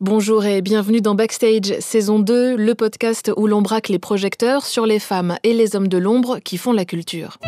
Bonjour 0.00 0.44
et 0.44 0.60
bienvenue 0.60 1.00
dans 1.00 1.14
Backstage, 1.14 1.80
saison 1.80 2.18
2, 2.18 2.54
le 2.54 2.74
podcast 2.74 3.32
où 3.34 3.46
l'on 3.46 3.62
braque 3.62 3.88
les 3.88 3.98
projecteurs 3.98 4.66
sur 4.66 4.84
les 4.84 4.98
femmes 4.98 5.38
et 5.42 5.54
les 5.54 5.74
hommes 5.74 5.88
de 5.88 5.96
l'ombre 5.96 6.38
qui 6.38 6.58
font 6.58 6.74
la 6.74 6.84
culture. 6.84 7.38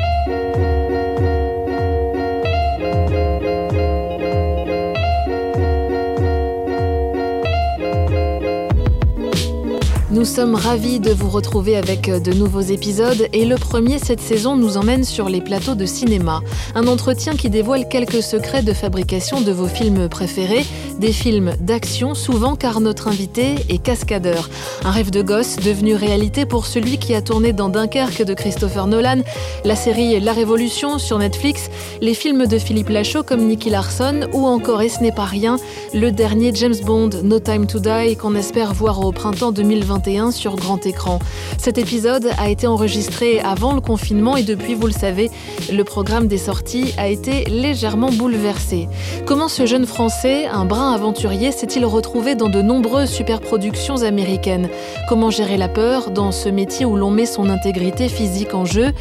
Nous 10.19 10.25
sommes 10.25 10.57
ravis 10.57 10.99
de 10.99 11.13
vous 11.13 11.31
retrouver 11.31 11.77
avec 11.77 12.11
de 12.11 12.33
nouveaux 12.33 12.61
épisodes 12.61 13.29
et 13.33 13.45
le 13.45 13.55
premier 13.55 14.01
cette 14.01 14.19
saison 14.19 14.57
nous 14.57 14.77
emmène 14.77 15.05
sur 15.05 15.29
les 15.29 15.41
plateaux 15.41 15.77
de 15.77 15.87
cinéma. 15.87 16.41
Un 16.75 16.89
entretien 16.89 17.37
qui 17.37 17.51
dévoile 17.51 17.89
quelques 17.89 18.21
secrets 18.21 18.65
de 18.65 18.73
fabrication 18.73 19.41
de 19.41 19.53
vos 19.53 19.69
films 19.69 20.09
préférés, 20.09 20.67
des 20.99 21.13
films 21.13 21.53
d'action 21.61 22.17
souvent 22.17 22.57
car 22.57 22.81
notre 22.81 23.07
invité 23.07 23.55
est 23.69 23.79
cascadeur. 23.79 24.51
Un 24.85 24.91
rêve 24.91 25.13
de 25.13 25.23
gosse 25.23 25.55
devenu 25.55 25.95
réalité 25.95 26.47
pour 26.47 26.67
celui 26.67 26.99
qui 26.99 27.15
a 27.15 27.23
tourné 27.23 27.53
dans 27.53 27.69
Dunkerque 27.69 28.25
de 28.25 28.35
Christopher 28.35 28.89
Nolan, 28.89 29.23
la 29.65 29.77
série 29.77 30.19
La 30.19 30.33
Révolution 30.33 30.99
sur 30.99 31.21
Netflix, 31.21 31.71
les 32.01 32.15
films 32.15 32.49
de 32.49 32.59
Philippe 32.59 32.89
Lachaud 32.89 33.23
comme 33.23 33.47
Nicky 33.47 33.71
Larson 33.71 34.23
ou 34.33 34.47
encore 34.47 34.83
Et 34.83 34.89
ce 34.89 35.01
n'est 35.01 35.13
pas 35.13 35.27
rien, 35.27 35.59
le 35.95 36.11
dernier 36.11 36.51
James 36.55 36.75
Bond 36.85 37.11
No 37.23 37.39
Time 37.39 37.69
to 37.69 37.79
Die 37.79 38.17
qu'on 38.17 38.35
espère 38.35 38.75
voir 38.75 39.05
au 39.05 39.13
printemps 39.13 39.53
2021 39.53 40.08
sur 40.33 40.57
grand 40.57 40.87
écran. 40.87 41.19
Cet 41.59 41.77
épisode 41.77 42.31
a 42.39 42.49
été 42.49 42.67
enregistré 42.67 43.41
avant 43.41 43.75
le 43.75 43.83
confinement 43.83 44.39
et 44.39 44.43
depuis, 44.43 44.75
vous 44.75 44.87
le 44.87 44.93
savez, 44.93 45.31
le 45.71 45.85
programme 45.85 46.29
des 46.29 46.39
sorties 46.39 46.95
a 46.97 47.09
été 47.09 47.45
légèrement 47.45 48.11
bouleversé. 48.11 48.89
Comment 49.27 49.49
ce 49.49 49.67
jeune 49.67 49.85
Français, 49.85 50.47
un 50.47 50.65
brin 50.65 50.95
aventurier, 50.95 51.53
s'est-il 51.53 51.85
retrouvé 51.85 52.37
dans 52.37 52.49
de 52.49 52.63
nombreuses 52.63 53.11
superproductions 53.11 54.03
américaines? 54.03 54.71
Comment 55.11 55.31
gérer 55.31 55.59
la 55.59 55.69
peur 55.69 56.11
dans 56.11 56.33
ce 56.33 56.49
métier 56.49 56.87
où 56.87 56.97
l'on 56.97 57.11
met 57.11 57.27
son 57.27 57.51
intégrité 57.51 58.09
physique 58.09 58.55
en 58.55 58.65
jeu? 58.65 58.93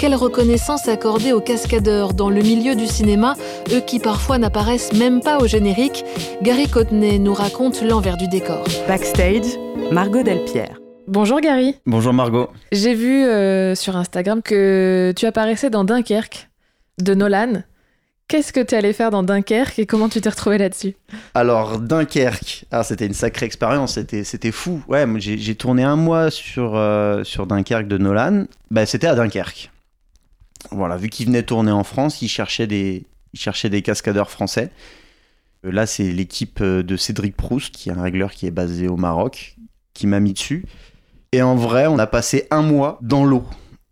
Quelle 0.00 0.16
reconnaissance 0.16 0.88
accorder 0.88 1.32
aux 1.32 1.40
cascadeurs 1.40 2.12
dans 2.12 2.28
le 2.28 2.42
milieu 2.42 2.74
du 2.74 2.88
cinéma, 2.88 3.34
eux 3.72 3.80
qui 3.86 4.00
parfois 4.00 4.38
n'apparaissent 4.38 4.92
même 4.92 5.20
pas 5.20 5.38
au 5.38 5.46
générique? 5.46 6.04
Gary 6.42 6.66
Cotney 6.66 7.20
nous 7.20 7.34
raconte 7.34 7.82
l'envers 7.82 8.16
du 8.16 8.26
décor. 8.26 8.64
Backstage, 8.88 9.65
Margot 9.92 10.22
Delpierre. 10.22 10.80
Bonjour 11.06 11.40
Gary. 11.40 11.76
Bonjour 11.86 12.12
Margot. 12.12 12.50
J'ai 12.72 12.94
vu 12.94 13.24
euh, 13.24 13.74
sur 13.76 13.96
Instagram 13.96 14.42
que 14.42 15.14
tu 15.16 15.26
apparaissais 15.26 15.70
dans 15.70 15.84
Dunkerque 15.84 16.48
de 16.98 17.14
Nolan. 17.14 17.62
Qu'est-ce 18.28 18.52
que 18.52 18.60
tu 18.60 18.74
allé 18.74 18.92
faire 18.92 19.10
dans 19.10 19.22
Dunkerque 19.22 19.78
et 19.78 19.86
comment 19.86 20.08
tu 20.08 20.20
t'es 20.20 20.28
retrouvé 20.28 20.58
là-dessus? 20.58 20.96
Alors 21.34 21.78
Dunkerque, 21.78 22.64
ah, 22.72 22.82
c'était 22.82 23.06
une 23.06 23.14
sacrée 23.14 23.46
expérience, 23.46 23.94
c'était, 23.94 24.24
c'était 24.24 24.50
fou. 24.50 24.82
Ouais, 24.88 25.06
j'ai, 25.18 25.54
tourné 25.54 25.84
un 25.84 25.96
mois 25.96 26.32
sur, 26.32 26.74
euh, 26.74 27.22
sur 27.22 27.46
Dunkerque 27.46 27.86
de 27.86 27.98
Nolan. 27.98 28.46
Bah, 28.72 28.84
c'était 28.86 29.06
à 29.06 29.14
Dunkerque. 29.14 29.70
Voilà, 30.72 30.96
vu 30.96 31.08
qu'il 31.08 31.26
venait 31.26 31.44
tourner 31.44 31.70
en 31.70 31.84
France, 31.84 32.20
il 32.22 32.28
cherchait 32.28 32.66
des, 32.66 33.04
il 33.32 33.38
cherchait 33.38 33.70
des 33.70 33.82
cascadeurs 33.82 34.30
français. 34.30 34.72
Euh, 35.64 35.70
là, 35.70 35.86
c'est 35.86 36.10
l'équipe 36.10 36.62
de 36.62 36.96
Cédric 36.96 37.36
Proust, 37.36 37.72
qui 37.72 37.88
est 37.88 37.92
un 37.92 38.02
régleur 38.02 38.32
qui 38.32 38.46
est 38.46 38.50
basé 38.50 38.88
au 38.88 38.96
Maroc, 38.96 39.55
qui 39.96 40.06
m'a 40.06 40.20
mis 40.20 40.34
dessus. 40.34 40.64
Et 41.32 41.42
en 41.42 41.56
vrai, 41.56 41.86
on 41.86 41.98
a 41.98 42.06
passé 42.06 42.46
un 42.50 42.62
mois 42.62 42.98
dans 43.02 43.24
l'eau. 43.24 43.44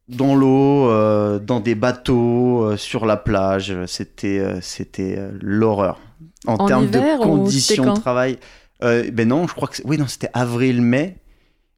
Dans 0.09 0.35
l'eau, 0.35 0.91
euh, 0.91 1.39
dans 1.39 1.61
des 1.61 1.75
bateaux, 1.75 2.63
euh, 2.63 2.77
sur 2.77 3.07
la 3.07 3.17
plage. 3.17 3.75
C'était 3.87 4.39
euh, 4.39 4.61
c'était 4.61 5.19
l'horreur. 5.41 5.99
En, 6.47 6.67
termes 6.67 6.91
de 6.91 7.23
conditions 7.23 7.95
de 7.95 8.01
travail. 8.01 8.39
ben 8.81 9.27
non, 9.27 9.47
je 9.49 9.55
crois 9.55 9.69
que 9.69 9.77
oui, 9.85 9.97
non, 9.97 10.07
c'était 10.07 10.31
avril-mai. 10.35 11.17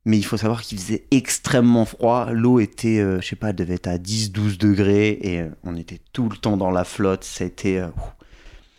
Mais 0.05 0.19
il 0.19 0.25
faut 0.25 0.37
savoir 0.37 0.63
qu'il 0.63 0.79
faisait 0.79 1.05
extrêmement 1.11 1.85
froid. 1.85 2.29
L'eau 2.31 2.61
était, 2.61 2.99
je 3.21 3.27
sais 3.27 3.35
pas, 3.35 3.51
elle 3.51 3.57
devait 3.57 3.75
être 3.75 3.89
à 3.89 3.97
10-12 3.97 4.57
degrés. 4.57 5.19
Et 5.23 5.43
on 5.65 5.77
était 5.77 6.01
tout 6.13 6.29
le 6.29 6.37
temps 6.37 6.57
dans 6.57 6.71
la 6.71 6.85
flotte. 6.85 7.25
Ça 7.25 7.43
a 7.43 7.47
été, 7.47 7.85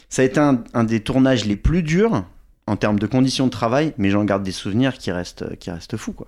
ça 0.10 0.22
a 0.22 0.26
été 0.26 0.40
un 0.40 0.84
des 0.86 1.02
tournages 1.02 1.46
les 1.46 1.58
plus 1.58 1.84
durs 1.84 2.24
en 2.68 2.76
termes 2.76 3.00
de 3.00 3.08
conditions 3.08 3.46
de 3.46 3.52
travail, 3.52 3.94
mais 3.98 4.10
j'en 4.10 4.26
garde 4.26 4.44
des 4.44 4.52
souvenirs 4.52 4.98
qui 4.98 5.12
restent, 5.12 5.56
qui 5.58 5.72
restent 5.72 5.96
fous. 5.96 6.12
Quoi. 6.12 6.28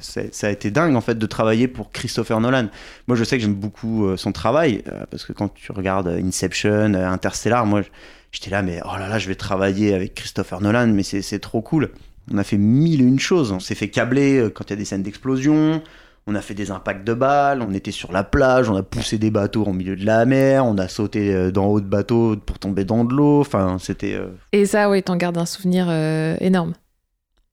ça 0.00 0.46
a 0.46 0.50
été 0.50 0.70
dingue 0.70 0.94
en 0.94 1.00
fait 1.00 1.16
de 1.16 1.26
travailler 1.26 1.66
pour 1.66 1.90
Christopher 1.90 2.40
Nolan. 2.40 2.68
Moi 3.08 3.16
je 3.16 3.24
sais 3.24 3.36
que 3.36 3.42
j'aime 3.42 3.54
beaucoup 3.54 4.06
euh, 4.06 4.16
son 4.16 4.30
travail, 4.30 4.82
euh, 4.88 5.04
parce 5.10 5.24
que 5.24 5.32
quand 5.32 5.52
tu 5.52 5.72
regardes 5.72 6.08
Inception, 6.08 6.94
euh, 6.94 7.08
Interstellar, 7.08 7.66
moi 7.66 7.82
j'étais 8.30 8.50
là, 8.50 8.62
mais 8.62 8.80
oh 8.84 8.96
là 8.98 9.08
là, 9.08 9.18
je 9.18 9.26
vais 9.26 9.34
travailler 9.34 9.92
avec 9.92 10.14
Christopher 10.14 10.60
Nolan, 10.60 10.86
mais 10.86 11.02
c'est 11.02 11.40
trop 11.40 11.60
cool. 11.60 11.90
On 12.32 12.38
a 12.38 12.44
fait 12.44 12.58
mille 12.58 13.00
et 13.00 13.04
une 13.04 13.18
choses. 13.18 13.50
On 13.50 13.58
s'est 13.58 13.74
fait 13.74 13.88
câbler 13.88 14.48
quand 14.54 14.64
il 14.66 14.70
y 14.70 14.72
a 14.74 14.76
des 14.76 14.84
scènes 14.84 15.02
d'explosion 15.02 15.82
on 16.30 16.34
a 16.36 16.40
fait 16.40 16.54
des 16.54 16.70
impacts 16.70 17.04
de 17.04 17.12
balles, 17.12 17.60
on 17.60 17.74
était 17.74 17.90
sur 17.90 18.12
la 18.12 18.22
plage, 18.22 18.70
on 18.70 18.76
a 18.76 18.84
poussé 18.84 19.18
des 19.18 19.32
bateaux 19.32 19.64
au 19.64 19.72
milieu 19.72 19.96
de 19.96 20.06
la 20.06 20.24
mer, 20.26 20.64
on 20.64 20.78
a 20.78 20.86
sauté 20.86 21.34
euh, 21.34 21.50
dans 21.50 21.66
haut 21.66 21.80
de 21.80 21.86
bateau 21.86 22.36
pour 22.36 22.58
tomber 22.58 22.84
dans 22.84 23.04
de 23.04 23.12
l'eau. 23.12 23.40
Enfin, 23.40 23.78
c'était. 23.80 24.14
Euh, 24.14 24.28
Et 24.52 24.64
ça, 24.64 24.88
oui, 24.88 25.02
t'en 25.02 25.16
gardes 25.16 25.38
un 25.38 25.46
souvenir 25.46 25.86
euh, 25.88 26.36
énorme. 26.40 26.74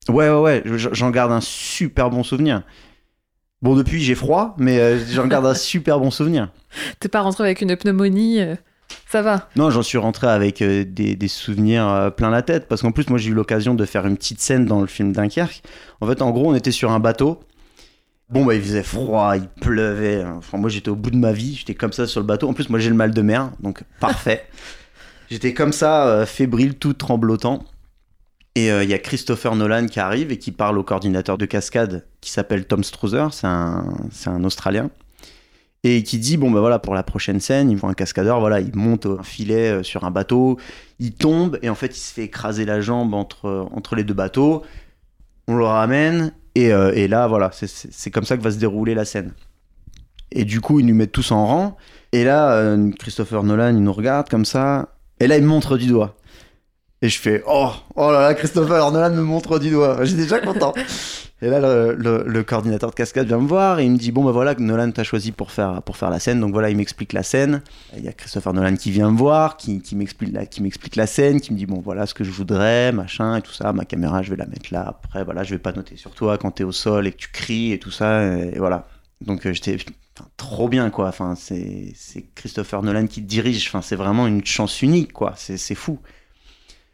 Ouais, 0.09 0.29
ouais, 0.29 0.39
ouais, 0.39 0.63
j'en 0.65 1.09
garde 1.09 1.31
un 1.31 1.41
super 1.41 2.11
bon 2.11 2.23
souvenir. 2.23 2.61
Bon, 3.63 3.75
depuis, 3.75 3.99
j'ai 3.99 4.13
froid, 4.13 4.55
mais 4.59 4.99
j'en 4.99 5.25
garde 5.25 5.47
un 5.47 5.53
super 5.55 5.99
bon 5.99 6.11
souvenir. 6.11 6.51
T'es 6.99 7.09
pas 7.09 7.21
rentré 7.21 7.43
avec 7.43 7.61
une 7.61 7.75
pneumonie 7.75 8.39
ça 9.09 9.21
va 9.21 9.49
Non, 9.57 9.69
j'en 9.69 9.81
suis 9.81 9.97
rentré 9.97 10.27
avec 10.27 10.63
des, 10.63 11.27
souvenirs 11.27 12.13
plein 12.15 12.29
la 12.29 12.41
tête. 12.41 12.67
Parce 12.69 12.81
qu'en 12.81 12.91
plus, 12.91 13.09
moi, 13.09 13.17
j'ai 13.17 13.31
eu 13.31 13.33
l'occasion 13.33 13.73
de 13.73 13.83
faire 13.85 14.05
une 14.05 14.15
petite 14.15 14.39
scène 14.39 14.65
dans 14.65 14.79
le 14.79 14.87
film 14.87 15.11
Dunkerque. 15.11 15.61
En 15.99 16.07
fait, 16.07 16.21
en 16.21 16.29
gros, 16.31 16.49
on 16.49 16.55
était 16.55 16.71
sur 16.71 16.91
un 16.91 16.99
bateau. 16.99 17.41
Bon, 18.29 18.43
bah, 18.43 18.55
il 18.55 18.61
faisait 18.61 18.83
froid, 18.83 19.37
il 19.37 19.47
pleuvait. 19.47 20.23
Enfin, 20.25 20.57
moi, 20.57 20.69
j'étais 20.69 20.89
au 20.89 20.95
bout 20.95 21.11
de 21.11 21.17
ma 21.17 21.31
vie. 21.31 21.55
J'étais 21.55 21.75
comme 21.75 21.93
ça 21.93 22.07
sur 22.07 22.19
le 22.19 22.25
bateau. 22.25 22.49
En 22.49 22.53
plus, 22.53 22.69
moi, 22.69 22.77
j'ai 22.77 22.89
le 22.89 22.95
mal 22.95 23.11
de 23.11 23.21
mer, 23.21 23.51
donc 23.61 23.83
parfait. 24.01 24.45
j'étais 25.29 25.53
comme 25.53 25.71
ça, 25.71 26.07
euh, 26.07 26.25
fébrile, 26.25 26.75
tout 26.75 26.93
tremblotant. 26.93 27.63
Et 28.55 28.71
euh, 28.71 28.83
il 28.83 28.89
y 28.89 28.93
a 28.93 28.99
Christopher 28.99 29.55
Nolan 29.55 29.85
qui 29.85 29.99
arrive 29.99 30.31
et 30.31 30.39
qui 30.39 30.51
parle 30.51 30.77
au 30.77 30.83
coordinateur 30.83 31.37
de 31.37 31.45
cascade 31.45 32.05
qui 32.21 32.31
s'appelle 32.31 32.65
Tom 32.65 32.83
Struther, 32.83 33.27
c'est 33.31 33.47
un, 33.47 33.85
c'est 34.11 34.29
un 34.29 34.43
Australien. 34.43 34.89
Et 35.83 36.03
qui 36.03 36.17
dit, 36.17 36.37
bon, 36.37 36.51
bah 36.51 36.59
voilà, 36.59 36.79
pour 36.79 36.95
la 36.95 37.03
prochaine 37.03 37.39
scène, 37.39 37.69
il 37.69 37.77
faut 37.77 37.87
un 37.87 37.93
cascadeur, 37.93 38.39
voilà, 38.39 38.59
il 38.59 38.75
monte 38.75 39.05
un 39.05 39.23
filet 39.23 39.69
euh, 39.69 39.83
sur 39.83 40.03
un 40.03 40.11
bateau, 40.11 40.57
il 40.99 41.13
tombe 41.13 41.59
et 41.61 41.69
en 41.69 41.75
fait, 41.75 41.95
il 41.95 41.99
se 41.99 42.13
fait 42.13 42.23
écraser 42.23 42.65
la 42.65 42.81
jambe 42.81 43.13
entre, 43.13 43.69
entre 43.71 43.95
les 43.95 44.03
deux 44.03 44.15
bateaux. 44.15 44.63
On 45.47 45.55
le 45.55 45.63
ramène 45.63 46.33
euh, 46.57 46.91
et, 46.93 47.07
là, 47.07 47.27
voilà, 47.27 47.51
c'est 47.51 48.11
comme 48.11 48.23
ça 48.23 48.37
que 48.37 48.41
va 48.41 48.51
se 48.51 48.57
dérouler 48.57 48.95
la 48.95 49.05
scène. 49.05 49.33
Et 50.31 50.45
du 50.45 50.61
coup, 50.61 50.79
ils 50.79 50.85
nous 50.85 50.95
mettent 50.95 51.11
tous 51.11 51.31
en 51.31 51.45
rang. 51.45 51.77
Et 52.11 52.23
là, 52.23 52.51
euh, 52.53 52.91
Christopher 52.99 53.43
Nolan, 53.43 53.69
il 53.69 53.83
nous 53.83 53.93
regarde 53.93 54.29
comme 54.29 54.45
ça. 54.45 54.89
Et 55.19 55.27
là, 55.27 55.37
il 55.37 55.43
me 55.43 55.47
montre 55.47 55.77
du 55.77 55.87
doigt. 55.87 56.15
Et 57.01 57.09
je 57.09 57.19
fais 57.19 57.43
Oh, 57.47 57.71
oh 57.95 58.11
là 58.11 58.21
là, 58.21 58.33
Christopher 58.33 58.91
Nolan 58.91 59.11
me 59.11 59.21
montre 59.21 59.59
du 59.59 59.69
doigt. 59.69 60.03
J'étais 60.03 60.23
déjà 60.23 60.39
content. 60.39 60.73
Et 61.41 61.49
là, 61.49 61.59
le, 61.59 62.41
coordinateur 62.41 62.89
de 62.89 62.95
cascade 62.95 63.27
vient 63.27 63.39
me 63.39 63.47
voir 63.47 63.79
et 63.79 63.85
il 63.85 63.91
me 63.91 63.97
dit 63.97 64.11
Bon, 64.11 64.23
ben 64.23 64.31
voilà, 64.31 64.55
Nolan 64.55 64.89
t'a 64.89 65.03
choisi 65.03 65.31
pour 65.31 65.51
faire, 65.51 65.83
pour 65.83 65.95
faire 65.95 66.09
la 66.09 66.19
scène. 66.19 66.39
Donc 66.39 66.51
voilà, 66.51 66.71
il 66.71 66.77
m'explique 66.77 67.13
la 67.13 67.21
scène. 67.21 67.61
Il 67.95 68.03
y 68.03 68.07
a 68.07 68.13
Christopher 68.13 68.53
Nolan 68.53 68.75
qui 68.75 68.89
vient 68.89 69.11
me 69.11 69.17
voir, 69.17 69.55
qui, 69.55 69.81
qui 69.81 69.95
m'explique 69.95 70.33
la, 70.33 70.45
la 70.95 71.07
scène, 71.07 71.39
qui 71.39 71.53
me 71.53 71.57
dit 71.57 71.67
Bon, 71.67 71.79
voilà 71.79 72.07
ce 72.07 72.15
que 72.15 72.23
je 72.23 72.31
voudrais, 72.31 72.91
machin, 72.91 73.35
et 73.35 73.41
tout 73.43 73.53
ça. 73.53 73.71
Ma 73.71 73.85
caméra, 73.85 74.23
je 74.23 74.31
vais 74.31 74.35
la 74.35 74.47
mettre 74.47 74.73
là. 74.73 74.85
Après, 74.87 75.23
voilà, 75.23 75.43
je 75.43 75.51
vais 75.51 75.59
pas 75.59 75.73
noter 75.73 75.95
sur 75.95 76.15
toi 76.15 76.39
quand 76.39 76.51
t'es 76.51 76.63
au 76.63 76.71
sol 76.71 77.05
et 77.05 77.11
que 77.11 77.17
tu 77.17 77.29
cries 77.29 77.71
et 77.71 77.77
tout 77.77 77.91
ça. 77.91 78.23
Et, 78.23 78.57
voilà. 78.57 78.87
Donc 79.21 79.45
euh, 79.45 79.53
j'étais 79.53 79.77
trop 80.37 80.67
bien, 80.67 80.89
quoi. 80.89 81.07
Enfin, 81.07 81.35
c'est 81.35 81.93
Christopher 82.33 82.81
Nolan 82.81 83.05
qui 83.05 83.21
dirige. 83.21 83.67
Enfin, 83.67 83.83
c'est 83.83 83.95
vraiment 83.95 84.25
une 84.25 84.43
chance 84.43 84.81
unique, 84.81 85.13
quoi. 85.13 85.33
C'est 85.35 85.75
fou. 85.75 85.99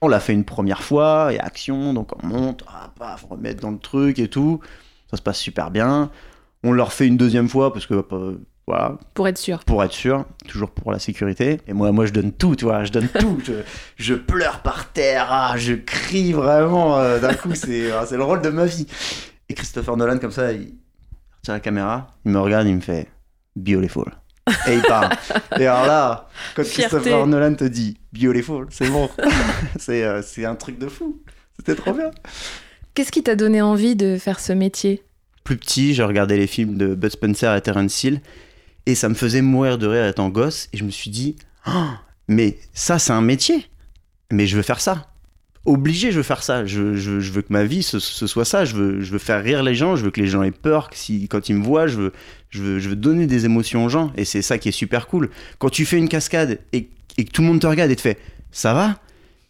On 0.03 0.09
l'a 0.09 0.19
fait 0.19 0.33
une 0.33 0.43
première 0.43 0.83
fois, 0.83 1.31
et 1.31 1.39
action, 1.39 1.93
donc 1.93 2.11
on 2.21 2.27
monte, 2.27 2.65
ah, 2.67 2.91
paf, 2.99 3.23
remettre 3.23 3.61
dans 3.61 3.71
le 3.71 3.77
truc 3.77 4.19
et 4.19 4.27
tout. 4.27 4.59
Ça 5.09 5.15
se 5.15 5.21
passe 5.21 5.39
super 5.39 5.71
bien. 5.71 6.11
On 6.61 6.73
le 6.73 6.83
refait 6.83 7.07
une 7.07 7.15
deuxième 7.15 7.47
fois 7.47 7.71
parce 7.71 7.85
que 7.85 7.93
euh, 8.11 8.37
voilà. 8.67 8.97
Pour 9.13 9.29
être 9.29 9.37
sûr. 9.37 9.63
Pour 9.63 9.81
être 9.81 9.93
sûr, 9.93 10.25
toujours 10.45 10.71
pour 10.71 10.91
la 10.91 10.99
sécurité. 10.99 11.61
Et 11.67 11.73
moi, 11.73 11.93
moi 11.93 12.05
je 12.05 12.11
donne 12.11 12.33
tout, 12.33 12.57
tu 12.57 12.65
vois, 12.65 12.83
je 12.83 12.91
donne 12.91 13.07
tout. 13.07 13.41
Je, 13.95 14.13
pleure 14.27 14.59
par 14.59 14.91
terre, 14.91 15.27
ah, 15.29 15.53
je 15.55 15.73
crie 15.73 16.33
vraiment. 16.33 16.99
Euh, 16.99 17.21
d'un 17.21 17.33
coup, 17.33 17.55
c'est 17.55 17.89
ah, 17.93 18.05
c'est 18.05 18.17
le 18.17 18.23
rôle 18.23 18.41
de 18.41 18.49
ma 18.49 18.65
vie. 18.65 18.85
Et 19.47 19.53
Christopher 19.53 19.95
Nolan, 19.95 20.17
comme 20.17 20.31
ça, 20.31 20.51
il 20.51 20.73
retire 21.37 21.53
la 21.53 21.61
caméra, 21.61 22.07
il 22.25 22.33
me 22.33 22.41
regarde, 22.41 22.67
il 22.67 22.75
me 22.75 22.81
fait 22.81 23.07
Beautiful. 23.55 24.11
Et 24.67 24.75
il 24.75 24.81
part. 24.81 25.09
Et 25.59 25.65
alors 25.65 25.85
là, 25.85 26.29
quand 26.55 26.63
Christopher 26.63 27.25
Nolan 27.27 27.55
te 27.55 27.63
dit 27.63 27.97
Beautiful, 28.11 28.67
c'est 28.69 28.89
bon. 28.89 29.09
Euh, 29.89 30.21
c'est 30.25 30.45
un 30.45 30.55
truc 30.55 30.79
de 30.79 30.87
fou. 30.87 31.21
C'était 31.57 31.75
trop 31.75 31.93
bien. 31.93 32.11
Qu'est-ce 32.93 33.11
qui 33.11 33.21
t'a 33.21 33.35
donné 33.35 33.61
envie 33.61 33.95
de 33.95 34.17
faire 34.17 34.39
ce 34.39 34.53
métier? 34.53 35.03
Plus 35.43 35.57
petit, 35.57 35.93
j'ai 35.93 36.03
regardé 36.03 36.37
les 36.37 36.47
films 36.47 36.77
de 36.77 36.95
Bud 36.95 37.11
Spencer 37.11 37.53
et 37.55 37.61
Terence 37.61 38.03
Hill 38.03 38.21
et 38.85 38.95
ça 38.95 39.09
me 39.09 39.13
faisait 39.13 39.41
mourir 39.41 39.77
de 39.77 39.87
rire 39.87 40.05
étant 40.05 40.29
gosse 40.29 40.69
et 40.73 40.77
je 40.77 40.83
me 40.83 40.89
suis 40.89 41.09
dit 41.09 41.35
oh, 41.67 41.89
mais 42.27 42.57
ça 42.73 42.99
c'est 42.99 43.13
un 43.13 43.21
métier. 43.21 43.69
Mais 44.31 44.47
je 44.47 44.55
veux 44.55 44.63
faire 44.63 44.79
ça. 44.79 45.12
Obligé, 45.65 46.11
je 46.11 46.17
veux 46.17 46.23
faire 46.23 46.43
ça. 46.43 46.65
Je, 46.65 46.95
je- 46.95 47.19
je 47.19 47.31
veux 47.31 47.41
que 47.41 47.51
ma 47.53 47.63
vie 47.63 47.83
ce, 47.83 47.99
ce 47.99 48.27
soit 48.27 48.45
ça. 48.45 48.65
Je 48.65 48.75
veux, 48.75 49.01
je 49.01 49.11
veux 49.11 49.17
faire 49.19 49.41
rire 49.43 49.63
les 49.63 49.75
gens. 49.75 49.95
Je 49.95 50.03
veux 50.05 50.11
que 50.11 50.19
les 50.21 50.27
gens 50.27 50.43
aient 50.43 50.51
peur. 50.51 50.89
Que 50.89 50.97
si, 50.97 51.27
quand 51.27 51.49
ils 51.49 51.55
me 51.55 51.63
voient, 51.63 51.87
je 51.87 51.97
veux, 51.97 52.11
je, 52.49 52.61
veux, 52.61 52.79
je 52.79 52.89
veux 52.89 52.95
donner 52.95 53.27
des 53.27 53.45
émotions 53.45 53.85
aux 53.85 53.89
gens. 53.89 54.11
Et 54.17 54.25
c'est 54.25 54.41
ça 54.41 54.57
qui 54.57 54.69
est 54.69 54.73
super 54.73 55.07
cool. 55.07 55.29
Quand 55.59 55.69
tu 55.69 55.85
fais 55.85 55.97
une 55.97 56.09
cascade 56.09 56.59
et, 56.73 56.89
et 57.17 57.25
que 57.25 57.31
tout 57.31 57.41
le 57.41 57.47
monde 57.47 57.59
te 57.61 57.67
regarde 57.67 57.91
et 57.91 57.95
te 57.95 58.01
fait 58.01 58.17
ça 58.51 58.73
va? 58.73 58.99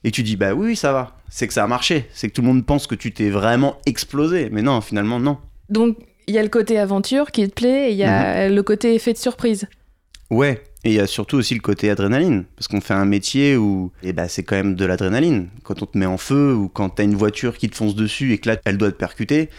Et 0.06 0.12
tu 0.12 0.22
dis 0.24 0.36
bah 0.36 0.54
oui, 0.54 0.68
oui, 0.68 0.76
ça 0.76 0.92
va. 0.94 1.18
C'est 1.30 1.48
que 1.48 1.54
ça 1.54 1.64
a 1.64 1.68
marché. 1.68 2.06
C'est 2.14 2.28
que 2.30 2.34
tout 2.34 2.42
le 2.42 2.48
monde 2.48 2.66
pense 2.66 2.88
que 2.88 2.96
tu 2.96 3.12
t'es 3.14 3.30
vraiment 3.30 3.78
explosé. 3.86 4.50
Mais 4.52 4.62
non, 4.62 4.82
finalement, 4.82 5.20
non. 5.20 5.38
Donc, 5.70 5.98
il 6.28 6.36
y 6.36 6.38
a 6.38 6.44
le 6.44 6.50
côté 6.50 6.78
aventure 6.78 7.32
qui 7.32 7.48
te 7.48 7.54
plaît 7.54 7.90
et 7.90 7.92
il 7.92 7.98
y 7.98 8.04
a 8.04 8.48
le 8.50 8.64
côté 8.64 8.94
effet 8.96 9.14
de 9.14 9.18
surprise. 9.18 9.66
Ouais, 10.30 10.64
et 10.84 10.90
il 10.90 10.96
y 10.96 11.00
a 11.00 11.08
surtout 11.08 11.38
aussi 11.38 11.54
le 11.54 11.62
côté 11.62 11.90
adrénaline, 11.90 12.44
parce 12.56 12.68
qu'on 12.68 12.82
fait 12.82 12.94
un 12.94 13.06
métier 13.06 13.56
où 13.56 13.92
eh 14.04 14.14
ben, 14.14 14.28
c'est 14.28 14.44
quand 14.44 14.56
même 14.56 14.76
de 14.76 14.86
l'adrénaline. 14.86 15.48
Quand 15.64 15.82
on 15.82 15.86
te 15.86 15.98
met 15.98 16.06
en 16.06 16.18
feu 16.18 16.54
ou 16.54 16.68
quand 16.70 16.90
t'as 16.90 17.04
une 17.04 17.16
voiture 17.16 17.58
qui 17.58 17.70
te 17.70 17.76
fonce 17.76 17.96
dessus 17.96 18.34
et 18.34 18.38
que 18.38 18.50
là, 18.50 18.58
elle 18.66 18.78
doit 18.78 18.92
te 18.92 18.98
percuter, 18.98 19.50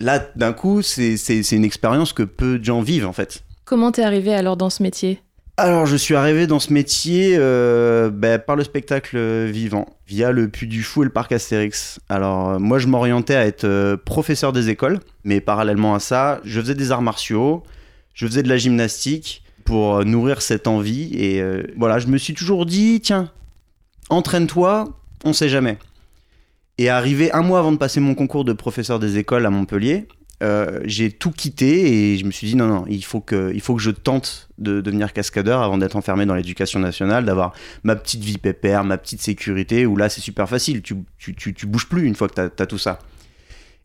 là, 0.00 0.24
d'un 0.36 0.52
coup, 0.52 0.82
c'est 0.82 1.16
c'est- 1.16 1.42
c'est 1.42 1.56
une 1.56 1.64
expérience 1.64 2.12
que 2.12 2.22
peu 2.22 2.58
de 2.58 2.64
gens 2.64 2.80
vivent 2.82 3.06
en 3.06 3.12
fait. 3.12 3.42
Comment 3.64 3.90
t'es 3.92 4.02
arrivé 4.02 4.34
alors 4.34 4.56
dans 4.56 4.70
ce 4.70 4.82
métier? 4.82 5.20
Alors, 5.58 5.86
je 5.86 5.96
suis 5.96 6.14
arrivé 6.14 6.46
dans 6.46 6.58
ce 6.58 6.70
métier 6.70 7.34
euh, 7.38 8.10
ben, 8.10 8.38
par 8.38 8.56
le 8.56 8.62
spectacle 8.62 9.16
vivant, 9.46 9.86
via 10.06 10.30
le 10.30 10.48
Puy 10.48 10.66
du 10.66 10.82
Fou 10.82 11.00
et 11.02 11.06
le 11.06 11.10
parc 11.10 11.32
Astérix. 11.32 11.98
Alors, 12.10 12.50
euh, 12.50 12.58
moi, 12.58 12.78
je 12.78 12.86
m'orientais 12.88 13.34
à 13.34 13.46
être 13.46 13.64
euh, 13.64 13.96
professeur 13.96 14.52
des 14.52 14.68
écoles, 14.68 15.00
mais 15.24 15.40
parallèlement 15.40 15.94
à 15.94 15.98
ça, 15.98 16.42
je 16.44 16.60
faisais 16.60 16.74
des 16.74 16.92
arts 16.92 17.00
martiaux, 17.00 17.62
je 18.12 18.26
faisais 18.26 18.42
de 18.42 18.50
la 18.50 18.58
gymnastique 18.58 19.42
pour 19.66 19.96
euh, 19.96 20.04
nourrir 20.04 20.40
cette 20.40 20.66
envie. 20.66 21.12
Et 21.12 21.42
euh, 21.42 21.64
voilà, 21.76 21.98
je 21.98 22.06
me 22.06 22.16
suis 22.16 22.32
toujours 22.32 22.64
dit, 22.64 23.00
tiens, 23.02 23.30
entraîne-toi, 24.08 24.88
on 25.24 25.34
sait 25.34 25.50
jamais. 25.50 25.76
Et 26.78 26.88
arrivé 26.88 27.30
un 27.32 27.42
mois 27.42 27.58
avant 27.58 27.72
de 27.72 27.76
passer 27.76 28.00
mon 28.00 28.14
concours 28.14 28.44
de 28.44 28.54
professeur 28.54 28.98
des 28.98 29.18
écoles 29.18 29.44
à 29.44 29.50
Montpellier, 29.50 30.08
euh, 30.42 30.80
j'ai 30.84 31.10
tout 31.10 31.30
quitté 31.30 32.12
et 32.12 32.18
je 32.18 32.26
me 32.26 32.30
suis 32.30 32.46
dit 32.46 32.56
non 32.56 32.66
non 32.66 32.84
il 32.90 33.02
faut 33.02 33.20
que 33.20 33.50
il 33.54 33.62
faut 33.62 33.74
que 33.74 33.80
je 33.80 33.90
tente 33.90 34.50
de 34.58 34.82
devenir 34.82 35.14
cascadeur 35.14 35.62
avant 35.62 35.78
d'être 35.78 35.96
enfermé 35.96 36.26
dans 36.26 36.34
l'éducation 36.34 36.78
nationale 36.78 37.24
d'avoir 37.24 37.54
ma 37.84 37.96
petite 37.96 38.22
vie 38.22 38.36
pépère 38.36 38.84
ma 38.84 38.98
petite 38.98 39.22
sécurité 39.22 39.86
où 39.86 39.96
là 39.96 40.10
c'est 40.10 40.20
super 40.20 40.46
facile 40.46 40.82
tu, 40.82 40.96
tu, 41.16 41.34
tu, 41.34 41.54
tu 41.54 41.66
bouges 41.66 41.88
plus 41.88 42.04
une 42.04 42.14
fois 42.14 42.28
que 42.28 42.34
t'as 42.34 42.62
as 42.62 42.66
tout 42.66 42.76
ça 42.76 42.98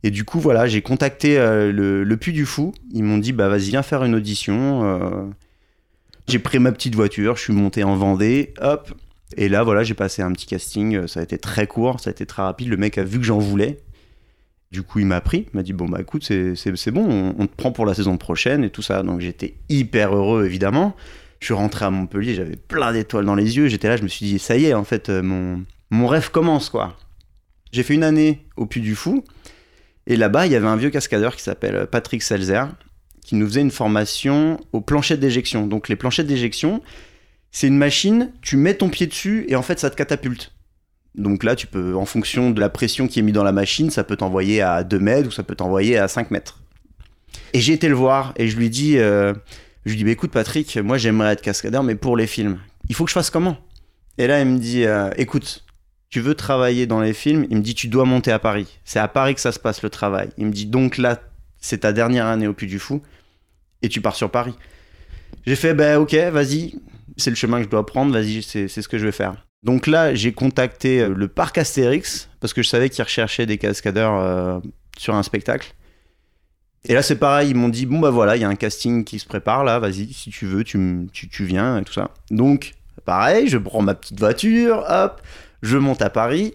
et 0.04 0.12
du 0.12 0.25
coup 0.25 0.42
voilà 0.42 0.68
j'ai 0.68 0.81
contacté 0.81 1.38
le, 1.38 2.04
le 2.04 2.18
Puy 2.18 2.33
du 2.33 2.45
Fou 2.45 2.74
ils 2.92 3.06
m'ont 3.06 3.18
dit 3.18 3.31
bah 3.31 3.48
vas-y 3.48 3.69
viens 3.69 3.81
faire 3.81 4.04
une 4.04 4.16
audition. 4.16 5.31
J'ai 6.27 6.39
pris 6.39 6.59
ma 6.59 6.71
petite 6.71 6.95
voiture 6.95 7.35
je 7.35 7.41
suis 7.41 7.53
monté 7.53 7.83
en 7.83 7.95
Vendée 7.95 8.53
hop 8.62 8.91
et 9.38 9.50
là 9.50 9.63
voilà 9.63 9.83
j'ai 9.83 9.94
passé 9.94 10.21
un 10.21 10.31
petit 10.31 10.45
casting 10.45 11.07
ça 11.07 11.19
a 11.19 11.23
été 11.23 11.38
très 11.38 11.68
court 11.68 12.00
ça 12.00 12.09
a 12.09 12.12
été 12.12 12.25
très 12.25 12.41
rapide 12.41 12.69
le 12.69 12.77
mec 12.77 12.97
a 12.97 13.03
vu 13.03 13.19
que 13.19 13.25
j'en 13.25 13.39
voulais 13.39 13.79
du 14.71 14.83
coup, 14.83 15.00
il 15.00 15.06
m'a 15.06 15.19
pris, 15.19 15.47
m'a 15.53 15.63
dit 15.63 15.73
Bon, 15.73 15.88
bah 15.88 16.00
écoute, 16.00 16.23
c'est 16.23 16.91
bon, 16.91 17.35
on, 17.38 17.45
te 17.45 17.56
prend 17.56 17.71
pour 17.71 17.85
la 17.85 17.94
saison 17.94 18.18
prochaine 18.18 18.63
et 18.63 18.69
tout 18.69 18.81
ça. 18.81 19.03
Donc 19.03 19.19
j'étais 19.19 19.56
hyper 19.68 20.15
heureux, 20.15 20.45
évidemment. 20.45 20.95
Je 21.39 21.45
suis 21.45 21.53
rentré 21.53 21.85
à 21.85 21.89
Montpellier, 21.89 22.35
j'avais 22.35 22.56
plein 22.56 22.94
d'étoiles 22.94 23.25
dans 23.25 23.35
les 23.35 23.57
yeux. 23.57 23.68
J'étais 23.68 23.89
là, 23.89 23.97
je 23.97 24.03
me 24.03 24.07
suis 24.07 24.25
dit 24.25 24.39
Ça 24.39 24.56
y 24.56 24.65
est, 24.65 24.73
en 24.73 24.85
fait, 24.85 25.09
euh, 25.09 25.21
mon, 25.21 25.63
mon 25.89 26.07
rêve 26.07 26.31
commence, 26.31 26.69
quoi. 26.69 26.97
J'ai 27.73 27.83
fait 27.83 27.95
une 27.95 28.03
année 28.03 28.45
au 28.56 28.65
Puy 28.65 28.81
du 28.81 28.95
Fou. 28.95 29.25
Et 30.07 30.15
là-bas, 30.15 30.45
il 30.45 30.53
y 30.53 30.56
avait 30.56 30.68
un 30.68 30.77
vieux 30.77 30.89
cascadeur 30.89 31.35
qui 31.35 31.44
s'appelle 31.44 31.88
Patrick 31.88 32.23
Selzer, 32.23 32.68
qui 33.23 33.35
nous 33.35 33.47
faisait 33.47 33.62
une 33.62 33.71
formation 33.71 34.59
aux 34.73 34.81
planchettes 34.81 35.19
d'éjection. 35.19 35.68
Donc 35.68 35.89
les 35.89 35.95
planchettes 35.95 36.27
d'éjection, 36.27 36.81
c'est 37.51 37.68
une 37.68 37.77
machine, 37.77 38.31
tu 38.41 38.57
mets 38.57 38.75
ton 38.75 38.89
pied 38.89 39.07
dessus 39.07 39.45
et 39.47 39.56
en 39.56 39.62
fait, 39.62 39.79
ça 39.79 39.89
te 39.89 39.95
catapulte. 39.95 40.53
Donc 41.15 41.44
là, 41.44 41.56
tu 41.56 41.68
peux, 41.68 41.95
en 41.95 42.06
fonction 42.06 42.51
de 42.51 42.59
la 42.59 42.69
pression 42.69 43.07
qui 43.07 43.19
est 43.19 43.21
mise 43.21 43.33
dans 43.33 43.44
la 43.44 43.51
machine, 43.51 43.89
ça 43.89 44.03
peut 44.03 44.15
t'envoyer 44.15 44.62
à 44.62 44.83
2 44.83 45.00
mètres 45.00 45.27
ou 45.27 45.31
ça 45.31 45.44
peut 45.44 45.56
t'envoyer 45.56 45.97
à 45.97 46.07
5 46.07 46.31
mètres. 46.31 46.62
Et 47.53 47.59
j'ai 47.59 47.73
été 47.73 47.89
le 47.89 47.95
voir 47.95 48.33
et 48.38 48.47
je 48.47 48.56
lui 48.56 48.69
dis, 48.69 48.97
euh, 48.97 49.33
je 49.85 49.91
lui 49.91 49.97
dis, 49.97 50.03
bah, 50.06 50.12
écoute 50.12 50.31
Patrick, 50.31 50.77
moi 50.77 50.97
j'aimerais 50.97 51.33
être 51.33 51.41
cascadeur, 51.41 51.83
mais 51.83 51.95
pour 51.95 52.15
les 52.15 52.27
films, 52.27 52.59
il 52.88 52.95
faut 52.95 53.03
que 53.03 53.09
je 53.09 53.13
fasse 53.13 53.29
comment? 53.29 53.57
Et 54.18 54.27
là, 54.27 54.39
il 54.39 54.47
me 54.47 54.57
dit, 54.57 54.85
euh, 54.85 55.09
écoute, 55.18 55.65
tu 56.09 56.21
veux 56.21 56.35
travailler 56.35 56.85
dans 56.88 57.01
les 57.01 57.13
films? 57.13 57.45
Il 57.50 57.57
me 57.57 57.62
dit, 57.62 57.75
tu 57.75 57.88
dois 57.88 58.06
monter 58.06 58.31
à 58.31 58.39
Paris. 58.39 58.79
C'est 58.85 59.00
à 59.00 59.07
Paris 59.07 59.35
que 59.35 59.41
ça 59.41 59.51
se 59.51 59.59
passe 59.59 59.81
le 59.81 59.89
travail. 59.89 60.29
Il 60.38 60.45
me 60.45 60.51
dit, 60.51 60.65
donc 60.65 60.97
là, 60.97 61.19
c'est 61.62 61.80
ta 61.80 61.94
dernière 61.94 62.25
année 62.25 62.48
au 62.48 62.54
Puy 62.54 62.68
du 62.68 62.80
Fou 62.80 63.02
et 63.81 63.90
tu 63.90 64.02
pars 64.02 64.16
sur 64.16 64.30
Paris. 64.30 64.56
J'ai 65.46 65.56
fait, 65.56 65.74
bah 65.74 66.00
ok, 66.00 66.13
vas-y, 66.13 66.75
c'est 67.18 67.30
le 67.30 67.36
chemin 67.36 67.60
que 67.60 67.63
je 67.63 67.69
dois 67.69 67.86
prendre, 67.86 68.12
vas-y, 68.12 68.44
c'est 68.44 68.68
ce 68.68 68.88
que 68.88 68.98
je 68.98 69.06
vais 69.06 69.12
faire. 69.12 69.46
Donc 69.63 69.88
là, 69.88 70.13
j'ai 70.16 70.34
contacté 70.34 71.02
euh, 71.02 71.13
le 71.16 71.28
parc 71.28 71.58
Astérix 71.58 72.30
parce 72.40 72.54
que 72.54 72.63
je 72.63 72.68
savais 72.68 72.90
qu'ils 72.90 73.04
recherchaient 73.04 73.46
des 73.46 73.58
cascadeurs 73.58 74.16
euh, 74.16 74.60
sur 74.98 75.13
un 75.16 75.24
spectacle. 75.24 75.74
Et 76.84 76.96
là, 76.96 77.04
c'est 77.04 77.18
pareil, 77.18 77.52
ils 77.52 77.56
m'ont 77.56 77.69
dit 77.69 77.86
bon 77.86 78.00
bah 78.00 78.10
voilà, 78.10 78.36
il 78.36 78.42
y 78.42 78.44
a 78.44 78.50
un 78.50 78.56
casting 78.56 79.04
qui 79.04 79.19
se 79.19 79.28
prépare 79.28 79.64
là, 79.64 79.78
vas-y, 79.78 80.12
si 80.12 80.31
tu 80.31 80.48
veux, 80.48 80.64
tu, 80.64 81.07
tu, 81.14 81.30
tu 81.30 81.46
viens 81.46 81.78
et 81.78 81.84
tout 81.84 81.94
ça. 81.94 82.10
Donc, 82.31 82.74
pareil, 83.06 83.48
je 83.48 83.60
prends 83.60 83.84
ma 83.84 83.94
petite 83.94 84.19
voiture, 84.19 84.84
hop, 84.90 85.22
je 85.62 85.78
monte 85.78 86.02
à 86.02 86.10
Paris. 86.10 86.54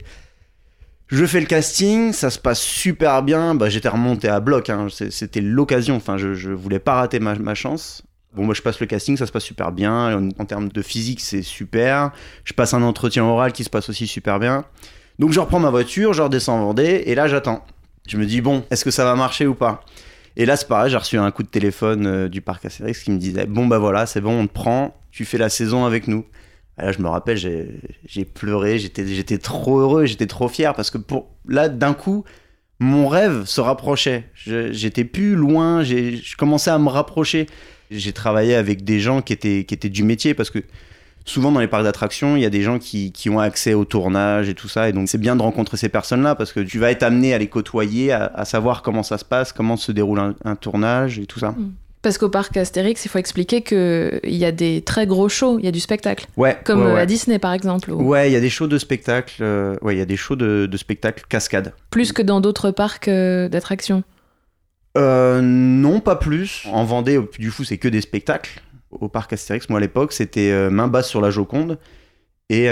Je 1.09 1.25
fais 1.25 1.39
le 1.39 1.47
casting, 1.47 2.13
ça 2.13 2.31
se 2.31 2.39
passe 2.39 2.61
super 2.61 3.23
bien. 3.23 3.55
Bah, 3.55 3.69
j'étais 3.69 3.89
remonté 3.89 4.29
à 4.29 4.41
bloc, 4.41 4.71
hein, 4.71 4.89
c'était 4.91 5.41
l'occasion. 5.41 5.97
Enfin, 5.97 6.17
je, 6.17 6.35
je 6.35 6.51
voulais 6.51 6.81
pas 6.81 6.95
rater 6.95 7.21
ma, 7.21 7.55
chance. 7.55 8.03
Bon, 8.35 8.45
moi, 8.45 8.55
je 8.55 8.63
passe 8.63 8.81
le 8.81 8.87
casting, 8.87 9.17
ça 9.17 9.27
se 9.27 9.33
passe 9.33 9.45
super 9.45 9.71
bien. 9.71 10.19
En, 10.19 10.29
en 10.39 10.45
termes 10.45 10.69
de 10.69 10.83
physique, 10.83 11.21
c'est 11.21 11.43
super. 11.43 12.11
Je 12.45 12.53
passe 12.53 12.75
un 12.75 12.83
entretien 12.83 13.25
oral 13.25 13.53
qui 13.53 13.63
se 13.63 13.71
passe 13.71 13.89
aussi 13.89 14.07
super 14.07 14.41
bien. 14.41 14.65
Donc, 15.19 15.33
je 15.33 15.41
reprends 15.41 15.61
ma 15.61 15.71
voiture, 15.71 16.13
je 16.13 16.23
redescends 16.23 16.59
en 16.59 16.65
Vendée, 16.67 17.05
et 17.07 17.15
là, 17.15 17.29
j'attends. 17.29 17.65
Je 18.09 18.19
me 18.19 18.27
dis, 18.27 18.41
bon, 18.41 18.65
est-ce 18.71 18.85
que 18.85 18.91
ça 18.91 19.05
va 19.05 19.15
marcher 19.15 19.47
ou 19.47 19.55
pas? 19.55 19.85
Et 20.37 20.45
là, 20.45 20.57
c'est 20.57 20.69
pareil, 20.69 20.91
j'ai 20.91 20.99
reçu 20.99 21.17
un 21.17 21.31
coup 21.31 21.43
de 21.43 21.49
téléphone 21.49 22.07
euh, 22.07 22.29
du 22.29 22.43
parc 22.43 22.65
Astérix 22.67 23.03
qui 23.03 23.11
me 23.11 23.19
disait, 23.19 23.47
bon, 23.47 23.67
bah 23.67 23.79
voilà, 23.79 24.05
c'est 24.05 24.21
bon, 24.21 24.41
on 24.41 24.47
te 24.47 24.53
prend, 24.53 24.95
tu 25.11 25.25
fais 25.25 25.39
la 25.39 25.49
saison 25.49 25.87
avec 25.87 26.09
nous. 26.09 26.27
Là, 26.79 26.93
je 26.93 27.01
me 27.01 27.09
rappelle, 27.09 27.37
j'ai 27.39 28.25
pleuré, 28.25 28.79
j'étais 28.79 29.39
trop 29.39 29.79
heureux, 29.79 30.05
j'étais 30.05 30.27
trop 30.27 30.49
fier, 30.49 30.75
parce 30.75 30.91
que 30.91 30.99
là, 31.49 31.69
d'un 31.69 31.95
coup, 31.95 32.25
mon 32.79 33.09
rêve 33.09 33.45
se 33.47 33.61
rapprochait. 33.61 34.25
J'étais 34.35 35.05
plus 35.05 35.35
loin, 35.35 35.83
je 35.83 36.37
commençais 36.37 36.71
à 36.71 36.79
me 36.79 36.89
rapprocher. 36.89 37.47
J'ai 37.91 38.13
travaillé 38.13 38.55
avec 38.55 38.85
des 38.85 39.01
gens 39.01 39.23
qui 39.23 39.33
étaient, 39.33 39.89
du 39.89 40.03
métier 40.03 40.35
parce 40.35 40.51
que 40.51 40.59
souvent 41.25 41.53
dans 41.53 41.61
les 41.61 41.69
parcs 41.69 41.85
d'attractions, 41.85 42.37
il 42.37 42.43
y 42.43 42.45
a 42.45 42.51
des 42.51 42.63
gens 42.63 42.79
qui, 42.79 43.13
ont 43.31 43.39
accès 43.39 43.75
au 43.75 43.85
tournage 43.85 44.49
et 44.49 44.55
tout 44.55 44.69
ça. 44.69 44.89
Et 44.89 44.93
donc 44.93 45.09
c'est 45.09 45.19
bien 45.19 45.37
de 45.37 45.43
rencontrer 45.43 45.77
ces 45.77 45.89
personnes-là 45.89 46.35
parce 46.35 46.53
que 46.53 46.61
tu 46.61 46.79
vas 46.79 46.91
être 46.91 47.03
amené 47.03 47.33
à 47.33 47.39
les 47.39 47.49
côtoyer, 47.49 48.13
à, 48.13 48.45
savoir 48.45 48.83
comment 48.83 49.03
ça 49.03 49.17
se 49.17 49.25
passe, 49.25 49.53
comment 49.53 49.77
se 49.77 49.93
déroule 49.93 50.19
un, 50.19 50.35
un 50.45 50.57
tournage 50.57 51.19
et 51.19 51.27
tout 51.27 51.39
ça. 51.39 51.55
Parce 52.07 52.19
qu'au 52.19 52.29
parc 52.29 52.57
Astérix, 52.57 53.05
il 53.05 53.09
faut 53.09 53.19
expliquer 53.19 53.63
qu'il 53.63 54.21
y 54.23 54.45
a 54.45 54.53
des 54.53 54.81
très 54.83 55.09
gros 55.09 55.29
shows, 55.29 55.59
il 55.59 55.65
y 55.65 55.69
a 55.69 55.73
du 55.73 55.81
spectacle. 55.81 56.27
Ouais, 56.37 56.57
Comme 56.65 56.83
ouais, 56.83 56.87
euh, 56.87 56.95
ouais. 56.95 57.01
à 57.01 57.05
Disney 57.07 57.41
par 57.41 57.53
exemple. 57.53 57.91
ou- 57.91 58.01
Ouais, 58.01 58.31
il 58.31 58.33
y 58.33 58.37
a 58.37 58.41
des 58.41 58.49
shows 58.49 58.69
de 58.69 58.79
spectacle. 58.79 59.39
euh, 59.43 59.75
ouais, 59.83 59.97
il 59.97 59.99
y 59.99 60.01
a 60.01 60.05
des 60.05 60.17
shows 60.17 60.37
de, 60.37 60.67
de 60.67 60.77
spectacle 60.77 61.25
cascade. 61.29 61.73
Plus 61.91 62.13
que 62.13 62.23
dans 62.23 62.41
d'autres 62.41 62.71
parcs 62.71 63.09
euh, 63.09 63.49
d'attractions. 63.49 64.05
Euh, 64.97 65.41
non, 65.43 65.99
pas 65.99 66.15
plus. 66.15 66.63
En 66.71 66.85
Vendée, 66.85 67.19
du 67.41 67.51
Fou, 67.51 67.65
c'est 67.65 67.77
que 67.79 67.89
des 67.89 68.01
spectacles. 68.03 68.61
Au 68.93 69.09
parc 69.09 69.33
Astérix, 69.33 69.69
moi 69.69 69.79
à 69.79 69.83
l'époque, 69.83 70.13
c'était 70.13 70.71
main 70.71 70.87
basse 70.87 71.09
sur 71.09 71.21
la 71.21 71.31
Joconde 71.31 71.77
et 72.51 72.69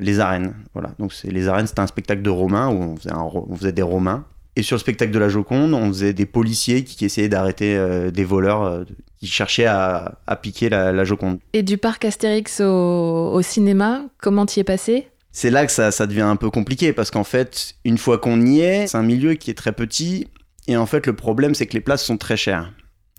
les 0.00 0.18
arènes. 0.18 0.54
Voilà. 0.74 0.90
Donc 0.98 1.12
les 1.22 1.46
arènes, 1.46 1.68
c'était 1.68 1.78
un 1.80 1.86
spectacle 1.86 2.22
de 2.22 2.30
Romains 2.30 2.66
où 2.70 2.82
on 2.82 2.96
faisait, 2.96 3.12
un 3.12 3.22
ro- 3.22 3.46
on 3.48 3.54
faisait 3.54 3.70
des 3.70 3.82
Romains. 3.82 4.24
Et 4.58 4.62
sur 4.64 4.74
le 4.74 4.80
spectacle 4.80 5.12
de 5.12 5.20
la 5.20 5.28
Joconde, 5.28 5.72
on 5.72 5.86
faisait 5.86 6.12
des 6.12 6.26
policiers 6.26 6.82
qui, 6.82 6.96
qui 6.96 7.04
essayaient 7.04 7.28
d'arrêter 7.28 7.76
euh, 7.76 8.10
des 8.10 8.24
voleurs 8.24 8.64
euh, 8.64 8.82
qui 9.20 9.28
cherchaient 9.28 9.66
à, 9.66 10.18
à 10.26 10.34
piquer 10.34 10.68
la, 10.68 10.90
la 10.90 11.04
Joconde. 11.04 11.38
Et 11.52 11.62
du 11.62 11.78
parc 11.78 12.04
Astérix 12.04 12.60
au, 12.60 13.30
au 13.32 13.40
cinéma, 13.40 14.02
comment 14.20 14.46
t'y 14.46 14.58
es 14.58 14.64
passé? 14.64 15.06
C'est 15.30 15.50
là 15.50 15.64
que 15.64 15.70
ça, 15.70 15.92
ça 15.92 16.08
devient 16.08 16.22
un 16.22 16.34
peu 16.34 16.50
compliqué 16.50 16.92
parce 16.92 17.12
qu'en 17.12 17.22
fait, 17.22 17.76
une 17.84 17.98
fois 17.98 18.18
qu'on 18.18 18.44
y 18.44 18.58
est, 18.58 18.88
c'est 18.88 18.98
un 18.98 19.04
milieu 19.04 19.34
qui 19.34 19.52
est 19.52 19.54
très 19.54 19.70
petit 19.70 20.26
et 20.66 20.76
en 20.76 20.86
fait, 20.86 21.06
le 21.06 21.14
problème, 21.14 21.54
c'est 21.54 21.66
que 21.66 21.74
les 21.74 21.80
places 21.80 22.04
sont 22.04 22.16
très 22.16 22.36
chères. 22.36 22.72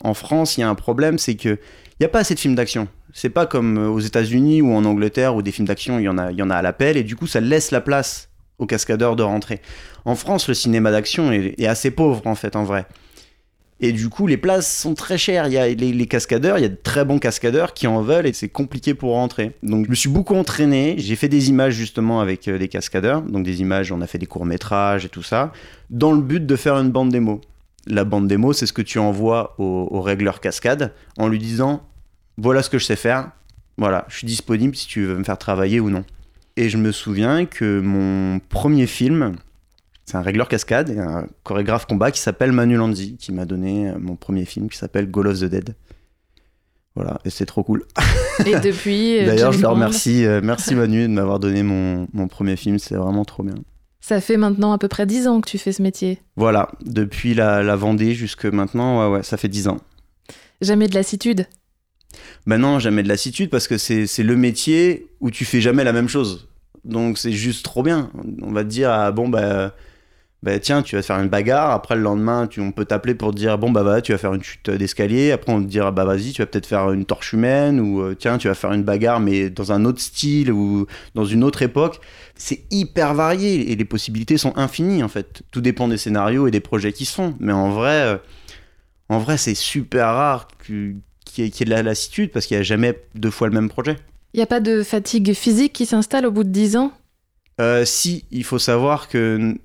En 0.03 0.13
France, 0.13 0.58
il 0.58 0.62
y 0.62 0.63
a 0.63 0.69
un 0.69 0.75
problème, 0.75 1.17
c'est 1.17 1.36
que 1.36 1.50
il 1.50 2.01
n'y 2.01 2.05
a 2.05 2.10
pas 2.10 2.19
assez 2.19 2.36
de 2.36 2.39
films 2.41 2.55
d'action. 2.55 2.89
C'est 3.13 3.29
pas 3.29 3.46
comme 3.46 3.77
euh, 3.77 3.88
aux 3.88 4.01
États-Unis 4.01 4.62
ou 4.62 4.74
en 4.74 4.84
Angleterre 4.84 5.36
où 5.36 5.41
des 5.41 5.53
films 5.53 5.67
d'action, 5.69 6.00
il 6.00 6.03
y 6.03 6.10
en 6.10 6.17
a, 6.17 6.31
il 6.31 6.38
y 6.38 6.43
en 6.43 6.50
a 6.50 6.55
à 6.55 6.62
l'appel 6.62 6.98
et 6.98 7.03
du 7.03 7.15
coup, 7.15 7.27
ça 7.27 7.39
laisse 7.39 7.72
la 7.72 7.79
place 7.79 8.29
aux 8.60 8.66
cascadeurs 8.66 9.16
de 9.16 9.24
rentrer. 9.24 9.62
En 10.06 10.16
France, 10.16 10.48
le 10.48 10.54
cinéma 10.54 10.92
d'action 10.92 11.32
est, 11.32 11.66
assez 11.66 11.92
pauvre 11.92 12.22
en 12.25 12.36
fait, 12.36 12.56
en 12.56 12.63
vrai. 12.63 12.86
Et 13.82 13.94
du 13.94 14.10
coup, 14.10 14.28
les 14.28 14.36
places 14.36 14.74
sont 14.74 14.94
très 14.94 15.18
chères. 15.18 15.48
Il 15.48 15.54
y 15.54 15.58
a 15.58 15.68
les, 15.68 15.94
les 15.94 16.06
cascadeurs, 16.06 16.58
il 16.58 16.62
y 16.62 16.66
a 16.66 16.70
de 16.70 16.75
très 16.75 17.06
bons 17.06 17.18
cascadeurs 17.18 17.74
qui 17.74 17.88
en 17.88 18.01
veulent 18.01 18.28
et 18.28 18.34
c'est 18.34 18.50
compliqué 18.50 18.94
pour 18.94 19.13
rentrer. 19.13 19.56
Donc, 19.63 19.86
je 19.86 19.89
me 19.89 19.96
suis 19.96 20.10
beaucoup 20.10 20.36
entraîné. 20.36 20.96
J'ai 20.98 21.16
fait 21.16 21.30
des 21.30 21.50
images 21.50 21.74
justement 21.74 22.20
avec 22.20 22.48
euh, 22.50 22.58
des 22.58 22.68
cascadeurs. 22.68 23.22
Donc, 23.22 23.46
des 23.46 23.62
images, 23.62 23.94
on 23.94 24.01
a 24.01 24.08
fait 24.08 24.18
des 24.18 24.25
courts-métrages 24.25 25.06
et 25.06 25.10
tout 25.10 25.24
ça, 25.24 25.54
dans 25.89 26.12
le 26.12 26.22
but 26.22 26.46
de 26.46 26.56
faire 26.58 26.75
une 26.75 26.92
bande 26.92 27.10
démo. 27.10 27.39
La 27.88 28.04
bande 28.04 28.28
démo, 28.28 28.51
c'est 28.51 28.66
ce 28.66 28.74
que 28.74 28.82
tu 28.82 29.00
envoies 29.00 29.56
au, 29.58 29.88
au 29.89 30.01
régleur 30.01 30.42
cascade 30.42 30.94
en 31.18 31.30
lui 31.30 31.39
disant 31.39 31.82
voilà 32.38 32.63
ce 32.63 32.70
que 32.70 32.80
je 32.80 32.86
sais 32.86 32.96
faire. 32.96 33.32
Voilà, 33.78 34.06
je 34.10 34.18
suis 34.18 34.28
disponible 34.28 34.75
si 34.75 34.88
tu 34.88 35.06
veux 35.06 35.16
me 35.16 35.24
faire 35.24 35.38
travailler 35.38 35.80
ou 35.80 35.89
non. 35.89 36.04
Et 36.60 36.68
je 36.68 36.75
me 36.78 36.92
souviens 36.92 37.46
que 37.46 37.80
mon 37.80 38.39
premier 38.50 38.86
film, 38.86 39.36
c'est 40.04 40.18
un 40.18 40.22
régleur 40.22 40.50
cascade 40.50 40.89
et 40.89 41.00
un 41.00 41.25
chorégraphe 41.44 41.86
combat 41.86 42.12
qui 42.12 42.20
s'appelle 42.20 42.51
Manu 42.51 42.75
Lanzi, 42.75 43.16
qui 43.16 43.32
m'a 43.32 43.46
donné 43.46 43.94
mon 43.98 44.18
premier 44.18 44.44
film 44.44 44.68
qui 44.70 44.78
s'appelle 44.78 45.10
Goal 45.10 45.28
of 45.28 45.39
the 45.39 45.46
Dead. 45.46 45.75
Voilà, 46.96 47.22
et 47.24 47.30
c'est 47.30 47.46
trop 47.46 47.63
cool. 47.63 47.86
Et 48.46 48.60
depuis. 48.60 49.20
euh, 49.20 49.25
D'ailleurs, 49.28 49.54
je 49.54 49.60
James 49.60 49.62
le 49.62 49.68
Bond, 49.70 49.74
remercie, 49.75 50.25
euh, 50.25 50.42
merci 50.44 50.75
Manu 50.75 51.04
de 51.04 51.08
m'avoir 51.13 51.39
donné 51.39 51.63
mon, 51.63 52.08
mon 52.12 52.28
premier 52.28 52.58
film, 52.58 52.78
c'est 52.78 52.96
vraiment 52.96 53.24
trop 53.24 53.44
bien. 53.44 53.56
Ça 54.01 54.20
fait 54.20 54.36
maintenant 54.36 54.74
à 54.74 54.78
peu 54.78 54.89
près 54.89 55.06
10 55.06 55.28
ans 55.30 55.39
que 55.39 55.50
tu 55.50 55.58
fais 55.58 55.72
ce 55.72 55.82
métier. 55.82 56.20
Voilà, 56.36 56.72
depuis 56.86 57.36
la, 57.36 57.63
la 57.63 57.75
Vendée 57.78 58.16
jusque 58.16 58.46
maintenant, 58.46 59.00
ouais, 59.12 59.18
ouais, 59.18 59.24
ça 59.24 59.38
fait 59.38 59.48
10 59.48 59.70
ans. 59.70 59.78
Jamais 60.60 60.88
de 60.89 60.96
lassitude. 60.96 61.46
Maintenant, 62.46 62.80
jamais 62.80 63.04
de 63.04 63.08
lassitude 63.08 63.50
parce 63.50 63.68
que 63.68 63.78
c'est 63.78 64.24
le 64.24 64.36
métier 64.36 65.08
où 65.20 65.32
tu 65.32 65.46
fais 65.46 65.62
jamais 65.62 65.84
la 65.84 65.94
même 65.94 66.10
chose. 66.10 66.48
Donc 66.86 67.18
c'est 67.18 67.32
juste 67.32 67.63
trop 67.63 67.84
bien. 67.84 68.10
On 68.42 68.51
va 68.51 68.63
te 68.63 68.70
dire, 68.70 68.89
ah, 68.89 69.12
bon, 69.12 69.28
bah, 69.30 69.74
bah, 70.42 70.58
tiens, 70.60 70.82
tu 70.82 70.96
vas 70.96 71.01
te 71.01 71.06
faire 71.06 71.20
une 71.20 71.28
bagarre. 71.28 71.72
Après, 71.72 71.96
le 71.96 72.01
lendemain, 72.01 72.48
tu, 72.48 72.62
on 72.62 72.72
peut 72.72 72.86
t'appeler 72.86 73.13
pour 73.13 73.32
te 73.32 73.36
dire, 73.36 73.58
bon, 73.58 73.70
bah, 73.72 73.84
va, 73.84 74.01
tu 74.01 74.13
vas 74.13 74.18
faire 74.18 74.34
une 74.34 74.42
chute 74.42 74.70
d'escalier. 74.70 75.32
Après, 75.32 75.51
on 75.51 75.62
te 75.62 75.68
dira, 75.68 75.92
bah, 75.92 76.06
vas-y, 76.06 76.32
tu 76.32 76.42
vas 76.42 76.46
peut-être 76.46 76.66
faire 76.66 76.92
une 76.92 77.06
torche 77.06 77.34
humaine 77.34 77.80
ou 77.82 78.01
euh, 78.01 78.16
tiens, 78.18 78.38
tu 78.38 78.48
vas 78.48 78.56
faire 78.56 78.72
une 78.72 78.84
bagarre, 78.84 79.20
mais 79.20 79.50
dans 79.50 79.74
un 79.74 79.84
autre 79.84 80.00
style 80.00 80.51
ou 80.51 80.88
dans 81.13 81.25
une 81.25 81.44
autre 81.44 81.62
époque. 81.62 82.00
C'est 82.36 82.63
hyper 82.72 83.13
varié 83.13 83.72
et 83.72 83.75
les 83.75 83.86
possibilités 83.86 84.38
sont 84.38 84.58
infinies, 84.58 85.04
en 85.04 85.10
fait. 85.10 85.44
Tout 85.51 85.60
dépend 85.62 85.89
des 85.89 85.98
scénarios 85.98 86.48
et 86.48 86.51
des 86.51 86.62
projets 86.62 86.94
qui 86.94 87.04
se 87.04 87.13
font. 87.13 87.36
Mais 87.42 87.51
en 87.54 87.72
vrai, 87.72 88.01
euh, 88.04 88.18
en 89.10 89.20
vrai, 89.20 89.38
c'est 89.38 89.56
super 89.56 90.06
rare 90.08 90.48
que- 90.66 90.94
qu'il 91.32 91.46
y, 91.46 91.48
ait 91.48 91.66
de 91.66 91.70
la 91.70 91.84
lassitude 91.84 92.32
parce 92.32 92.46
qu'il 92.46 92.56
n'y 92.58 92.62
a 92.62 92.64
jamais 92.64 92.98
deux 93.16 93.32
fois 93.32 93.48
le 93.48 93.54
même 93.54 93.70
projet. 93.70 93.98
Il 94.34 94.38
n'y 94.38 94.44
a 94.44 94.48
pas 94.48 94.60
de 94.60 94.84
fatigue 94.84 95.34
physique 95.34 95.74
qui 95.74 95.86
s'installe 95.86 96.26
au 96.26 96.32
bout 96.32 96.44
de 96.44 96.50
10 96.50 96.78
ans? 96.78 96.92
Euh, 97.60 97.84
si, 97.86 98.26
il 98.32 98.44
faut 98.44 98.60
savoir 98.60 99.10
que 99.10 99.56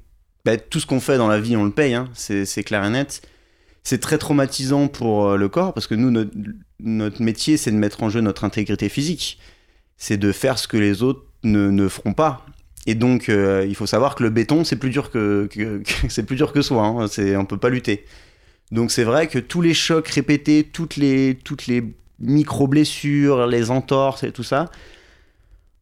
bah, 0.44 0.56
tout 0.56 0.80
ce 0.80 0.86
qu'on 0.86 1.00
fait 1.00 1.16
dans 1.18 1.28
la 1.28 1.40
vie, 1.40 1.56
on 1.56 1.64
le 1.64 1.70
paye, 1.70 1.94
hein, 1.94 2.08
c'est 2.14 2.64
clair 2.64 2.84
et 2.84 2.90
net. 2.90 3.22
C'est 3.82 4.00
très 4.00 4.16
traumatisant 4.18 4.88
pour 4.88 5.28
euh, 5.28 5.36
le 5.36 5.48
corps 5.48 5.74
parce 5.74 5.86
que 5.86 5.94
nous, 5.94 6.10
notre, 6.10 6.30
notre 6.80 7.22
métier, 7.22 7.56
c'est 7.56 7.70
de 7.70 7.76
mettre 7.76 8.02
en 8.02 8.08
jeu 8.08 8.20
notre 8.20 8.44
intégrité 8.44 8.88
physique. 8.88 9.38
C'est 9.98 10.16
de 10.16 10.32
faire 10.32 10.58
ce 10.58 10.66
que 10.66 10.76
les 10.78 11.02
autres 11.02 11.24
ne, 11.44 11.70
ne 11.70 11.86
feront 11.88 12.14
pas. 12.14 12.46
Et 12.86 12.94
donc, 12.94 13.28
euh, 13.28 13.64
il 13.68 13.74
faut 13.74 13.86
savoir 13.86 14.14
que 14.14 14.22
le 14.22 14.30
béton, 14.30 14.64
c'est 14.64 14.76
plus 14.76 14.90
dur 14.90 15.10
que, 15.10 15.46
que- 15.50 15.78
que- 15.82 15.92
c'est 16.08 16.22
plus 16.24 16.36
dur 16.36 16.52
que 16.52 16.62
soi. 16.62 16.82
Hein, 16.84 17.06
c'est, 17.08 17.36
on 17.36 17.44
peut 17.44 17.58
pas 17.58 17.68
lutter. 17.70 18.04
Donc, 18.70 18.90
c'est 18.90 19.04
vrai 19.04 19.28
que 19.28 19.38
tous 19.38 19.60
les 19.60 19.74
chocs 19.74 20.08
répétés, 20.08 20.64
toutes 20.64 20.96
les, 20.96 21.38
toutes 21.44 21.66
les 21.66 21.84
micro-blessures, 22.20 23.46
les 23.46 23.70
entorses 23.70 24.22
et 24.24 24.32
tout 24.32 24.42
ça, 24.42 24.70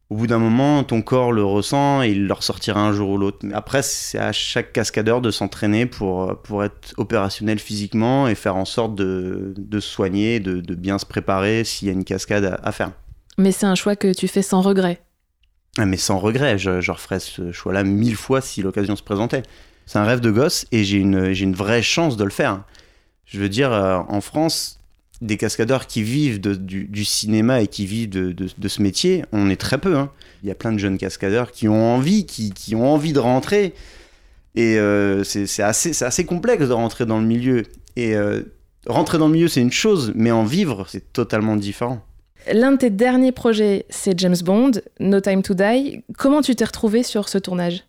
au 0.09 0.15
bout 0.15 0.27
d'un 0.27 0.37
moment, 0.37 0.83
ton 0.83 1.01
corps 1.01 1.31
le 1.31 1.43
ressent 1.43 2.03
et 2.03 2.11
il 2.11 2.27
le 2.27 2.33
ressortira 2.33 2.79
un 2.79 2.93
jour 2.93 3.09
ou 3.09 3.17
l'autre. 3.17 3.39
Mais 3.43 3.53
après, 3.55 3.81
c'est 3.81 4.19
à 4.19 4.31
chaque 4.31 4.71
cascadeur 4.71 5.21
de 5.21 5.31
s'entraîner 5.31 5.85
pour, 5.87 6.39
pour 6.43 6.63
être 6.63 6.93
opérationnel 6.97 7.57
physiquement 7.57 8.27
et 8.27 8.35
faire 8.35 8.55
en 8.55 8.65
sorte 8.65 8.93
de, 8.95 9.53
de 9.57 9.79
se 9.79 9.89
soigner, 9.89 10.39
de, 10.39 10.61
de 10.61 10.75
bien 10.75 10.99
se 10.99 11.05
préparer 11.05 11.63
s'il 11.63 11.87
y 11.87 11.91
a 11.91 11.93
une 11.93 12.03
cascade 12.03 12.45
à, 12.45 12.59
à 12.63 12.71
faire. 12.71 12.91
Mais 13.39 13.51
c'est 13.51 13.65
un 13.65 13.75
choix 13.75 13.95
que 13.95 14.13
tu 14.13 14.27
fais 14.27 14.43
sans 14.43 14.61
regret. 14.61 15.01
Ah, 15.79 15.87
Mais 15.87 15.97
sans 15.97 16.19
regret, 16.19 16.59
je, 16.59 16.81
je 16.81 16.91
referais 16.91 17.19
ce 17.19 17.51
choix-là 17.51 17.83
mille 17.83 18.15
fois 18.15 18.41
si 18.41 18.61
l'occasion 18.61 18.95
se 18.95 19.01
présentait. 19.01 19.41
C'est 19.85 19.99
un 19.99 20.05
rêve 20.05 20.19
de 20.21 20.31
gosse 20.31 20.65
et 20.71 20.83
j'ai 20.83 20.97
une, 20.97 21.25
une 21.25 21.53
vraie 21.53 21.81
chance 21.81 22.17
de 22.17 22.23
le 22.23 22.29
faire. 22.29 22.63
Je 23.25 23.39
veux 23.39 23.49
dire, 23.49 23.71
euh, 23.71 23.99
en 24.07 24.21
France, 24.21 24.79
des 25.21 25.37
cascadeurs 25.37 25.87
qui 25.87 26.03
vivent 26.03 26.39
du, 26.41 27.05
cinéma 27.05 27.61
et 27.61 27.67
qui 27.67 27.85
vivent 27.85 28.09
de, 28.09 28.31
de- 28.31 28.67
ce 28.67 28.81
métier, 28.81 29.23
on 29.31 29.49
est 29.49 29.55
très 29.59 29.77
peu. 29.77 29.97
hein. 29.97 30.09
Il 30.43 30.49
y 30.49 30.51
a 30.51 30.55
plein 30.55 30.71
de 30.73 30.77
jeunes 30.77 30.97
cascadeurs 30.97 31.51
qui 31.51 31.67
ont 31.67 31.95
envie, 31.95 32.25
qui, 32.25 32.51
qui 32.51 32.75
ont 32.75 32.91
envie 32.93 33.13
de 33.13 33.19
rentrer. 33.19 33.73
Et 34.55 34.77
euh, 34.77 35.23
c'est 35.23 35.47
c'est 35.47 35.63
assez, 35.63 35.93
c'est 35.93 36.05
assez 36.05 36.25
complexe 36.25 36.67
de 36.67 36.73
rentrer 36.73 37.05
dans 37.05 37.19
le 37.19 37.25
milieu. 37.25 37.63
Et 37.95 38.15
euh, 38.15 38.41
rentrer 38.87 39.17
dans 39.17 39.27
le 39.27 39.33
milieu, 39.33 39.47
c'est 39.47 39.61
une 39.61 39.71
chose, 39.71 40.11
mais 40.15 40.31
en 40.31 40.43
vivre, 40.43 40.85
c'est 40.89 41.11
totalement 41.13 41.55
différent. 41.55 42.03
L'un 42.51 42.73
de 42.73 42.77
tes 42.77 42.89
derniers 42.89 43.31
projets, 43.31 43.85
c'est 43.89 44.19
James 44.19 44.35
Bond, 44.43 44.71
No 44.99 45.21
Time 45.21 45.41
to 45.41 45.53
Die. 45.53 46.03
Comment 46.17 46.41
tu 46.41 46.55
t'es 46.55 46.65
retrouvé 46.65 47.01
sur 47.01 47.29
ce 47.29 47.37
tournage? 47.37 47.83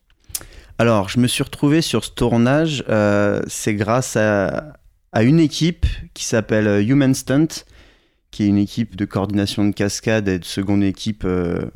Alors, 0.77 1.09
je 1.09 1.21
me 1.21 1.29
suis 1.29 1.45
retrouvé 1.45 1.83
sur 1.83 2.05
ce 2.05 2.11
tournage, 2.11 2.83
euh, 2.89 3.41
c'est 3.47 3.75
grâce 3.75 4.17
à, 4.17 4.73
une 5.21 5.39
équipe 5.39 5.87
qui 6.15 6.25
s'appelle 6.25 6.67
euh, 6.67 6.83
Human 6.83 7.15
Stunt, 7.15 7.47
qui 8.33 8.43
est 8.43 8.47
une 8.49 8.59
équipe 8.59 8.97
de 8.97 9.05
coordination 9.05 9.65
de 9.65 9.71
cascade 9.73 10.27
et 10.27 10.41
de 10.41 10.45
seconde 10.45 10.83
équipe 10.83 11.23
euh, 11.25 11.71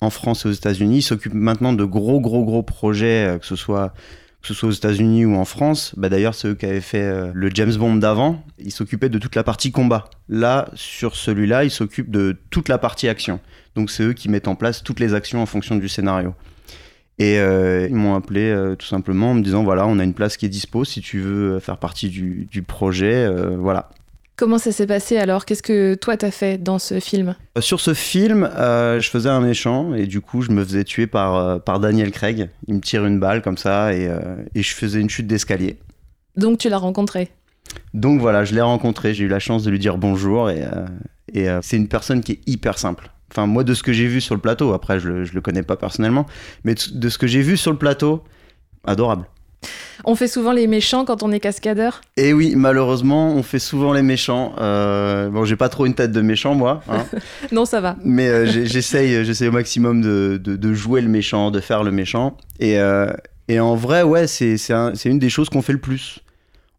en 0.00 0.10
France 0.10 0.44
et 0.44 0.48
aux 0.48 0.52
États-Unis. 0.52 0.98
Ils 0.98 1.02
s'occupent 1.02 1.34
maintenant 1.34 1.72
de 1.72 1.84
gros, 1.84 2.20
gros, 2.20 2.44
gros 2.44 2.64
projets, 2.64 3.38
que 3.40 3.46
ce 3.46 3.54
soit 3.54 3.94
que 4.42 4.48
ce 4.48 4.54
soit 4.54 4.70
aux 4.70 4.72
États-Unis 4.72 5.26
ou 5.26 5.36
en 5.36 5.44
France. 5.44 5.92
Bah, 5.96 6.08
D'ailleurs, 6.08 6.34
c'est 6.34 6.48
eux 6.48 6.54
qui 6.54 6.64
avaient 6.64 6.80
fait 6.80 7.30
le 7.32 7.50
James 7.52 7.74
Bond 7.74 7.96
d'avant. 7.96 8.42
Ils 8.58 8.72
s'occupaient 8.72 9.10
de 9.10 9.18
toute 9.18 9.36
la 9.36 9.44
partie 9.44 9.70
combat. 9.70 10.08
Là, 10.30 10.70
sur 10.74 11.14
celui-là, 11.14 11.64
ils 11.64 11.70
s'occupent 11.70 12.10
de 12.10 12.38
toute 12.48 12.70
la 12.70 12.78
partie 12.78 13.06
action. 13.06 13.38
Donc, 13.74 13.90
c'est 13.90 14.02
eux 14.02 14.14
qui 14.14 14.30
mettent 14.30 14.48
en 14.48 14.54
place 14.54 14.82
toutes 14.82 14.98
les 14.98 15.12
actions 15.12 15.42
en 15.42 15.46
fonction 15.46 15.76
du 15.76 15.90
scénario. 15.90 16.34
Et 17.20 17.38
euh, 17.38 17.86
ils 17.86 17.94
m'ont 17.94 18.14
appelé 18.14 18.50
euh, 18.50 18.74
tout 18.74 18.86
simplement 18.86 19.32
en 19.32 19.34
me 19.34 19.42
disant 19.42 19.62
voilà, 19.62 19.86
on 19.86 19.98
a 19.98 20.04
une 20.04 20.14
place 20.14 20.38
qui 20.38 20.46
est 20.46 20.48
dispo 20.48 20.84
si 20.84 21.02
tu 21.02 21.20
veux 21.20 21.60
faire 21.60 21.76
partie 21.76 22.08
du, 22.08 22.48
du 22.50 22.62
projet. 22.62 23.12
euh, 23.14 23.56
voilà. 23.58 23.90
Comment 24.36 24.56
ça 24.56 24.72
s'est 24.72 24.86
passé 24.86 25.18
alors? 25.18 25.44
Qu'est-ce 25.44 25.62
que 25.62 25.94
toi 25.96 26.16
t'as 26.16 26.30
fait 26.30 26.56
dans 26.56 26.78
ce 26.78 26.98
film? 26.98 27.36
Euh, 27.58 27.60
Sur 27.60 27.78
ce 27.78 27.92
film, 27.92 28.44
euh, 28.56 28.98
je 28.98 29.10
faisais 29.10 29.28
un 29.28 29.40
méchant 29.42 29.92
et 29.92 30.06
du 30.06 30.22
coup, 30.22 30.40
je 30.40 30.50
me 30.50 30.64
faisais 30.64 30.82
tuer 30.82 31.06
par, 31.06 31.36
euh, 31.36 31.58
par 31.58 31.78
Daniel 31.78 32.10
Craig. 32.10 32.48
Il 32.66 32.76
me 32.76 32.80
tire 32.80 33.04
une 33.04 33.20
balle 33.20 33.42
comme 33.42 33.58
ça 33.58 33.92
et, 33.92 34.08
euh, 34.08 34.36
et 34.54 34.62
je 34.62 34.74
faisais 34.74 34.98
une 34.98 35.10
chute 35.10 35.26
d'escalier. 35.26 35.76
Donc 36.36 36.56
tu 36.56 36.70
l'as 36.70 36.78
rencontré? 36.78 37.28
Donc 37.92 38.18
voilà, 38.22 38.46
je 38.46 38.54
l'ai 38.54 38.62
rencontré, 38.62 39.12
j'ai 39.12 39.24
eu 39.24 39.28
la 39.28 39.40
chance 39.40 39.62
de 39.62 39.70
lui 39.70 39.78
dire 39.78 39.98
bonjour 39.98 40.48
et, 40.48 40.62
euh, 40.62 40.86
et 41.34 41.50
euh, 41.50 41.60
c'est 41.62 41.76
une 41.76 41.88
personne 41.88 42.22
qui 42.22 42.32
est 42.32 42.40
hyper 42.46 42.78
simple. 42.78 43.10
Enfin, 43.30 43.46
moi, 43.46 43.64
de 43.64 43.74
ce 43.74 43.82
que 43.82 43.92
j'ai 43.92 44.06
vu 44.06 44.20
sur 44.20 44.34
le 44.34 44.40
plateau, 44.40 44.72
après, 44.72 44.98
je 45.00 45.08
le, 45.08 45.24
je 45.24 45.34
le 45.34 45.40
connais 45.40 45.62
pas 45.62 45.76
personnellement, 45.76 46.26
mais 46.64 46.74
de 46.92 47.08
ce 47.08 47.18
que 47.18 47.26
j'ai 47.26 47.42
vu 47.42 47.56
sur 47.56 47.70
le 47.70 47.78
plateau, 47.78 48.24
adorable. 48.84 49.26
On 50.06 50.14
fait 50.14 50.28
souvent 50.28 50.52
les 50.52 50.66
méchants 50.66 51.04
quand 51.04 51.22
on 51.22 51.30
est 51.30 51.40
cascadeur? 51.40 52.00
Et 52.16 52.32
oui, 52.32 52.54
malheureusement, 52.56 53.34
on 53.34 53.42
fait 53.42 53.58
souvent 53.58 53.92
les 53.92 54.00
méchants. 54.02 54.54
Euh, 54.58 55.28
bon, 55.28 55.44
j'ai 55.44 55.56
pas 55.56 55.68
trop 55.68 55.84
une 55.84 55.94
tête 55.94 56.12
de 56.12 56.22
méchant, 56.22 56.54
moi, 56.54 56.82
hein, 56.88 57.04
Non, 57.52 57.66
ça 57.66 57.82
va. 57.82 57.96
mais 58.02 58.26
euh, 58.28 58.46
j'essaye, 58.46 59.22
j'essaye 59.24 59.48
au 59.48 59.52
maximum 59.52 60.00
de, 60.00 60.40
de- 60.42 60.56
de 60.56 60.72
jouer 60.72 61.02
le 61.02 61.08
méchant, 61.08 61.50
de 61.50 61.60
faire 61.60 61.82
le 61.82 61.90
méchant. 61.90 62.38
Et, 62.58 62.78
euh, 62.78 63.12
et 63.48 63.60
en 63.60 63.74
vrai, 63.76 64.02
ouais, 64.02 64.26
c'est 64.26 64.56
c'est 64.56 64.72
un- 64.72 64.94
c'est 64.94 65.10
une 65.10 65.18
des 65.18 65.28
choses 65.28 65.50
qu'on 65.50 65.60
fait 65.62 65.74
le 65.74 65.80
plus. 65.80 66.20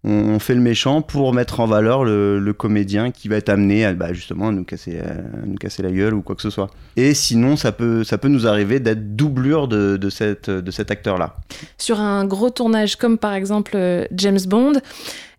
On, 0.03 0.39
fait 0.39 0.55
le 0.55 0.62
méchant 0.62 1.03
pour 1.03 1.31
mettre 1.31 1.60
en 1.60 1.67
valeur 1.67 2.03
le, 2.03 2.53
comédien 2.58 3.12
qui 3.12 3.27
va 3.27 3.36
être 3.36 3.50
amené 3.50 3.86
à, 3.86 3.93
bah, 3.93 4.13
justement 4.13 4.48
à 4.48 4.51
nous, 4.51 4.63
casser, 4.63 5.00
à 5.00 5.46
nous 5.46 5.55
casser 5.55 5.84
la 5.84 5.91
gueule 5.91 6.15
ou 6.15 6.22
quoi 6.24 6.36
que 6.36 6.41
ce 6.41 6.50
soit. 6.50 6.70
Et 6.96 7.13
sinon, 7.13 7.55
ça 7.55 7.72
peut, 7.72 8.03
ça 8.03 8.17
peut 8.17 8.27
nous 8.27 8.48
arriver 8.48 8.79
d'être 8.79 9.15
doublure 9.15 9.67
de, 9.67 9.98
de, 9.98 10.10
cette, 10.10 10.50
de 10.50 10.72
cet 10.72 10.89
acteur-là. 10.89 11.36
Sur 11.77 12.00
un 12.00 12.25
gros 12.25 12.50
tournage 12.50 12.96
comme 12.96 13.17
par 13.20 13.34
exemple 13.34 13.74
euh, 13.75 14.05
James 14.12 14.39
Bond, 14.48 14.74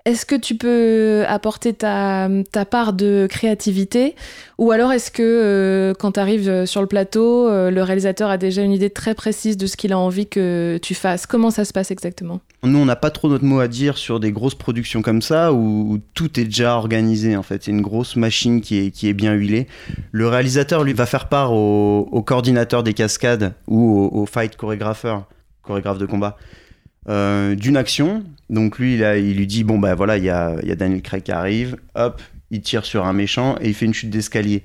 est-ce 0.05 0.27
que 0.27 0.35
tu 0.35 0.57
peux 0.57 1.25
apporter 1.29 1.73
ta, 1.73 2.29
part 2.69 2.93
de 2.93 3.29
créativité? 3.31 4.17
Ou 4.59 4.73
alors 4.73 4.93
est-ce 4.93 5.11
que 5.11 5.23
euh, 5.23 5.95
quand 5.97 6.13
tu 6.13 6.21
arrives 6.21 6.67
sur 6.67 6.81
le 6.81 6.89
plateau, 6.89 7.49
euh, 7.49 7.71
le 7.71 7.83
réalisateur 7.83 8.29
a 8.29 8.37
déjà 8.37 8.63
une 8.63 8.73
idée 8.73 8.91
très 8.91 9.15
précise 9.15 9.57
de 9.57 9.67
ce 9.67 9.77
qu'il 9.77 9.93
a 9.93 9.99
envie 9.99 10.27
que 10.27 10.79
tu 10.83 10.95
fasses? 10.95 11.27
Comment 11.27 11.51
ça 11.51 11.65
se 11.65 11.73
passe 11.73 11.93
exactement? 11.93 12.41
Nous, 12.65 12.79
on 12.79 12.85
n'a 12.85 12.97
pas 12.97 13.11
trop 13.11 13.29
notre 13.29 13.45
mot 13.45 13.61
à 13.61 13.69
dire 13.69 13.97
sur 13.97 14.19
des 14.19 14.33
grosses 14.33 14.55
productions 14.55 15.03
comme 15.03 15.23
ça 15.23 15.53
où, 15.53 15.99
tout 16.15 16.39
est 16.41 16.45
déjà 16.45 16.77
organisé 16.77 17.37
en 17.37 17.43
fait. 17.43 17.65
C'est 17.65 17.71
une 17.71 17.81
grosse 17.81 18.17
machine 18.17 18.61
qui 18.61 18.79
est, 18.79 19.13
bien 19.13 19.35
huilée. 19.35 19.69
Le 20.11 20.27
réalisateur, 20.27 20.83
lui, 20.83 20.95
va 20.95 21.07
faire 21.07 21.29
part 21.29 21.53
au, 21.53 22.09
au 22.11 22.23
coordinateur 22.23 22.83
des 22.83 22.95
cascades 22.95 23.55
ou 23.69 24.01
au, 24.01 24.23
au 24.23 24.27
fight 24.27 24.57
chorégrapheur, 24.57 25.27
chorégraphe 25.63 25.99
de 25.99 26.07
combat, 26.07 26.37
euh, 27.09 27.55
d'une 27.55 27.77
action. 27.77 28.25
Donc 28.51 28.79
lui, 28.79 28.95
il, 28.95 29.05
a- 29.05 29.17
il 29.19 29.37
lui 29.37 29.47
dit 29.47 29.65
bon, 29.65 29.79
bah 29.79 29.95
voilà, 29.95 30.17
il 30.19 30.25
y 30.25 30.31
a, 30.31 30.57
il 30.63 30.69
y 30.69 30.73
a 30.73 30.77
Daniel 30.77 31.03
Craig 31.03 31.23
qui 31.23 31.33
arrive, 31.33 31.77
hop, 31.95 32.21
il 32.51 32.61
tire 32.61 32.85
sur 32.85 33.07
un 33.07 33.13
méchant 33.13 33.57
et 33.61 33.69
il 33.69 33.75
fait 33.75 33.87
une 33.87 33.95
chute 33.95 34.11
d'escalier. 34.11 34.63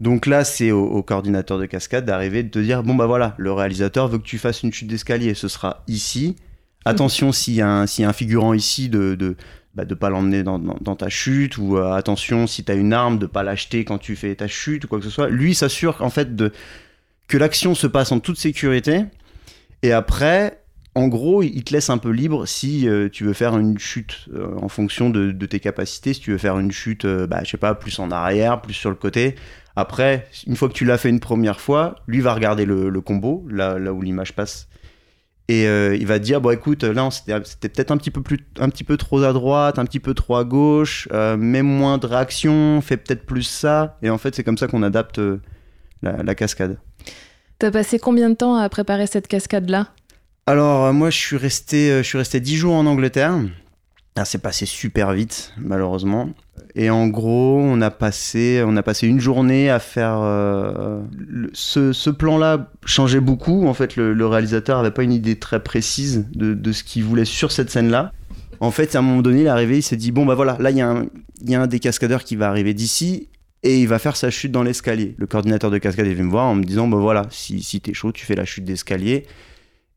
Donc 0.00 0.26
là, 0.26 0.44
c'est 0.44 0.70
au, 0.72 0.84
au 0.84 1.02
coordinateur 1.02 1.58
de 1.58 1.66
cascade 1.66 2.04
d'arriver 2.04 2.42
de 2.42 2.48
te 2.48 2.58
dire 2.58 2.82
bon, 2.82 2.94
bah 2.94 3.06
voilà, 3.06 3.34
le 3.38 3.52
réalisateur 3.52 4.08
veut 4.08 4.18
que 4.18 4.24
tu 4.24 4.38
fasses 4.38 4.62
une 4.62 4.72
chute 4.72 4.88
d'escalier, 4.88 5.34
ce 5.34 5.48
sera 5.48 5.82
ici. 5.86 6.36
Attention 6.84 7.32
s'il 7.32 7.54
y, 7.54 7.60
a 7.62 7.68
un- 7.68 7.86
s'il 7.86 8.02
y 8.02 8.06
a 8.06 8.08
un 8.10 8.12
figurant 8.12 8.52
ici 8.52 8.88
de, 8.88 9.14
de, 9.14 9.36
bah, 9.74 9.84
de 9.84 9.94
pas 9.94 10.10
l'emmener 10.10 10.42
dans, 10.42 10.58
dans- 10.58 10.76
dans 10.80 10.96
ta 10.96 11.08
chute 11.08 11.56
ou 11.58 11.78
euh, 11.78 11.92
attention 11.92 12.46
si 12.46 12.64
tu 12.64 12.72
as 12.72 12.74
une 12.74 12.92
arme 12.92 13.18
de 13.18 13.26
pas 13.26 13.42
l'acheter 13.42 13.84
quand 13.84 13.98
tu 13.98 14.16
fais 14.16 14.34
ta 14.34 14.48
chute 14.48 14.84
ou 14.84 14.88
quoi 14.88 14.98
que 14.98 15.04
ce 15.04 15.10
soit. 15.10 15.28
Lui 15.30 15.54
s'assure 15.54 15.96
en 16.00 16.10
fait 16.10 16.34
de 16.36 16.52
que 17.28 17.38
l'action 17.38 17.74
se 17.74 17.86
passe 17.86 18.12
en 18.12 18.20
toute 18.20 18.36
sécurité 18.36 19.04
et 19.82 19.92
après 19.92 20.58
en 20.94 21.08
gros, 21.08 21.42
il 21.42 21.64
te 21.64 21.72
laisse 21.72 21.90
un 21.90 21.98
peu 21.98 22.10
libre 22.10 22.46
si 22.46 22.88
euh, 22.88 23.08
tu 23.08 23.24
veux 23.24 23.32
faire 23.32 23.56
une 23.56 23.78
chute 23.78 24.28
euh, 24.32 24.54
en 24.60 24.68
fonction 24.68 25.10
de, 25.10 25.32
tes 25.46 25.58
capacités. 25.58 26.14
Si 26.14 26.20
tu 26.20 26.30
veux 26.30 26.38
faire 26.38 26.58
une 26.58 26.70
chute, 26.70 27.04
euh, 27.04 27.26
bah, 27.26 27.40
je 27.44 27.50
sais 27.50 27.56
pas, 27.56 27.74
plus 27.74 27.98
en 27.98 28.10
arrière, 28.10 28.60
plus 28.60 28.74
sur 28.74 28.90
le 28.90 28.96
côté. 28.96 29.34
Après, 29.74 30.28
une 30.46 30.54
fois 30.54 30.68
que 30.68 30.74
tu 30.74 30.84
l'as 30.84 30.98
fait 30.98 31.10
une 31.10 31.18
première 31.18 31.60
fois, 31.60 31.96
lui 32.06 32.20
va 32.20 32.32
regarder 32.32 32.64
le, 32.64 33.00
combo, 33.00 33.44
là, 33.50 33.76
où 33.92 34.02
l'image 34.02 34.34
passe. 34.34 34.68
Et 35.48 35.66
euh, 35.66 35.96
il 35.96 36.06
va 36.06 36.18
te 36.20 36.24
dire, 36.24 36.40
bon 36.40 36.50
écoute, 36.50 36.84
là 36.84 37.10
c'était 37.10 37.68
peut-être 37.68 37.90
un 37.90 37.98
petit 37.98 38.10
peu 38.10 38.22
un 38.58 38.70
petit 38.70 38.84
peu 38.84 38.96
trop 38.96 39.22
à 39.22 39.34
droite, 39.34 39.78
un 39.78 39.84
petit 39.84 40.00
peu 40.00 40.14
trop 40.14 40.36
à 40.36 40.44
gauche, 40.44 41.06
mets 41.12 41.60
moins 41.60 41.98
de 41.98 42.06
réaction, 42.06 42.80
fais 42.80 42.96
peut-être 42.96 43.26
plus 43.26 43.42
ça. 43.42 43.98
Et 44.00 44.08
en 44.08 44.16
fait, 44.16 44.34
c'est 44.34 44.44
comme 44.44 44.56
ça 44.56 44.68
qu'on 44.68 44.82
adapte 44.82 45.20
la, 46.02 46.22
la 46.22 46.34
cascade. 46.34 46.78
T'as 47.58 47.70
passé 47.70 47.98
combien 47.98 48.30
de 48.30 48.36
temps 48.36 48.56
à 48.56 48.68
préparer 48.70 49.06
cette 49.06 49.28
cascade-là? 49.28 49.88
Alors 50.46 50.86
euh, 50.86 50.92
moi, 50.92 51.10
je 51.10 51.16
suis 51.16 51.36
resté, 51.36 51.90
euh, 51.90 52.02
je 52.02 52.08
suis 52.08 52.18
resté 52.18 52.40
10 52.40 52.56
jours 52.56 52.74
en 52.74 52.86
Angleterre. 52.86 53.34
Ah, 54.16 54.24
c'est 54.24 54.38
passé 54.38 54.66
super 54.66 55.12
vite, 55.12 55.52
malheureusement. 55.56 56.30
Et 56.76 56.88
en 56.90 57.08
gros, 57.08 57.58
on 57.58 57.80
a 57.80 57.90
passé, 57.90 58.62
on 58.64 58.76
a 58.76 58.82
passé 58.82 59.08
une 59.08 59.20
journée 59.20 59.70
à 59.70 59.80
faire. 59.80 60.20
euh, 60.22 61.00
ce 61.52 62.10
plan-là 62.10 62.70
changeait 62.84 63.20
beaucoup. 63.20 63.66
En 63.66 63.74
fait, 63.74 63.96
le, 63.96 64.26
réalisateur 64.26 64.78
avait 64.78 64.92
pas 64.92 65.02
une 65.02 65.12
idée 65.12 65.36
très 65.36 65.62
précise 65.62 66.26
de, 66.32 66.72
ce 66.72 66.84
qu'il 66.84 67.04
voulait 67.04 67.24
sur 67.24 67.50
cette 67.50 67.70
scène-là. 67.70 68.12
En 68.60 68.70
fait, 68.70 68.94
à 68.94 69.00
un 69.00 69.02
moment 69.02 69.22
donné, 69.22 69.40
il 69.40 69.46
est 69.46 69.48
arrivé, 69.48 69.78
il 69.78 69.82
s'est 69.82 69.96
dit 69.96 70.12
bon 70.12 70.24
bah 70.24 70.36
voilà, 70.36 70.56
là 70.60 70.70
il 70.70 70.76
y, 70.76 70.80
a 70.80 70.88
un- 70.90 71.66
des 71.66 71.80
cascadeurs 71.80 72.22
qui 72.22 72.36
va 72.36 72.48
arriver 72.48 72.72
d'ici 72.72 73.28
et 73.64 73.80
il 73.80 73.88
va 73.88 73.98
faire 73.98 74.16
sa 74.16 74.30
chute 74.30 74.52
dans 74.52 74.62
l'escalier. 74.62 75.14
Le 75.18 75.26
coordinateur 75.26 75.70
de 75.72 75.78
cascade 75.78 76.06
est 76.06 76.14
venu 76.14 76.26
me 76.26 76.30
voir 76.30 76.46
en 76.46 76.54
me 76.54 76.62
disant 76.62 76.86
bah 76.86 76.98
voilà, 76.98 77.26
si 77.30 77.80
t'es 77.80 77.94
chaud, 77.94 78.12
tu 78.12 78.24
fais 78.24 78.36
la 78.36 78.44
chute 78.44 78.64
d'escalier. 78.64 79.24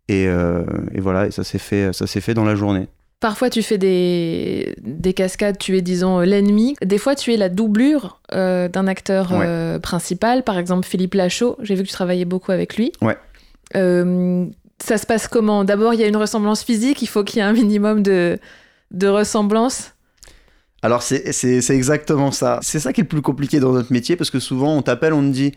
Et, 0.10 0.28
euh, 0.28 0.64
et 0.94 1.02
voilà, 1.02 1.28
et 1.28 1.32
ça 1.32 1.44
s'est 1.44 1.58
fait, 1.60 1.92
ça 1.94 2.08
s'est 2.08 2.22
fait 2.22 2.34
dans 2.34 2.46
la 2.46 2.56
journée. 2.56 2.88
Parfois, 3.20 3.50
tu 3.50 3.64
fais 3.64 3.78
des, 3.80 4.76
des 4.84 5.14
cascades, 5.14 5.58
tu 5.58 5.76
es, 5.76 5.82
disons, 5.82 6.20
l'ennemi. 6.20 6.76
Des 6.86 6.98
fois, 7.00 7.16
tu 7.16 7.34
es 7.34 7.38
la 7.38 7.50
doublure 7.50 8.22
euh, 8.34 8.68
d'un 8.70 8.86
acteur 8.88 9.32
Ouais. 9.32 9.46
euh, 9.48 9.80
principal, 9.80 10.44
par 10.44 10.58
exemple 10.60 10.86
Philippe 10.88 11.16
Lachaud. 11.16 11.58
J'ai 11.62 11.74
vu 11.76 11.82
que 11.82 11.88
tu 11.88 11.94
travaillais 11.94 12.26
beaucoup 12.26 12.52
avec 12.52 12.78
lui. 12.78 12.92
Ouais. 13.02 13.18
Euh, 13.76 14.46
ça 14.82 14.98
se 15.00 15.06
passe 15.08 15.28
comment? 15.28 15.64
D'abord, 15.64 15.94
il 15.96 16.00
y 16.00 16.04
a 16.04 16.08
une 16.08 16.16
ressemblance 16.16 16.64
physique, 16.64 17.02
il 17.02 17.08
faut 17.08 17.24
qu'il 17.24 17.38
y 17.38 17.40
ait 17.40 17.46
un 17.46 17.54
minimum 17.54 18.04
de, 18.04 18.38
de 18.92 19.08
ressemblance. 19.08 19.94
Alors 20.84 21.02
c'est 21.02 21.34
c'est- 21.34 21.62
c'est 21.62 21.76
exactement 21.76 22.32
ça. 22.32 22.60
C'est 22.62 22.80
ça 22.80 22.94
qui 22.94 23.02
est 23.02 23.04
le 23.04 23.08
plus 23.10 23.24
compliqué 23.24 23.60
dans 23.60 23.72
notre 23.74 23.92
métier 23.92 24.16
parce 24.16 24.30
que 24.30 24.40
souvent 24.40 24.76
on 24.78 24.84
t'appelle, 24.84 25.12
on 25.14 25.24
te 25.24 25.34
dit 25.34 25.54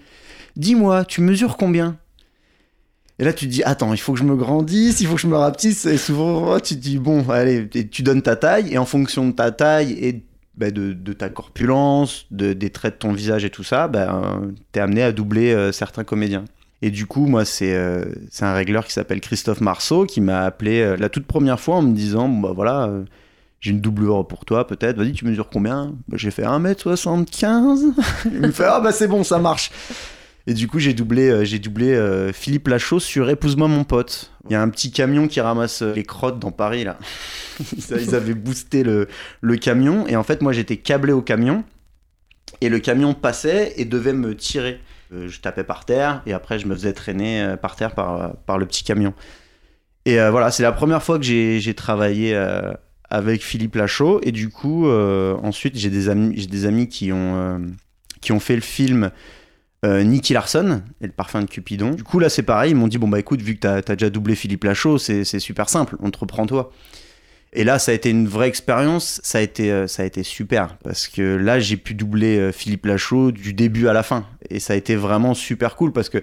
Dis-moi, 0.56 1.04
tu 1.04 1.20
mesures 1.20 1.58
combien? 1.58 1.98
Et 3.20 3.24
là 3.24 3.32
tu 3.32 3.46
te 3.46 3.52
dis 3.52 3.62
Attends, 3.62 3.92
il 3.94 3.98
faut 3.98 4.14
que 4.14 4.18
je 4.18 4.24
me 4.24 4.34
grandisse, 4.34 5.00
il 5.00 5.06
faut 5.06 5.14
que 5.14 5.20
je 5.20 5.28
me 5.28 5.36
rapetisse. 5.36 5.86
Et 5.86 5.98
souvent 5.98 6.58
tu 6.58 6.74
te 6.74 6.80
dis 6.80 6.98
Bon, 6.98 7.28
allez, 7.30 7.68
tu 7.68 8.02
donnes 8.02 8.22
ta 8.22 8.34
taille 8.34 8.72
et 8.72 8.78
en 8.78 8.86
fonction 8.86 9.28
de 9.28 9.32
ta 9.32 9.52
taille 9.52 9.92
et 9.92 10.24
bah, 10.56 10.70
de, 10.72 11.12
ta 11.12 11.28
corpulence, 11.28 12.26
de, 12.32 12.52
des 12.52 12.70
traits 12.70 12.94
de 12.94 12.98
ton 12.98 13.12
visage 13.12 13.44
et 13.44 13.50
tout 13.50 13.62
ça, 13.62 13.86
bah, 13.86 14.40
t'es 14.72 14.80
amené 14.80 15.02
à 15.02 15.12
doubler 15.12 15.52
euh, 15.52 15.70
certains 15.70 16.04
comédiens. 16.04 16.44
Et 16.82 16.90
du 16.90 17.06
coup, 17.06 17.26
moi, 17.26 17.44
c'est 17.44 17.74
euh, 17.74 18.04
un 18.40 18.54
régleur 18.54 18.86
qui 18.86 18.92
s'appelle 18.92 19.20
Christophe 19.20 19.60
Marceau 19.60 20.06
qui 20.06 20.20
m'a 20.20 20.40
appelé 20.40 20.80
euh, 20.80 20.96
la 20.96 21.08
toute 21.10 21.26
première 21.26 21.60
fois 21.60 21.76
en 21.76 21.82
me 21.82 21.94
disant 21.94 22.28
Bon, 22.28 22.40
bah 22.40 22.52
voilà. 22.54 22.86
euh, 22.88 23.04
j'ai 23.60 23.72
une 23.72 23.80
doublure 23.80 24.26
pour 24.26 24.46
toi 24.46 24.66
peut-être, 24.66 24.96
vas-y 24.96 25.12
tu 25.12 25.26
mesures 25.26 25.50
combien? 25.50 25.92
Bah, 26.08 26.16
J'ai 26.16 26.30
fait 26.30 26.44
1m75. 26.44 27.92
Il 28.24 28.40
me 28.40 28.50
fait 28.50 28.64
ah 28.64 28.80
bah 28.80 28.92
c'est 28.92 29.08
bon 29.08 29.22
ça 29.22 29.38
marche. 29.38 29.70
Et 30.50 30.52
du 30.52 30.66
coup 30.66 30.80
j'ai 30.80 30.94
doublé, 30.94 31.30
euh, 31.30 31.44
j'ai 31.44 31.60
doublé 31.60 31.94
euh, 31.94 32.32
Philippe 32.32 32.66
Lachaud 32.66 32.98
sur 32.98 33.30
Épouse-moi 33.30 33.68
mon 33.68 33.84
pote. 33.84 34.32
Il 34.46 34.52
y 34.52 34.56
a 34.56 34.60
un 34.60 34.68
petit 34.68 34.90
camion 34.90 35.28
qui 35.28 35.40
ramasse 35.40 35.82
euh, 35.82 35.94
les 35.94 36.02
crottes 36.02 36.40
dans 36.40 36.50
Paris 36.50 36.82
là. 36.82 36.98
Ils 37.72 38.16
avaient 38.16 38.34
boosté 38.34 38.82
le, 38.82 39.06
camion 39.58 40.08
et 40.08 40.16
en 40.16 40.24
fait 40.24 40.42
moi 40.42 40.52
j'étais 40.52 40.76
câblé 40.76 41.12
au 41.12 41.22
camion 41.22 41.62
et 42.60 42.68
le 42.68 42.80
camion 42.80 43.14
passait 43.14 43.74
et 43.76 43.84
devait 43.84 44.12
me 44.12 44.34
tirer. 44.34 44.80
Je 45.12 45.38
tapais 45.38 45.62
par 45.62 45.84
terre 45.84 46.20
et 46.26 46.32
après 46.32 46.58
je 46.58 46.66
me 46.66 46.74
faisais 46.74 46.94
traîner 46.94 47.54
par 47.62 47.76
terre 47.76 47.94
par, 47.94 48.58
le 48.58 48.66
petit 48.66 48.82
camion. 48.82 49.14
Et 50.04 50.16
voilà, 50.30 50.50
c'est 50.50 50.64
la 50.64 50.72
première 50.72 51.02
fois 51.02 51.18
que 51.18 51.24
j'ai 51.24 51.74
travaillé 51.74 52.34
avec 53.08 53.44
Philippe 53.44 53.76
Lachaud 53.76 54.20
et 54.24 54.32
du 54.32 54.48
coup 54.48 54.88
ensuite 54.88 55.76
j'ai 55.76 55.90
des 55.90 56.08
amis 56.08 56.88
qui 56.88 57.12
ont 57.12 58.40
fait 58.40 58.56
le 58.56 58.62
film 58.62 59.10
euh, 59.84 60.02
Nicky 60.02 60.32
Larson 60.34 60.82
et 61.00 61.06
le 61.06 61.12
parfum 61.12 61.40
de 61.42 61.46
Cupidon. 61.48 61.90
Du 61.92 62.04
coup 62.04 62.18
là 62.18 62.28
c'est 62.28 62.42
pareil, 62.42 62.72
ils 62.72 62.76
m'ont 62.76 62.88
dit 62.88 62.98
bon 62.98 63.08
bah 63.08 63.18
écoute 63.18 63.40
vu 63.42 63.54
que 63.54 63.60
t'as 63.60 63.76
as 63.76 63.96
déjà 63.96 64.10
doublé 64.10 64.34
Philippe 64.34 64.64
Lachaud 64.64 64.98
c'est 64.98 65.24
super 65.38 65.68
simple, 65.68 65.96
on 66.00 66.10
te 66.10 66.18
reprend 66.18 66.46
toi. 66.46 66.70
Et 67.52 67.64
là 67.64 67.78
ça 67.78 67.90
a 67.92 67.94
été 67.94 68.10
une 68.10 68.28
vraie 68.28 68.48
expérience, 68.48 69.20
ça 69.24 69.38
a 69.38 69.40
été 69.40 69.72
euh, 69.72 69.86
ça 69.86 70.02
a 70.02 70.06
été 70.06 70.22
super 70.22 70.76
parce 70.84 71.08
que 71.08 71.36
là 71.36 71.58
j'ai 71.60 71.76
pu 71.76 71.94
doubler 71.94 72.38
euh, 72.38 72.52
Philippe 72.52 72.86
Lachaud 72.86 73.32
du 73.32 73.52
début 73.54 73.88
à 73.88 73.92
la 73.92 74.02
fin 74.02 74.26
et 74.50 74.60
ça 74.60 74.74
a 74.74 74.76
été 74.76 74.94
vraiment 74.96 75.34
super 75.34 75.74
cool 75.76 75.92
parce 75.92 76.08
que 76.10 76.22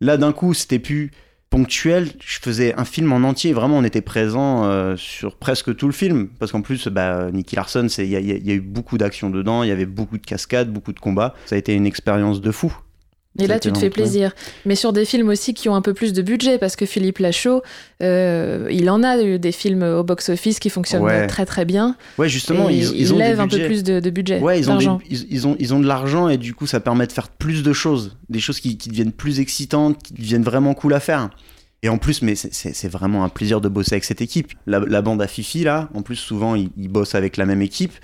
là 0.00 0.16
d'un 0.16 0.32
coup 0.32 0.54
c'était 0.54 0.78
plus 0.78 1.10
ponctuel, 1.48 2.06
je 2.24 2.38
faisais 2.40 2.74
un 2.78 2.84
film 2.84 3.12
en 3.12 3.24
entier. 3.28 3.52
Vraiment, 3.52 3.76
on 3.78 3.82
était 3.82 4.02
présent 4.02 4.66
euh, 4.66 4.94
sur 4.96 5.34
presque 5.36 5.74
tout 5.74 5.86
le 5.86 5.92
film. 5.92 6.28
Parce 6.38 6.52
qu'en 6.52 6.62
plus, 6.62 6.86
bah, 6.86 7.32
Nicky 7.32 7.56
Larson, 7.56 7.88
il 7.98 8.04
y, 8.04 8.10
y 8.10 8.14
a- 8.16 8.20
il 8.20 8.46
y 8.46 8.52
a 8.52 8.54
eu 8.54 8.60
beaucoup 8.60 8.98
d'action 8.98 9.30
dedans, 9.30 9.64
il 9.64 9.68
y 9.68 9.72
avait 9.72 9.84
beaucoup 9.84 10.16
de 10.16 10.24
cascades, 10.24 10.72
beaucoup 10.72 10.92
de 10.92 11.00
combats. 11.00 11.34
Ça 11.46 11.56
a 11.56 11.58
été 11.58 11.74
une 11.74 11.86
expérience 11.86 12.40
de 12.40 12.52
fou. 12.52 12.72
Et 13.38 13.46
là, 13.46 13.58
tu 13.60 13.70
te 13.72 13.78
fais 13.78 13.90
plaisir. 13.90 14.32
Mais 14.66 14.74
sur 14.74 14.92
des 14.92 15.04
films 15.04 15.28
aussi 15.28 15.54
qui 15.54 15.68
ont 15.68 15.74
un 15.74 15.80
peu 15.82 15.94
plus 15.94 16.12
de 16.12 16.20
budget, 16.20 16.58
parce 16.58 16.74
que 16.76 16.84
Philippe 16.84 17.18
Lachaud, 17.18 17.62
euh, 18.02 18.66
il 18.70 18.90
en 18.90 19.02
a 19.02 19.22
eu 19.22 19.38
des 19.38 19.52
films 19.52 19.82
au 19.82 20.02
box-office 20.02 20.58
qui 20.58 20.68
fonctionnent 20.68 21.02
Ouais. 21.02 21.26
très 21.26 21.46
très 21.46 21.64
bien. 21.64 21.96
Ouais, 22.18 22.28
justement, 22.28 22.68
Et 22.68 22.74
ils, 22.78 23.00
ils 23.00 23.14
ont 23.14 23.18
lèvent 23.18 23.40
un 23.40 23.48
peu 23.48 23.64
plus 23.64 23.82
de, 23.84 24.00
de 24.00 24.10
budget, 24.10 24.40
Ouais, 24.40 24.58
ils 24.58 24.70
ont, 24.70 24.76
des- 24.76 24.86
ils, 25.08 25.26
ils 25.30 25.46
ont, 25.46 25.56
ils 25.58 25.72
ont 25.72 25.80
de 25.80 25.86
l'argent 25.86 26.28
et 26.28 26.38
du 26.38 26.54
coup, 26.54 26.66
ça 26.66 26.80
permet 26.80 27.06
de 27.06 27.12
faire 27.12 27.28
plus 27.28 27.62
de 27.62 27.72
choses. 27.72 28.16
Des 28.28 28.40
choses 28.40 28.60
qui, 28.60 28.76
qui 28.76 28.88
deviennent 28.88 29.12
plus 29.12 29.40
excitantes, 29.40 30.02
qui 30.02 30.12
deviennent 30.14 30.42
vraiment 30.42 30.74
cool 30.74 30.92
à 30.94 31.00
faire. 31.00 31.30
Et 31.82 31.88
en 31.88 31.96
plus, 31.98 32.20
mais 32.22 32.34
c'est 32.34 32.88
vraiment 32.88 33.24
un 33.24 33.30
plaisir 33.30 33.60
de 33.62 33.68
bosser 33.68 33.94
avec 33.94 34.04
cette 34.04 34.20
équipe. 34.20 34.52
La, 34.66 34.80
la 34.80 35.00
bande 35.00 35.22
à 35.22 35.26
Fifi, 35.26 35.64
là, 35.64 35.88
en 35.94 36.02
plus, 36.02 36.16
souvent, 36.16 36.54
ils, 36.56 36.68
ils 36.76 36.88
bossent 36.88 37.14
avec 37.14 37.38
la 37.38 37.46
même 37.46 37.62
équipe. 37.62 37.94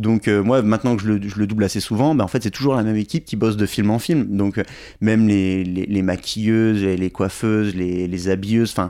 Donc, 0.00 0.28
euh, 0.28 0.42
moi, 0.42 0.62
maintenant 0.62 0.96
que 0.96 1.02
je 1.02 1.38
le, 1.38 1.46
double 1.46 1.62
assez 1.62 1.80
souvent, 1.80 2.14
bah, 2.14 2.24
en 2.24 2.28
fait, 2.28 2.42
c'est 2.42 2.50
toujours 2.50 2.74
la 2.74 2.82
même 2.82 2.96
équipe 2.96 3.26
qui 3.26 3.36
bosse 3.36 3.58
de 3.58 3.66
film 3.66 3.90
en 3.90 3.98
film. 3.98 4.34
Donc, 4.34 4.56
euh, 4.56 4.62
même 5.02 5.28
les, 5.28 5.62
les, 5.62 6.02
maquilleuses, 6.02 6.82
les, 6.82 6.96
les 6.96 7.10
coiffeuses, 7.10 7.74
les, 7.74 8.08
les 8.08 8.28
habilleuses, 8.28 8.70
enfin, 8.72 8.88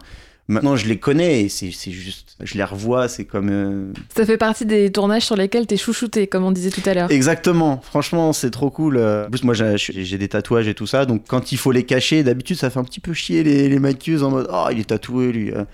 maintenant, 0.50 0.76
je 0.76 0.86
les 0.86 0.98
connais 0.98 1.42
et 1.44 1.48
c'est 1.48 1.70
juste, 1.70 2.36
je 2.40 2.54
les 2.58 2.64
revois, 2.64 3.08
c'est 3.08 3.24
comme. 3.24 3.48
euh, 3.50 3.92
Ça 4.14 4.26
fait 4.26 4.36
partie 4.36 4.66
des 4.66 4.90
tournages 4.92 5.24
sur 5.24 5.36
lesquels 5.36 5.66
t'es 5.66 5.76
chouchouté, 5.76 6.26
comme 6.26 6.44
on 6.44 6.50
disait 6.52 6.70
tout 6.70 6.82
à 6.86 6.94
l'heure. 6.94 7.10
Exactement, 7.10 7.80
franchement, 7.82 8.32
c'est 8.32 8.50
trop 8.50 8.70
cool. 8.70 8.96
Euh, 8.96 9.26
En 9.26 9.30
plus, 9.30 9.44
moi, 9.44 9.54
j'ai 9.54 10.18
des 10.18 10.28
tatouages 10.28 10.68
et 10.68 10.74
tout 10.74 10.86
ça, 10.86 11.06
donc 11.06 11.22
quand 11.26 11.52
il 11.52 11.58
faut 11.58 11.72
les 11.72 11.84
cacher, 11.84 12.22
d'habitude, 12.22 12.56
ça 12.56 12.70
fait 12.70 12.78
un 12.78 12.84
petit 12.84 13.00
peu 13.00 13.12
chier 13.12 13.42
les, 13.42 13.68
les 13.68 13.78
maquilleuses 13.78 14.22
en 14.22 14.30
mode 14.30 14.48
Oh, 14.52 14.66
il 14.72 14.80
est 14.80 14.84
tatoué, 14.84 15.32
lui. 15.32 15.50
euh. 15.52 15.64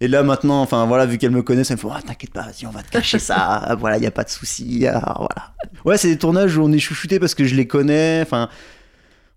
Et 0.00 0.08
là, 0.08 0.22
maintenant, 0.22 0.60
enfin, 0.60 0.84
voilà, 0.86 1.06
vu 1.06 1.16
qu'elle 1.18 1.30
me 1.30 1.42
connaît, 1.42 1.64
ça 1.64 1.74
me 1.74 1.78
fait 1.80 1.88
Ah, 1.90 2.00
t'inquiète 2.06 2.32
pas, 2.32 2.42
vas-y, 2.42 2.66
on 2.66 2.70
va 2.70 2.82
te 2.82 2.90
cacher 2.90 3.18
ça. 3.18 3.74
voilà, 3.80 3.96
il 3.96 4.00
n'y 4.00 4.06
a 4.06 4.10
pas 4.10 4.24
de 4.24 4.28
souci. 4.30 4.86
ah, 4.86 5.14
voilà. 5.16 5.54
Ouais, 5.84 5.96
c'est 5.96 6.08
des 6.08 6.18
tournages 6.18 6.56
où 6.56 6.62
on 6.62 6.72
est 6.72 6.78
chouchouté 6.78 7.18
parce 7.18 7.34
que 7.34 7.44
je 7.44 7.54
les 7.54 7.66
connais, 7.66 8.20
enfin, 8.22 8.48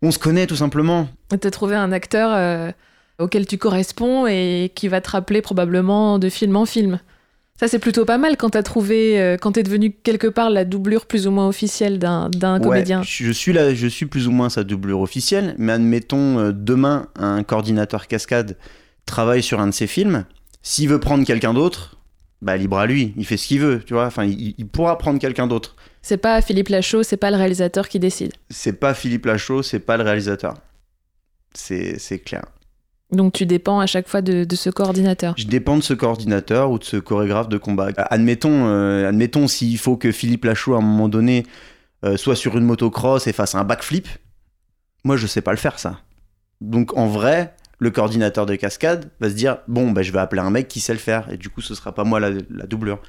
on 0.01 0.11
se 0.11 0.19
connaît 0.19 0.47
tout 0.47 0.55
simplement. 0.55 1.07
T'as 1.29 1.49
trouvé 1.51 1.75
un 1.75 1.91
acteur 1.91 2.31
euh, 2.33 2.71
auquel 3.19 3.45
tu 3.45 3.57
corresponds 3.57 4.25
et 4.27 4.71
qui 4.73 4.87
va 4.87 5.01
te 5.01 5.09
rappeler 5.11 5.41
probablement 5.41 6.19
de 6.19 6.29
film 6.29 6.55
en 6.55 6.65
film. 6.65 6.99
Ça, 7.59 7.67
c'est 7.67 7.79
plutôt 7.79 8.05
pas 8.05 8.17
mal 8.17 8.37
quand 8.37 8.51
t'as 8.51 8.63
trouvé, 8.63 9.19
euh, 9.19 9.35
quand 9.35 9.51
t'es 9.51 9.63
devenu 9.63 9.91
quelque 9.91 10.27
part 10.27 10.49
la 10.49 10.63
doublure 10.63 11.05
plus 11.05 11.27
ou 11.27 11.31
moins 11.31 11.47
officielle 11.47 11.99
d'un 11.99 12.29
Ouais, 12.31 12.59
comédien. 12.61 13.01
je 13.03 13.31
suis 13.33 13.51
là, 13.51 13.73
je 13.75 13.87
suis 13.87 14.05
plus 14.05 14.27
ou 14.29 14.31
moins 14.31 14.49
sa 14.49 14.63
doublure 14.63 15.01
officielle, 15.01 15.55
mais 15.57 15.73
admettons 15.73 16.39
euh, 16.39 16.51
demain 16.53 17.07
un 17.17 17.43
coordinateur 17.43 18.07
cascade 18.07 18.57
travaille 19.05 19.43
sur 19.43 19.59
un 19.59 19.67
de 19.67 19.73
ses 19.73 19.87
films, 19.87 20.23
s'il 20.61 20.87
veut 20.87 21.01
prendre 21.01 21.25
quelqu'un 21.25 21.53
d'autre, 21.53 21.97
bah 22.41 22.55
libre 22.55 22.77
à 22.77 22.85
lui, 22.85 23.13
il 23.17 23.25
fait 23.25 23.35
ce 23.35 23.47
qu'il 23.47 23.59
veut, 23.59 23.83
tu 23.85 23.93
vois. 23.93 24.05
Enfin, 24.05 24.23
il, 24.23 24.55
il 24.57 24.65
pourra 24.67 24.97
prendre 24.97 25.19
quelqu'un 25.19 25.45
d'autre. 25.47 25.75
C'est 26.01 26.15
pas 26.17 26.41
Philippe 26.41 26.69
Lachaud, 26.69 27.03
c'est 27.03 27.17
pas 27.17 27.29
le 27.31 27.35
réalisateur 27.35 27.89
qui 27.89 27.99
décide. 27.99 28.31
C'est 28.49 28.79
pas 28.79 28.93
Philippe 28.93 29.25
Lachaud, 29.25 29.63
c'est 29.63 29.79
pas 29.81 29.97
le 29.97 30.03
réalisateur. 30.03 30.53
C'est 31.53 32.19
clair. 32.23 32.45
Donc 33.11 33.33
tu 33.33 33.45
dépends 33.45 33.79
à 33.79 33.87
chaque 33.87 34.07
fois 34.07 34.21
de, 34.21 34.43
de 34.43 34.55
ce 34.55 34.69
coordinateur. 34.69 35.33
Je 35.37 35.45
dépends 35.45 35.77
de 35.77 35.83
ce 35.83 35.93
coordinateur 35.93 36.69
ou 36.69 36.77
de 36.77 36.83
ce 36.83 36.97
chorégraphe 36.97 37.49
de 37.49 37.57
combat. 37.57 37.89
Admettons, 37.97 38.67
euh, 38.67 39.09
admettons 39.09 39.47
s'il 39.47 39.77
faut 39.79 39.97
que 39.97 40.11
Philippe 40.11 40.45
Lachaud 40.45 40.75
à 40.75 40.77
un 40.77 40.81
moment 40.81 41.09
donné 41.09 41.45
euh, 42.05 42.17
soit 42.17 42.35
sur 42.35 42.57
une 42.57 42.65
motocross 42.65 43.25
et 43.27 43.33
fasse 43.33 43.55
un 43.55 43.63
backflip. 43.63 44.07
Moi, 45.03 45.17
je 45.17 45.27
sais 45.27 45.41
pas 45.41 45.51
le 45.51 45.57
faire 45.57 45.79
ça. 45.79 46.01
Donc 46.61 46.95
en 46.97 47.07
vrai, 47.07 47.55
le 47.79 47.89
coordinateur 47.89 48.45
de 48.45 48.55
cascade 48.55 49.09
va 49.19 49.29
se 49.29 49.35
dire 49.35 49.57
bon, 49.67 49.91
bah, 49.91 50.03
je 50.03 50.11
vais 50.11 50.19
appeler 50.19 50.41
un 50.41 50.51
mec 50.51 50.67
qui 50.67 50.79
sait 50.79 50.93
le 50.93 50.99
faire 50.99 51.31
et 51.31 51.37
du 51.37 51.49
coup, 51.49 51.61
ce 51.61 51.73
sera 51.73 51.95
pas 51.95 52.03
moi 52.03 52.19
la, 52.19 52.29
la 52.49 52.67
doublure. 52.67 53.01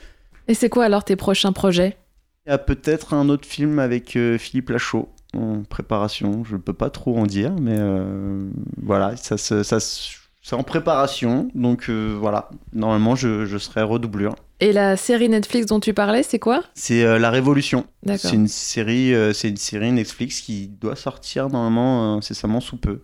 Et 0.49 0.55
c'est 0.55 0.71
quoi 0.71 0.87
alors 0.87 1.05
tes 1.05 1.17
prochains 1.17 1.53
projets? 1.53 1.99
Il 2.47 2.51
y 2.51 2.53
a 2.53 2.59
peut-être 2.59 3.13
un 3.13 3.29
autre 3.29 3.47
film 3.47 3.79
avec 3.79 4.17
euh, 4.17 4.39
Philippe 4.39 4.71
Lachaud 4.71 5.11
en 5.37 5.63
préparation. 5.63 6.45
Je 6.45 6.57
peux 6.57 6.73
pas 6.73 6.91
trop 6.91 7.17
en 7.19 7.27
dire, 7.27 7.53
mais 7.61 7.77
euh, 7.79 8.49
voilà, 8.83 9.17
ça, 9.17 9.37
se- 9.37 9.63
ça, 9.63 9.81
se- 9.81 10.17
c'est 10.43 10.57
en 10.57 10.63
préparation. 10.63 11.49
Donc 11.55 11.89
euh, 11.89 12.17
voilà, 12.19 12.49
normalement, 12.73 13.15
je, 13.17 13.45
je 13.47 13.59
serai 13.59 13.83
redoublure. 13.83 14.35
Et 14.61 14.73
la 14.73 14.97
série 14.97 15.29
Netflix 15.29 15.67
dont 15.67 15.81
tu 15.81 15.95
parlais, 15.95 16.23
c'est 16.23 16.39
quoi? 16.39 16.63
C'est 16.75 17.05
euh, 17.05 17.19
La 17.19 17.31
Révolution. 17.31 17.87
D'accord. 18.03 18.31
C'est 18.31 18.37
une 18.37 18.49
série, 18.49 19.15
c'est 19.35 19.49
une 19.49 19.57
série 19.57 19.93
Netflix 19.93 20.41
qui 20.43 20.69
doit 20.69 20.97
sortir 20.97 21.49
normalement 21.49 22.17
incessamment 22.17 22.61
sous 22.61 22.77
peu. 22.77 23.01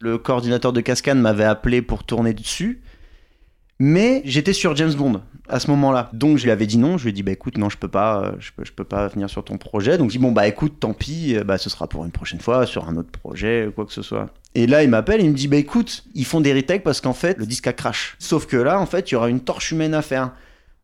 Le 0.00 0.18
coordinateur 0.18 0.72
de 0.72 0.80
Cascade 0.80 1.16
m'avait 1.18 1.44
appelé 1.44 1.80
pour 1.82 2.04
tourner 2.04 2.34
dessus, 2.34 2.82
mais 3.78 4.22
j'étais 4.24 4.52
sur 4.52 4.74
James 4.76 4.94
Bond 4.94 5.20
à 5.48 5.60
ce 5.60 5.70
moment-là. 5.70 6.10
Donc 6.12 6.38
je 6.38 6.44
lui 6.44 6.50
avais 6.50 6.66
dit 6.66 6.78
non. 6.78 6.96
Je 6.96 7.04
lui 7.04 7.10
ai 7.10 7.12
dit 7.12 7.22
bah 7.22 7.32
écoute 7.32 7.58
non 7.58 7.68
je 7.68 7.76
peux 7.76 7.88
pas, 7.88 8.22
euh, 8.22 8.32
je 8.38 8.52
peux, 8.52 8.64
peux 8.64 8.84
pas 8.84 9.08
venir 9.08 9.28
sur 9.28 9.44
ton 9.44 9.58
projet. 9.58 9.98
Donc 9.98 10.10
je 10.10 10.18
dis 10.18 10.22
bon 10.22 10.32
bah 10.32 10.46
écoute 10.46 10.74
tant 10.80 10.94
pis, 10.94 11.36
euh, 11.36 11.44
bah 11.44 11.58
ce 11.58 11.70
sera 11.70 11.88
pour 11.88 12.04
une 12.04 12.12
prochaine 12.12 12.40
fois 12.40 12.66
sur 12.66 12.88
un 12.88 12.96
autre 12.96 13.10
projet 13.10 13.70
quoi 13.74 13.84
que 13.84 13.92
ce 13.92 14.02
soit. 14.02 14.30
Et 14.54 14.66
là 14.66 14.82
il 14.82 14.90
m'appelle, 14.90 15.20
il 15.20 15.30
me 15.30 15.36
dit 15.36 15.48
bah 15.48 15.56
écoute 15.56 16.04
ils 16.14 16.24
font 16.24 16.40
des 16.40 16.52
retakes 16.52 16.82
parce 16.82 17.00
qu'en 17.00 17.14
fait 17.14 17.38
le 17.38 17.46
disque 17.46 17.66
a 17.66 17.72
crash. 17.72 18.16
Sauf 18.18 18.46
que 18.46 18.56
là 18.56 18.80
en 18.80 18.86
fait 18.86 19.10
il 19.10 19.14
y 19.14 19.16
aura 19.16 19.28
une 19.28 19.40
torche 19.40 19.72
humaine 19.72 19.94
à 19.94 20.02
faire. 20.02 20.32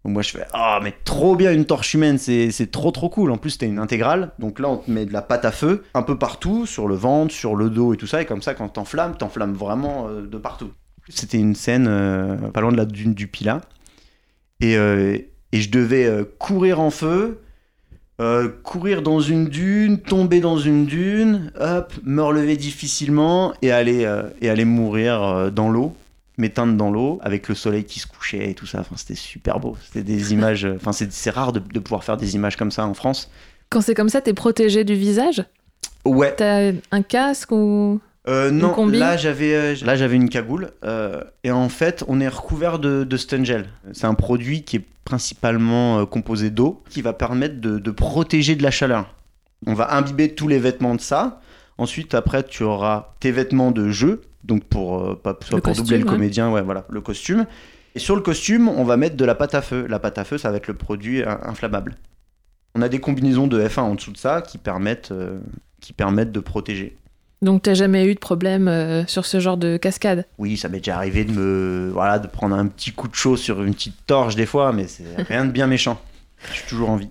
Donc 0.05 0.15
moi 0.15 0.23
je 0.23 0.31
fais 0.31 0.47
ah 0.55 0.81
mais 0.83 0.95
trop 1.05 1.37
bien 1.37 1.53
une 1.53 1.67
torche 1.67 1.93
humaine 1.93 2.17
c'est 2.17 2.71
trop 2.71 2.91
trop 2.91 3.11
cool 3.11 3.31
en 3.31 3.37
plus 3.37 3.51
c'était 3.51 3.67
une 3.67 3.79
intégrale 3.79 4.33
donc 4.39 4.59
là 4.59 4.71
on 4.71 4.79
te 4.79 4.91
met 4.91 5.05
de 5.05 5.13
la 5.13 5.21
pâte 5.21 5.45
à 5.45 5.53
feu 5.53 5.85
un 5.93 6.03
peu 6.03 6.17
partout 6.17 6.65
sur 6.65 6.89
le 6.89 6.95
ventre 6.95 7.35
sur 7.35 7.55
le 7.55 7.69
dos 7.69 7.93
et 7.93 7.99
tout 7.99 8.07
ça 8.07 8.23
et 8.23 8.25
comme 8.25 8.41
ça 8.41 8.55
quand 8.55 8.71
t'enflammes 8.71 9.15
t'enflammes 9.19 9.53
vraiment 9.53 10.09
euh, 10.09 10.23
de 10.27 10.39
partout 10.39 10.71
c'était 11.11 11.39
une 11.39 11.55
scène 11.55 11.87
euh, 11.89 12.37
pas 12.37 12.61
loin 12.61 12.73
de 12.73 12.77
la 12.77 12.87
dune 12.87 13.15
du 13.15 13.27
Pilat 13.27 13.61
et, 14.61 14.77
euh, 14.77 15.19
et 15.53 15.61
je 15.61 15.71
devais 15.71 16.05
euh, 16.05 16.25
courir 16.39 16.81
en 16.81 16.91
feu 16.91 17.41
euh, 18.21 18.49
courir 18.63 19.03
dans 19.03 19.21
une 19.21 19.49
dune 19.49 19.99
tomber 19.99 20.41
dans 20.41 20.59
une 20.59 20.87
dune 20.87 21.53
hop 21.59 21.93
me 22.05 22.23
relever 22.23 22.57
difficilement 22.57 23.55
et 23.63 23.71
aller 23.73 24.07
et 24.41 24.51
aller 24.51 24.65
mourir 24.65 25.51
dans 25.53 25.71
l'eau 25.71 25.97
m'éteindre 26.37 26.75
dans 26.75 26.91
l'eau 26.91 27.19
avec 27.23 27.49
le 27.49 27.55
soleil 27.55 27.85
qui 27.85 28.01
se 28.01 28.07
couchait 28.07 28.51
et 28.51 28.55
tout 28.55 28.65
ça. 28.65 28.81
Enfin, 28.81 28.95
c'était 28.97 29.15
super 29.15 29.61
beau. 29.61 29.77
C'était 29.85 30.03
des 30.03 30.33
images. 30.33 30.67
Enfin, 30.77 30.93
c'est 30.93 31.13
c'est 31.13 31.29
rare 31.29 31.53
de, 31.53 31.59
de 31.61 31.79
pouvoir 31.79 32.03
faire 32.03 32.17
des 32.17 32.35
images 32.35 32.57
comme 32.57 32.71
ça 32.71 32.87
en 32.87 32.95
France. 32.95 33.31
Quand 33.69 33.83
c'est 33.83 33.95
comme 33.95 34.09
ça, 34.09 34.21
t'es 34.21 34.33
protégé 34.35 34.83
du 34.83 34.95
visage? 34.95 35.45
Ouais. 36.05 36.35
T'as 36.37 36.73
un 36.91 37.03
casque 37.03 37.53
ou... 37.53 38.01
Euh, 38.31 38.51
non, 38.51 38.71
combi 38.71 38.99
là 38.99 39.17
j'avais 39.17 39.55
euh, 39.55 39.75
là 39.85 39.97
j'avais 39.97 40.15
une 40.15 40.29
cagoule 40.29 40.71
euh, 40.85 41.25
et 41.43 41.51
en 41.51 41.69
fait 41.69 42.05
on 42.07 42.21
est 42.21 42.29
recouvert 42.29 42.79
de, 42.79 43.05
de 43.05 43.17
Stungel. 43.17 43.67
C'est 43.93 44.07
un 44.07 44.15
produit 44.15 44.63
qui 44.63 44.77
est 44.77 44.85
principalement 45.05 45.99
euh, 46.01 46.07
composé 46.07 46.51
d'eau 46.51 46.83
qui 46.89 47.03
va 47.03 47.13
permettre 47.13 47.61
de, 47.61 47.79
de 47.79 47.91
protéger 47.91 48.55
de 48.55 48.63
la 48.63 48.71
chaleur. 48.71 49.13
On 49.67 49.75
va 49.75 49.95
imbiber 49.95 50.35
tous 50.35 50.47
les 50.49 50.59
vêtements 50.59 50.95
de 50.95 51.01
ça. 51.01 51.41
Ensuite 51.77 52.15
après 52.15 52.45
tu 52.45 52.63
auras 52.63 53.15
tes 53.21 53.33
vêtements 53.33 53.73
de 53.73 53.89
jeu 53.89 54.21
donc 54.45 54.65
pour 54.65 55.01
euh, 55.01 55.17
pas 55.21 55.37
soit 55.43 55.57
Le 55.57 55.63
pour 55.63 55.71
costume, 55.73 55.85
doubler 55.85 55.99
le 55.99 56.05
ouais. 56.05 56.11
comédien 56.11 56.51
ouais 56.53 56.63
voilà 56.63 56.85
le 56.89 57.01
costume. 57.01 57.47
Et 57.97 57.99
sur 57.99 58.15
le 58.15 58.23
costume 58.23 58.69
on 58.69 58.85
va 58.85 58.97
mettre 58.97 59.17
de 59.17 59.25
la 59.25 59.35
pâte 59.35 59.55
à 59.57 59.63
feu. 59.63 59.87
La 59.89 59.99
pâte 59.99 60.19
à 60.19 60.25
feu 60.25 60.39
ça 60.39 60.51
va 60.51 60.59
être 60.59 60.69
le 60.69 60.75
produit 60.75 61.23
euh, 61.23 61.35
inflammable. 61.43 61.97
On 62.77 62.83
a 62.83 62.89
des 62.89 63.01
combinaisons 63.01 63.49
de 63.49 63.61
F1 63.61 63.81
en 63.81 63.95
dessous 63.97 64.13
de 64.13 64.17
ça 64.17 64.41
qui 64.43 64.57
permettent 64.59 65.11
euh, 65.11 65.41
qui 65.81 65.93
permettent 65.93 66.31
de 66.33 66.41
protéger. 66.41 66.97
Donc 67.43 67.63
t'as 67.63 67.75
jamais 67.75 68.05
eu 68.07 68.15
de 68.15 68.19
problème 68.19 68.69
euh, 68.69 69.07
sur 69.07 69.25
ce 69.25 69.41
genre 69.41 69.57
de 69.57 69.77
cascade? 69.79 70.27
Oui, 70.39 70.57
ça 70.57 70.69
m'est 70.69 70.79
déjà 70.79 70.97
arrivé 70.97 71.25
de 71.25 71.33
me 71.33 71.91
voilà 71.93 72.19
de 72.19 72.27
prendre 72.27 72.55
un 72.55 72.67
petit 72.67 72.93
coup 72.93 73.09
de 73.09 73.15
chaud 73.15 73.37
sur 73.37 73.63
une 73.63 73.75
petite 73.75 73.97
torche 74.07 74.37
des 74.37 74.47
fois, 74.47 74.73
mais 74.73 74.87
c'est 74.87 75.05
rien 75.29 75.47
de 75.47 75.51
bien 75.51 75.67
méchant. 75.67 76.01
Je 76.49 76.55
suis 76.59 76.69
toujours 76.69 76.91
en 76.91 76.97
vie. 76.97 77.09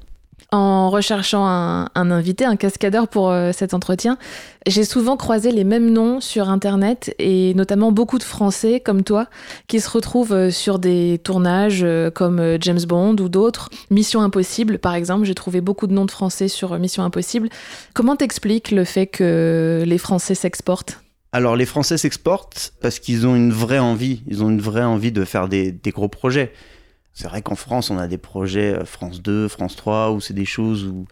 En 0.51 0.89
recherchant 0.89 1.45
un, 1.45 1.89
invité, 1.93 2.43
un 2.43 2.55
cascadeur 2.55 3.07
pour 3.07 3.29
euh, 3.29 3.51
cet 3.53 3.75
entretien, 3.75 4.17
j'ai 4.65 4.83
souvent 4.83 5.15
croisé 5.15 5.51
les 5.51 5.63
mêmes 5.63 5.91
noms 5.91 6.21
sur 6.21 6.49
Internet 6.49 7.13
et 7.19 7.53
notamment 7.53 7.91
beaucoup 7.91 8.17
de 8.17 8.23
Français 8.23 8.79
comme 8.79 9.03
toi 9.03 9.27
qui 9.67 9.79
se 9.79 9.87
retrouvent 9.87 10.33
euh, 10.33 10.49
sur 10.49 10.79
des 10.79 11.21
tournages 11.23 11.81
euh, 11.83 12.09
comme 12.09 12.57
James 12.61 12.81
Bond 12.87 13.15
ou 13.17 13.29
d'autres. 13.29 13.69
Mission 13.91 14.21
Impossible, 14.21 14.79
par 14.79 14.95
exemple, 14.95 15.25
j'ai 15.25 15.35
trouvé 15.35 15.61
beaucoup 15.61 15.85
de 15.85 15.93
noms 15.93 16.05
de 16.05 16.11
Français 16.11 16.47
sur 16.47 16.79
Mission 16.79 17.03
Impossible. 17.03 17.49
Comment 17.93 18.15
t'expliques 18.15 18.71
le 18.71 18.85
fait 18.85 19.05
que 19.05 19.83
les 19.85 19.97
Français 19.99 20.33
s'exportent? 20.33 20.99
Alors 21.31 21.55
les 21.55 21.67
Français 21.67 21.99
s'exportent 21.99 22.73
parce 22.81 22.97
qu'ils 22.97 23.27
ont 23.27 23.35
une 23.35 23.51
vraie 23.51 23.77
envie, 23.77 24.23
ils 24.25 24.43
ont 24.43 24.49
une 24.49 24.61
vraie 24.61 24.83
envie 24.83 25.11
de 25.11 25.23
faire 25.25 25.47
des 25.47 25.79
gros 25.93 26.09
projets. 26.09 26.51
C'est 27.19 27.27
vrai 27.27 27.41
qu'en 27.41 27.55
France, 27.55 27.89
on 27.89 27.97
a 27.97 28.07
des 28.07 28.17
projets 28.17 28.73
euh, 28.73 28.85
France 28.85 29.21
2, 29.21 29.49
France 29.49 29.75
3 29.75 30.11
où 30.11 30.21
c'est 30.21 30.33
des 30.33 30.45
choses 30.45 30.85
où 30.85 31.05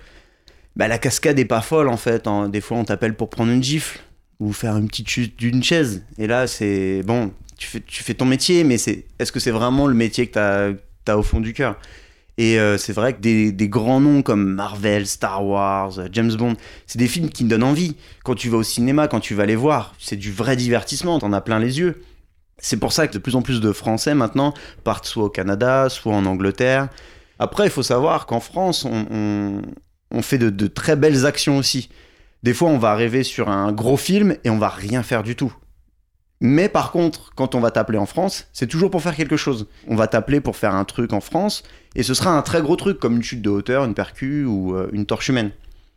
bah, 0.78 0.88
la 0.88 1.00
cascade 1.00 1.38
est 1.38 1.44
pas 1.44 1.60
folle 1.60 1.90
en 1.90 1.98
fait. 1.98 2.28
hein. 2.28 2.48
Des 2.48 2.62
fois, 2.62 2.78
on 2.78 2.86
t'appelle 2.86 3.14
pour 3.14 3.30
prendre 3.30 3.52
une 3.52 3.62
gifle 3.62 4.00
ou 4.40 4.54
faire 4.54 4.78
une 4.78 4.88
petite 4.88 5.10
chute 5.10 5.38
d'une 5.38 5.62
chaise. 5.62 6.06
Et 6.18 6.26
là, 6.26 6.48
c'est 6.48 7.04
bon, 7.04 7.34
tu 7.58 7.68
fais, 7.68 8.14
ton 8.14 8.24
métier, 8.24 8.64
mais 8.64 8.76
est-ce 8.76 9.32
que 9.34 9.42
c'est 9.42 9.52
vraiment 9.52 9.86
le 9.86 9.96
métier 9.96 10.28
que 10.28 10.78
tu 11.06 11.12
as, 11.12 11.18
au 11.18 11.24
fond 11.24 11.42
du 11.42 11.52
cœur? 11.52 11.78
Et 12.38 12.58
euh, 12.58 12.78
c'est 12.78 12.94
vrai 12.94 13.12
que 13.12 13.20
des, 13.20 13.52
des 13.52 13.68
grands 13.68 14.00
noms 14.00 14.22
comme 14.22 14.46
Marvel, 14.46 15.08
Star 15.08 15.46
Wars, 15.46 16.00
euh, 16.00 16.08
James 16.14 16.32
Bond, 16.36 16.56
c'est 16.86 17.00
des 17.00 17.10
films 17.10 17.32
qui 17.32 17.44
me 17.44 17.50
donnent 17.50 17.64
envie. 17.64 17.98
Quand 18.24 18.36
tu 18.36 18.48
vas 18.48 18.60
au 18.60 18.64
cinéma, 18.64 19.10
quand 19.10 19.20
tu 19.20 19.34
vas 19.34 19.46
les 19.46 19.58
voir, 19.58 19.94
c'est 20.00 20.16
du 20.16 20.32
vrai 20.32 20.56
divertissement, 20.56 21.20
t'en 21.20 21.34
as 21.34 21.42
plein 21.42 21.60
les 21.60 21.80
yeux. 21.80 22.02
C'est 22.60 22.78
pour 22.78 22.92
ça 22.92 23.08
que 23.08 23.14
de 23.14 23.20
plus 23.20 23.36
en 23.36 23.42
plus 23.42 23.62
de 23.62 23.72
Français 23.72 24.16
maintenant 24.16 24.54
partent 24.84 25.06
soit 25.06 25.26
au 25.26 25.30
Canada, 25.30 25.90
soit 25.90 26.14
en 26.14 26.26
Angleterre. 26.26 26.90
Après, 27.40 27.66
il 27.66 27.70
faut 27.70 27.84
savoir 27.84 28.26
qu'en 28.26 28.40
France, 28.40 28.86
on, 28.86 29.62
fait 30.22 30.40
de, 30.40 30.50
de 30.50 30.68
très 30.68 30.96
belles 30.96 31.26
actions 31.26 31.58
aussi. 31.58 31.90
Des 32.44 32.54
fois, 32.54 32.70
on 32.70 32.78
va 32.78 32.92
arriver 32.92 33.24
sur 33.24 33.50
un 33.50 33.72
gros 33.72 33.98
film 33.98 34.36
et 34.44 34.50
on 34.50 34.58
va 34.58 34.70
rien 34.70 35.04
faire 35.04 35.24
du 35.24 35.36
tout. 35.36 35.54
Mais 36.40 36.70
par 36.70 36.92
contre, 36.92 37.32
quand 37.36 37.56
on 37.56 37.60
va 37.60 37.72
t'appeler 37.72 37.98
en 37.98 38.06
France, 38.06 38.48
c'est 38.54 38.68
toujours 38.68 38.92
pour 38.92 39.02
faire 39.02 39.16
quelque 39.16 39.38
chose. 39.38 39.68
On 39.88 39.96
va 39.96 40.08
t'appeler 40.08 40.40
pour 40.40 40.56
faire 40.56 40.76
un 40.76 40.86
truc 40.86 41.14
en 41.14 41.20
France, 41.20 41.64
et 41.96 42.04
ce 42.04 42.14
sera 42.14 42.32
un 42.32 42.42
très 42.44 42.62
gros 42.62 42.76
truc, 42.76 43.00
comme 43.00 43.16
une 43.16 43.24
chute 43.24 43.42
de 43.42 43.50
hauteur, 43.50 43.86
une 43.86 43.96
percu 43.96 44.46
ou 44.46 44.76
euh, 44.76 44.88
une 44.94 45.06
torche 45.06 45.30
humaine. 45.30 45.52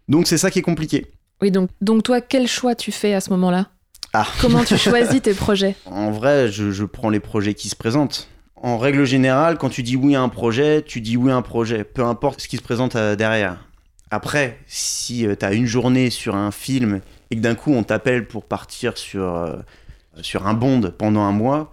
Donc 0.09 0.27
c'est 0.27 0.39
ça 0.39 0.51
qui 0.51 0.59
est 0.61 0.63
compliqué. 0.63 1.11
Oui, 1.43 1.51
donc, 1.51 1.71
donc 1.81 2.03
toi, 2.03 2.21
quel 2.21 2.49
choix 2.49 2.75
tu 2.75 2.91
fais 2.91 3.13
à 3.13 3.21
ce 3.21 3.31
moment-là? 3.31 3.69
Ah. 4.13 4.27
Comment 4.41 4.65
tu 4.65 4.77
choisis 4.77 5.23
tes 5.23 5.35
projets 5.35 5.77
En 5.87 6.11
vrai, 6.11 6.51
je, 6.51 6.71
je 6.71 6.85
prends 6.85 7.11
les 7.11 7.21
projets 7.21 7.55
qui 7.55 7.69
se 7.69 7.77
présentent. 7.77 8.29
En 8.57 8.77
règle 8.77 9.05
générale, 9.05 9.57
quand 9.57 9.71
tu 9.71 9.83
dis 9.83 9.97
oui 9.97 10.15
à 10.15 10.21
un 10.21 10.29
projet, 10.29 10.83
tu 10.83 11.01
dis 11.01 11.17
oui 11.17 11.31
à 11.31 11.37
un 11.37 11.43
projet, 11.43 11.85
peu 11.85 12.05
importe 12.05 12.43
ce 12.43 12.49
qui 12.49 12.57
se 12.57 12.63
présente 12.63 12.97
euh, 12.97 13.17
derrière. 13.17 13.57
Après, 14.11 14.59
si 14.67 15.27
tu 15.39 15.45
as 15.45 15.53
une 15.53 15.67
journée 15.67 16.11
sur 16.11 16.35
un 16.35 16.51
film 16.51 17.01
et 17.31 17.37
que 17.37 17.41
d'un 17.41 17.55
coup 17.55 17.73
on 17.73 17.85
t'appelle 17.85 18.27
pour 18.27 18.45
partir 18.45 18.99
sur, 18.99 19.37
euh, 19.37 19.57
sur 20.21 20.47
un 20.47 20.55
bond 20.55 20.93
pendant 20.99 21.23
un 21.23 21.33
mois, 21.33 21.73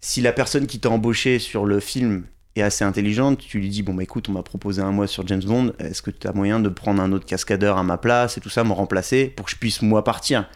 si 0.00 0.20
la 0.20 0.32
personne 0.32 0.66
qui 0.66 0.78
t'a 0.78 0.90
embauché 0.90 1.40
sur 1.40 1.66
le 1.66 1.80
film 1.80 2.24
est 2.54 2.62
assez 2.62 2.84
intelligente, 2.84 3.38
tu 3.38 3.58
lui 3.58 3.68
dis 3.68 3.82
bon 3.82 3.94
bah 3.94 4.04
écoute, 4.04 4.28
on 4.28 4.32
m'a 4.32 4.44
proposé 4.44 4.80
un 4.80 4.92
mois 4.92 5.08
sur 5.08 5.26
James 5.26 5.42
Bond, 5.44 5.72
est-ce 5.80 6.02
que 6.02 6.12
tu 6.12 6.26
as 6.28 6.32
moyen 6.32 6.60
de 6.60 6.68
prendre 6.68 7.02
un 7.02 7.10
autre 7.12 7.26
cascadeur 7.26 7.76
à 7.78 7.82
ma 7.82 7.98
place 7.98 8.38
et 8.38 8.40
tout 8.40 8.48
ça, 8.48 8.62
me 8.62 8.72
remplacer 8.72 9.26
pour 9.26 9.46
que 9.46 9.52
je 9.52 9.56
puisse 9.56 9.82
moi 9.82 10.04
partir? 10.04 10.48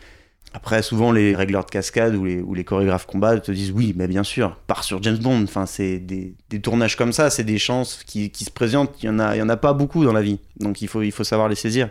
Après, 0.55 0.83
souvent, 0.83 1.13
les 1.13 1.35
régleurs 1.35 1.65
de 1.65 1.71
cascade 1.71 2.15
ou 2.15 2.25
les, 2.25 2.65
chorégraphes 2.65 3.07
combat 3.07 3.41
te 3.41 3.51
disent 3.53 3.73
oui, 3.73 3.95
mais 3.97 4.07
bien 4.07 4.23
sûr, 4.23 4.57
pars 4.67 4.85
sur 4.85 5.03
James 5.03 5.17
Bond. 5.17 5.43
Enfin, 5.45 5.67
c'est 5.67 5.99
des, 5.99 6.35
tournages 6.61 6.97
comme 6.97 7.13
ça, 7.13 7.31
c'est 7.31 7.45
des 7.45 7.59
chances 7.59 8.03
qui, 8.05 8.31
se 8.35 8.51
présentent. 8.51 8.93
Il 9.03 9.07
y 9.07 9.09
en 9.09 9.19
a, 9.19 9.35
il 9.35 9.39
y 9.39 9.43
en 9.43 9.49
a 9.49 9.57
pas 9.57 9.73
beaucoup 9.73 10.05
dans 10.05 10.13
la 10.13 10.23
vie, 10.23 10.39
donc 10.61 10.83
il 10.83 10.89
faut, 10.89 11.03
il 11.03 11.13
faut 11.13 11.25
savoir 11.25 11.49
les 11.49 11.55
saisir. 11.55 11.89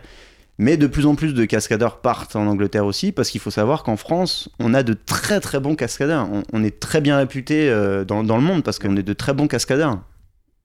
Mais 0.58 0.76
de 0.76 0.86
plus 0.86 1.06
en 1.06 1.14
plus 1.14 1.34
de 1.34 1.44
cascadeurs 1.44 2.00
partent 2.00 2.36
en 2.36 2.46
Angleterre 2.46 2.86
aussi, 2.86 3.10
parce 3.10 3.30
qu'il 3.30 3.40
faut 3.40 3.50
savoir 3.50 3.82
qu'en 3.82 3.96
France, 3.96 4.48
on 4.60 4.74
a 4.74 4.82
de 4.82 4.92
très 4.92 5.40
très 5.40 5.58
bons 5.58 5.74
cascadeurs. 5.74 6.28
On, 6.52 6.62
est 6.62 6.78
très 6.78 7.00
bien 7.00 7.16
réputé 7.16 7.68
euh, 7.68 8.04
dans 8.04 8.22
le 8.22 8.42
monde 8.42 8.62
parce 8.62 8.78
qu'on 8.78 8.96
est 8.96 9.02
de 9.02 9.12
très 9.12 9.32
bons 9.32 9.48
cascadeurs. 9.48 9.98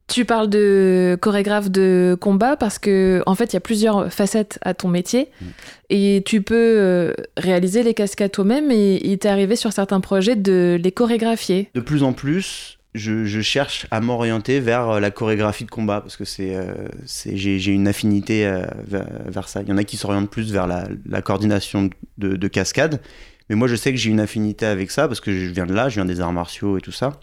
Tu 0.07 0.23
parles 0.23 0.49
de 0.49 1.17
chorégraphe 1.21 1.69
de 1.69 2.17
combat 2.19 2.55
parce 2.55 2.79
que 2.79 3.21
en 3.25 3.35
fait 3.35 3.51
il 3.51 3.55
y 3.55 3.57
a 3.57 3.61
plusieurs 3.61 4.11
facettes 4.11 4.57
à 4.61 4.73
ton 4.73 4.87
métier 4.87 5.29
Mm. 5.41 5.45
et 5.89 6.23
tu 6.25 6.41
peux 6.41 6.55
euh, 6.55 7.13
réaliser 7.35 7.83
les 7.83 7.93
cascades 7.93 8.31
toi-même 8.31 8.71
et 8.71 8.99
il 9.03 9.17
t'est 9.19 9.27
arrivé 9.29 9.55
sur 9.55 9.73
certains 9.73 9.99
projets 9.99 10.35
de 10.35 10.79
les 10.81 10.91
chorégraphier. 10.91 11.69
de 11.73 11.81
plus 11.81 12.03
en 12.03 12.13
plus, 12.13 12.77
je, 12.95 13.25
je 13.25 13.41
cherche 13.41 13.85
à 13.91 13.99
m'orienter 13.99 14.59
vers 14.59 14.89
euh, 14.89 14.99
la 14.99 15.11
chorégraphie 15.11 15.65
de 15.65 15.69
combat 15.69 16.01
parce 16.01 16.15
que 16.17 16.25
c'est, 16.25 16.55
euh, 16.55 16.73
j'ai, 17.05 17.71
une 17.71 17.87
affinité 17.87 18.47
euh, 18.47 18.65
vers, 18.87 19.05
vers 19.27 19.49
ça. 19.49 19.61
Il 19.61 19.67
y 19.69 19.71
en 19.73 19.77
a 19.77 19.83
qui 19.83 19.97
s'orientent 19.97 20.29
plus 20.31 20.51
vers 20.51 20.67
la, 20.67 20.87
la 21.07 21.21
coordination 21.21 21.89
de, 22.17 22.35
de 22.35 22.47
cascade, 22.47 23.01
mais 23.49 23.55
moi 23.55 23.67
je 23.67 23.75
sais 23.75 23.91
que 23.91 23.97
j'ai 23.97 24.09
une 24.09 24.19
affinité 24.21 24.65
avec 24.65 24.89
ça 24.89 25.07
parce 25.07 25.19
que 25.19 25.31
je 25.31 25.45
viens 25.51 25.65
de 25.65 25.73
là, 25.73 25.89
je 25.89 25.95
viens 25.95 26.05
des 26.05 26.21
arts 26.21 26.33
martiaux 26.33 26.77
et 26.77 26.81
tout 26.81 26.91
ça. 26.93 27.19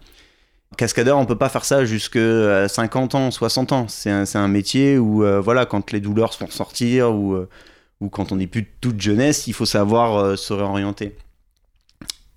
Cascadeur, 0.77 1.19
on 1.19 1.27
peut 1.27 1.39
pas 1.39 1.49
faire 1.49 1.65
ça 1.65 1.85
jusque 1.85 2.17
à 2.17 2.69
50 2.69 3.15
ans, 3.15 3.31
60 3.31 3.73
ans. 3.73 3.87
C'est 3.89 4.11
un, 4.11 4.25
un 4.35 4.49
métier 4.49 4.99
où, 4.99 5.25
euh, 5.25 5.41
voilà, 5.41 5.67
quand 5.67 5.93
les 5.93 6.01
douleurs 6.01 6.33
se 6.33 6.39
font 6.39 6.51
sortir 6.51 7.15
ou, 7.15 7.35
euh, 7.35 7.49
ou 8.01 8.09
quand 8.09 8.33
on 8.33 8.37
n'est 8.37 8.47
plus 8.47 8.67
toute 8.81 9.01
jeunesse, 9.01 9.47
il 9.47 9.53
faut 9.53 9.67
savoir 9.67 10.17
euh, 10.17 10.37
se 10.37 10.53
réorienter. 10.53 11.17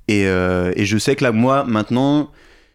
Et, 0.08 0.28
euh, 0.28 0.72
et 0.76 0.86
je 0.86 0.98
sais 0.98 1.16
que 1.16 1.24
là, 1.24 1.32
moi, 1.32 1.64
maintenant, 1.66 2.32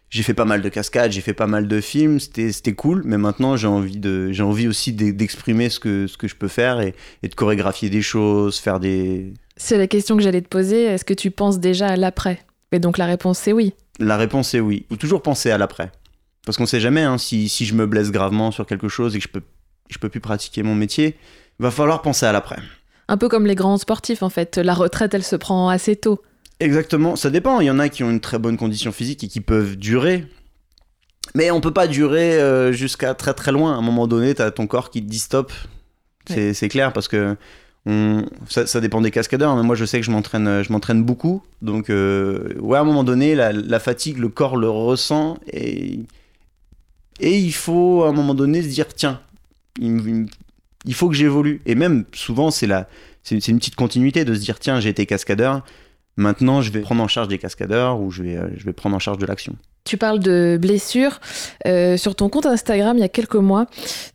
j'ai 0.09 0.21
fait 0.21 0.35
pas 0.35 0.45
mal 0.45 0.61
de 0.61 0.69
cascades, 0.69 1.11
j'ai 1.11 1.21
fait 1.21 1.33
pas 1.33 1.47
mal 1.47 1.67
de 1.67 1.81
films, 1.81 2.19
c'était 2.19 2.73
cool, 2.73 3.01
mais 3.05 3.17
maintenant 3.17 3.57
j'ai 3.57 3.65
envie, 3.65 3.99
envie 4.41 4.67
aussi 4.67 4.93
d'e- 4.93 5.11
d'exprimer 5.11 5.69
ce 5.69 5.79
que, 5.79 6.05
ce 6.05 6.17
que 6.17 6.27
je 6.27 6.35
peux 6.35 6.47
faire 6.47 6.81
et, 6.81 6.93
et 7.23 7.27
de 7.29 7.33
chorégraphier 7.33 7.89
des 7.89 8.03
choses, 8.03 8.59
faire 8.59 8.79
des... 8.79 9.33
C'est 9.57 9.79
la 9.79 9.87
question 9.87 10.15
que 10.15 10.21
j'allais 10.21 10.41
te 10.41 10.47
poser. 10.47 10.83
Est-ce 10.83 11.05
que 11.05 11.15
tu 11.15 11.31
penses 11.31 11.59
déjà 11.59 11.87
à 11.87 11.95
l'après? 11.95 12.39
Et 12.71 12.77
donc 12.79 12.99
la 12.99 13.07
réponse 13.07 13.39
c'est 13.39 13.53
oui. 13.53 13.73
La 13.99 14.17
réponse 14.17 14.53
est 14.53 14.59
oui. 14.59 14.85
Il 14.89 14.93
faut 14.93 14.99
toujours 14.99 15.21
penser 15.21 15.51
à 15.51 15.57
l'après. 15.57 15.91
Parce 16.45 16.57
qu'on 16.57 16.65
sait 16.65 16.79
jamais, 16.79 17.03
hein, 17.03 17.17
si, 17.17 17.47
si 17.47 17.65
je 17.65 17.73
me 17.73 17.85
blesse 17.85 18.11
gravement 18.11 18.51
sur 18.51 18.65
quelque 18.65 18.89
chose 18.89 19.15
et 19.15 19.19
que 19.19 19.23
je 19.23 19.29
peux, 19.29 19.43
je 19.89 19.97
peux 19.97 20.09
plus 20.09 20.19
pratiquer 20.19 20.63
mon 20.63 20.75
métier, 20.75 21.17
il 21.59 21.63
va 21.63 21.71
falloir 21.71 22.01
penser 22.01 22.25
à 22.25 22.31
l'après. 22.31 22.57
Un 23.07 23.17
peu 23.17 23.29
comme 23.29 23.45
les 23.45 23.55
grands 23.55 23.77
sportifs 23.77 24.23
en 24.23 24.29
fait, 24.29 24.57
la 24.57 24.73
retraite 24.73 25.13
elle 25.13 25.23
se 25.23 25.35
prend 25.35 25.69
assez 25.69 25.95
tôt. 25.95 26.21
Exactement, 26.59 27.15
ça 27.15 27.29
dépend. 27.29 27.59
Il 27.59 27.67
y 27.67 27.71
en 27.71 27.79
a 27.79 27.89
qui 27.89 28.03
ont 28.03 28.09
une 28.09 28.19
très 28.21 28.39
bonne 28.39 28.57
condition 28.57 28.91
physique 28.91 29.23
et 29.23 29.27
qui 29.27 29.41
peuvent 29.41 29.75
durer. 29.75 30.25
Mais 31.35 31.51
on 31.51 31.61
peut 31.61 31.73
pas 31.73 31.87
durer 31.87 32.39
euh, 32.39 32.71
jusqu'à 32.71 33.13
très 33.13 33.33
très 33.33 33.51
loin. 33.51 33.73
À 33.73 33.77
un 33.77 33.81
moment 33.81 34.07
donné, 34.07 34.33
tu 34.35 34.41
as 34.41 34.51
ton 34.51 34.67
corps 34.67 34.89
qui 34.89 35.01
te 35.01 35.09
dit 35.09 35.19
stop. 35.19 35.51
C'est 36.27 36.53
c'est 36.53 36.69
clair 36.69 36.93
parce 36.93 37.07
que 37.07 37.35
on- 37.85 38.25
ça, 38.47 38.79
dépend 38.81 39.01
des 39.01 39.11
cascadeurs. 39.11 39.55
Mais 39.55 39.63
moi, 39.63 39.75
je 39.75 39.85
sais 39.85 39.99
que 39.99 40.05
je 40.05 40.11
m'entraîne, 40.11 40.63
je 40.63 40.71
m'entraîne 40.71 41.03
beaucoup. 41.03 41.43
Donc, 41.61 41.89
euh, 41.89 42.53
ouais, 42.59 42.77
à 42.77 42.81
un 42.81 42.85
moment 42.85 43.03
donné, 43.03 43.35
la, 43.35 43.79
fatigue, 43.79 44.17
le 44.17 44.29
corps 44.29 44.57
le 44.57 44.69
ressent 44.69 45.37
et 45.51 45.99
et 47.19 47.37
il 47.37 47.53
faut 47.53 48.03
à 48.03 48.09
un 48.09 48.11
moment 48.11 48.33
donné 48.33 48.63
se 48.63 48.67
dire 48.67 48.87
tiens, 48.93 49.21
il 49.79 50.93
faut 50.93 51.09
que 51.09 51.15
j'évolue. 51.15 51.61
Et 51.65 51.75
même 51.75 52.05
souvent, 52.13 52.51
c'est 52.51 52.67
la, 52.67 52.87
c'est 53.23 53.39
c'est 53.39 53.51
une 53.51 53.59
petite 53.59 53.75
continuité 53.75 54.25
de 54.25 54.33
se 54.33 54.39
dire 54.39 54.59
tiens, 54.59 54.79
j'ai 54.79 54.89
été 54.89 55.05
cascadeur. 55.05 55.63
Maintenant, 56.17 56.61
je 56.61 56.71
vais 56.71 56.81
prendre 56.81 57.01
en 57.03 57.07
charge 57.07 57.27
des 57.27 57.37
cascadeurs 57.39 57.99
ou 57.99 58.11
je 58.11 58.23
vais, 58.23 58.37
euh, 58.37 58.47
je 58.55 58.65
vais 58.65 58.73
prendre 58.73 58.95
en 58.95 58.99
charge 58.99 59.17
de 59.17 59.25
l'action. 59.25 59.55
Tu 59.85 59.97
parles 59.97 60.19
de 60.19 60.57
blessures. 60.61 61.19
Euh, 61.67 61.97
sur 61.97 62.15
ton 62.15 62.29
compte 62.29 62.45
Instagram, 62.45 62.97
il 62.97 63.01
y 63.01 63.03
a 63.03 63.09
quelques 63.09 63.35
mois, 63.35 63.65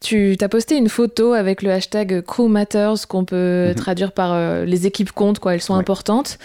tu 0.01 0.35
as 0.41 0.49
posté 0.49 0.77
une 0.77 0.89
photo 0.89 1.35
avec 1.35 1.61
le 1.61 1.71
hashtag 1.71 2.23
Crew 2.23 2.49
Matters 2.49 3.07
qu'on 3.07 3.27
peut 3.27 3.69
Mhm. 3.69 3.75
traduire 3.75 4.13
par 4.13 4.33
euh, 4.33 4.65
les 4.65 4.87
équipes 4.87 5.13
comptent, 5.13 5.41
quoi, 5.41 5.53
elles 5.55 5.61
sont 5.61 5.75
Ouais. 5.75 5.81
importantes. 5.81 6.39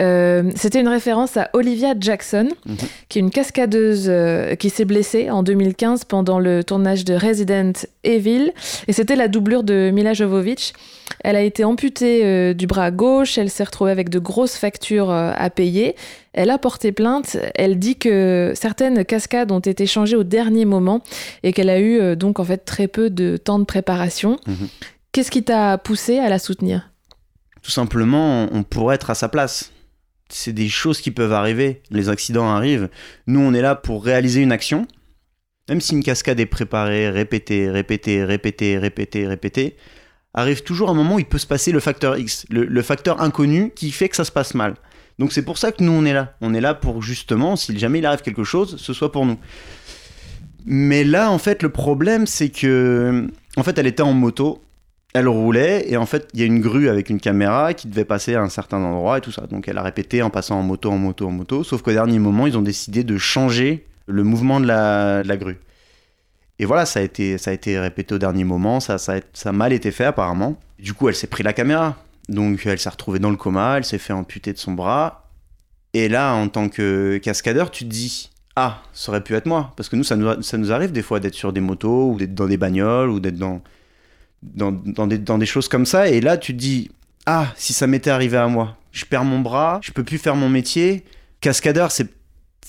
Euh, 0.00 0.50
C'était 0.56 0.80
une 0.80 0.88
référence 0.88 1.36
à 1.36 1.50
Olivia 1.52 1.92
Jackson, 1.98 2.48
Mhm. 2.66 2.76
qui 3.10 3.18
est 3.18 3.20
une 3.20 3.30
cascadeuse 3.30 4.10
qui 4.58 4.70
s'est 4.70 4.86
blessée 4.86 5.30
en 5.30 5.42
2015 5.42 6.04
pendant 6.04 6.38
le 6.38 6.64
tournage 6.64 7.04
de 7.04 7.12
Resident 7.14 7.72
Evil. 8.02 8.52
Et 8.88 8.92
c'était 8.94 9.16
la 9.16 9.28
doublure 9.28 9.62
de 9.62 9.90
Mila 9.92 10.14
Jovovich. 10.14 10.72
Elle 11.22 11.36
a 11.36 11.42
été 11.42 11.64
amputée 11.64 12.54
du 12.54 12.66
bras 12.66 12.90
gauche, 12.90 13.36
elle 13.36 13.50
s'est 13.50 13.64
retrouvée 13.64 13.90
avec 13.90 14.08
de 14.08 14.18
grosses 14.18 14.56
factures 14.56 15.10
à 15.10 15.50
payer. 15.50 15.96
Elle 16.32 16.50
a 16.50 16.58
porté 16.58 16.92
plainte, 16.92 17.36
elle 17.56 17.78
dit 17.78 17.96
que 17.96 18.52
certaines 18.54 19.04
cascades 19.04 19.50
ont 19.50 19.58
été 19.60 19.86
changées 19.86 20.14
au 20.14 20.22
dernier 20.22 20.64
moment 20.64 21.02
et 21.42 21.52
qu'elle 21.52 21.70
a 21.70 21.80
eu 21.80 21.98
euh, 21.98 22.14
donc 22.14 22.38
en 22.38 22.44
fait 22.44 22.58
très 22.58 22.86
peu 22.86 23.10
de 23.10 23.36
temps 23.36 23.58
de 23.58 23.64
préparation. 23.64 24.38
Mhm. 24.46 24.68
Qu'est-ce 25.12 25.32
qui 25.32 25.42
t'a 25.42 25.76
poussé 25.76 26.18
à 26.18 26.28
la 26.28 26.38
soutenir? 26.38 26.90
Tout 27.62 27.72
simplement, 27.72 28.48
on 28.52 28.62
pourrait 28.62 28.94
être 28.94 29.10
à 29.10 29.14
sa 29.14 29.28
place. 29.28 29.72
C'est 30.28 30.52
des 30.52 30.68
choses 30.68 31.00
qui 31.00 31.10
peuvent 31.10 31.32
arriver. 31.32 31.82
Les 31.90 32.08
accidents 32.08 32.48
arrivent. 32.48 32.88
Nous, 33.26 33.40
on 33.40 33.52
est 33.52 33.60
là 33.60 33.74
pour 33.74 34.04
réaliser 34.04 34.40
une 34.40 34.52
action. 34.52 34.86
Même 35.68 35.80
si 35.80 35.94
une 35.94 36.02
cascade 36.04 36.38
est 36.38 36.46
préparée, 36.46 37.10
répétée, 37.10 37.68
répétée, 37.68 38.24
répétée, 38.24 38.78
répétée, 38.78 39.26
répétée, 39.26 39.76
arrive 40.32 40.62
toujours 40.62 40.90
un 40.90 40.94
moment 40.94 41.16
où 41.16 41.18
il 41.18 41.26
peut 41.26 41.38
se 41.38 41.46
passer 41.46 41.72
le 41.72 41.80
facteur 41.80 42.16
X, 42.16 42.46
le, 42.48 42.64
le 42.64 42.82
facteur 42.82 43.20
inconnu 43.20 43.72
qui 43.74 43.90
fait 43.90 44.08
que 44.08 44.16
ça 44.16 44.24
se 44.24 44.32
passe 44.32 44.54
mal. 44.54 44.76
Donc 45.20 45.32
c'est 45.32 45.42
pour 45.42 45.58
ça 45.58 45.70
que 45.70 45.84
nous, 45.84 45.92
on 45.92 46.06
est 46.06 46.14
là. 46.14 46.32
On 46.40 46.54
est 46.54 46.62
là 46.62 46.72
pour 46.72 47.02
justement, 47.02 47.54
si 47.54 47.78
jamais 47.78 47.98
il 47.98 48.06
arrive 48.06 48.22
quelque 48.22 48.42
chose, 48.42 48.76
ce 48.78 48.94
soit 48.94 49.12
pour 49.12 49.26
nous. 49.26 49.36
Mais 50.64 51.04
là, 51.04 51.30
en 51.30 51.36
fait, 51.36 51.62
le 51.62 51.68
problème, 51.68 52.26
c'est 52.26 52.48
que, 52.48 53.28
en 53.58 53.62
fait, 53.62 53.78
elle 53.78 53.86
était 53.86 54.02
en 54.02 54.14
moto, 54.14 54.62
elle 55.12 55.28
roulait, 55.28 55.84
et 55.92 55.98
en 55.98 56.06
fait, 56.06 56.26
il 56.32 56.40
y 56.40 56.42
a 56.42 56.46
une 56.46 56.60
grue 56.60 56.88
avec 56.88 57.10
une 57.10 57.20
caméra 57.20 57.74
qui 57.74 57.86
devait 57.86 58.06
passer 58.06 58.34
à 58.34 58.40
un 58.40 58.48
certain 58.48 58.78
endroit 58.78 59.18
et 59.18 59.20
tout 59.20 59.30
ça. 59.30 59.46
Donc 59.46 59.68
elle 59.68 59.76
a 59.76 59.82
répété 59.82 60.22
en 60.22 60.30
passant 60.30 60.58
en 60.58 60.62
moto, 60.62 60.90
en 60.90 60.96
moto, 60.96 61.28
en 61.28 61.32
moto, 61.32 61.64
sauf 61.64 61.82
qu'au 61.82 61.92
dernier 61.92 62.18
moment, 62.18 62.46
ils 62.46 62.56
ont 62.56 62.62
décidé 62.62 63.04
de 63.04 63.18
changer 63.18 63.86
le 64.06 64.24
mouvement 64.24 64.58
de 64.58 64.66
la, 64.66 65.36
grue. 65.36 65.58
Et 66.58 66.64
voilà, 66.64 66.86
ça 66.86 67.00
a 67.00 67.02
été, 67.02 67.36
ça 67.36 67.50
a 67.50 67.54
été 67.54 67.78
répété 67.78 68.14
au 68.14 68.18
dernier 68.18 68.44
moment, 68.44 68.80
ça, 68.80 68.96
ça, 68.96 69.16
ça 69.34 69.50
a 69.50 69.52
mal 69.52 69.74
été 69.74 69.90
fait 69.90 70.04
apparemment. 70.04 70.58
Du 70.78 70.94
coup, 70.94 71.10
elle 71.10 71.14
s'est 71.14 71.26
pris 71.26 71.42
la 71.42 71.52
caméra. 71.52 71.98
Donc 72.30 72.64
elle 72.64 72.78
s'est 72.78 72.88
retrouvée 72.88 73.18
dans 73.18 73.30
le 73.30 73.36
coma, 73.36 73.76
elle 73.76 73.84
s'est 73.84 73.98
fait 73.98 74.12
amputer 74.12 74.52
de 74.52 74.58
son 74.58 74.72
bras. 74.72 75.28
Et 75.92 76.08
là, 76.08 76.32
en 76.34 76.48
tant 76.48 76.68
que 76.68 77.18
cascadeur, 77.18 77.70
tu 77.70 77.84
te 77.84 77.90
dis 77.90 78.30
Ah, 78.54 78.82
ça 78.92 79.10
aurait 79.10 79.22
pu 79.22 79.34
être 79.34 79.46
moi. 79.46 79.72
Parce 79.76 79.88
que 79.88 79.96
nous, 79.96 80.04
ça 80.04 80.16
nous, 80.16 80.40
ça 80.42 80.56
nous 80.56 80.72
arrive 80.72 80.92
des 80.92 81.02
fois 81.02 81.18
d'être 81.20 81.34
sur 81.34 81.52
des 81.52 81.60
motos, 81.60 82.12
ou 82.12 82.18
d'être 82.18 82.34
dans 82.34 82.46
des 82.46 82.56
bagnoles, 82.56 83.10
ou 83.10 83.18
d'être 83.18 83.36
dans, 83.36 83.60
dans, 84.42 84.70
dans 84.70 85.08
des, 85.08 85.18
dans 85.18 85.38
des 85.38 85.46
choses 85.46 85.68
comme 85.68 85.84
ça. 85.84 86.08
Et 86.08 86.20
là, 86.20 86.38
tu 86.38 86.52
te 86.54 86.58
dis 86.58 86.90
Ah, 87.26 87.52
si 87.56 87.72
ça 87.72 87.88
m'était 87.88 88.10
arrivé 88.10 88.36
à 88.36 88.46
moi, 88.46 88.76
je 88.92 89.04
perds 89.04 89.24
mon 89.24 89.40
bras, 89.40 89.80
je 89.82 89.90
peux 89.90 90.04
plus 90.04 90.18
faire 90.18 90.36
mon 90.36 90.48
métier. 90.48 91.04
Cascadeur, 91.40 91.90
c'est 91.90 92.08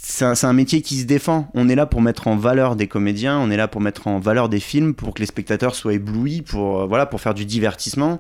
c'est 0.04 0.46
un, 0.46 0.54
métier 0.54 0.82
qui 0.82 1.00
se 1.00 1.06
défend. 1.06 1.50
On 1.54 1.70
est 1.70 1.76
là 1.76 1.86
pour 1.86 2.02
mettre 2.02 2.28
en 2.28 2.36
valeur 2.36 2.76
des 2.76 2.88
comédiens, 2.88 3.38
on 3.38 3.52
est 3.52 3.58
là 3.58 3.68
pour 3.68 3.82
mettre 3.82 4.08
en 4.08 4.20
valeur 4.20 4.50
des 4.50 4.60
films, 4.60 4.96
pour 4.96 5.14
que 5.14 5.20
les 5.20 5.28
spectateurs 5.28 5.76
soient 5.76 5.94
éblouis, 5.94 6.42
pour, 6.42 6.82
euh, 6.82 6.86
voilà, 6.88 7.06
pour 7.06 7.22
faire 7.22 7.36
du 7.36 7.46
divertissement. 7.46 8.20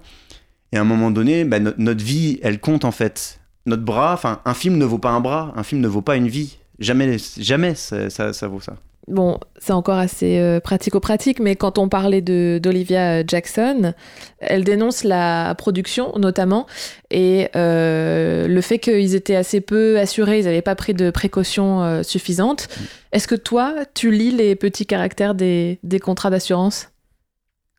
Et 0.74 0.78
à 0.78 0.82
un 0.82 0.86
moment 0.86 1.12
donné, 1.12 1.44
bah, 1.44 1.60
no- 1.60 1.74
notre 1.78 2.04
vie, 2.04 2.40
elle 2.44 2.60
compte 2.60 2.86
en 2.86 2.92
fait. 2.92 3.40
Notre 3.66 3.84
bras, 3.84 4.14
enfin, 4.14 4.42
un 4.46 4.54
film 4.54 4.78
ne 4.78 4.86
vaut 4.86 4.98
pas 4.98 5.12
un 5.12 5.20
bras, 5.20 5.54
un 5.56 5.64
film 5.64 5.82
ne 5.82 5.88
vaut 5.88 6.02
pas 6.02 6.16
une 6.16 6.28
vie. 6.28 6.58
Jamais, 6.80 7.18
jamais 7.38 7.76
ça, 7.76 8.10
ça, 8.10 8.34
ça 8.34 8.48
vaut 8.48 8.60
ça. 8.62 8.74
Bon, 9.08 9.40
c'est 9.60 9.74
encore 9.74 9.98
assez 9.98 10.38
euh, 10.38 10.60
pratico-pratique, 10.60 11.40
mais 11.40 11.56
quand 11.56 11.80
on 11.80 11.90
parlait 11.90 12.22
d'Olivia 12.22 13.26
Jackson, 13.26 13.94
elle 14.40 14.64
dénonce 14.64 15.04
la 15.04 15.56
production 15.56 16.14
notamment 16.18 16.68
et 17.10 17.50
euh, 17.56 18.48
le 18.48 18.62
fait 18.62 18.78
qu'ils 18.78 19.16
étaient 19.16 19.36
assez 19.36 19.60
peu 19.60 20.00
assurés, 20.00 20.40
ils 20.40 20.46
n'avaient 20.46 20.62
pas 20.62 20.76
pris 20.76 20.94
de 20.94 21.10
précautions 21.10 21.84
euh, 21.84 22.04
suffisantes. 22.04 22.68
Est-ce 23.12 23.28
que 23.28 23.36
toi, 23.36 23.74
tu 23.96 24.12
lis 24.12 24.32
les 24.32 24.56
petits 24.56 24.86
caractères 24.86 25.34
des, 25.36 25.80
des 25.84 26.00
contrats 26.00 26.30
d'assurance? 26.30 26.90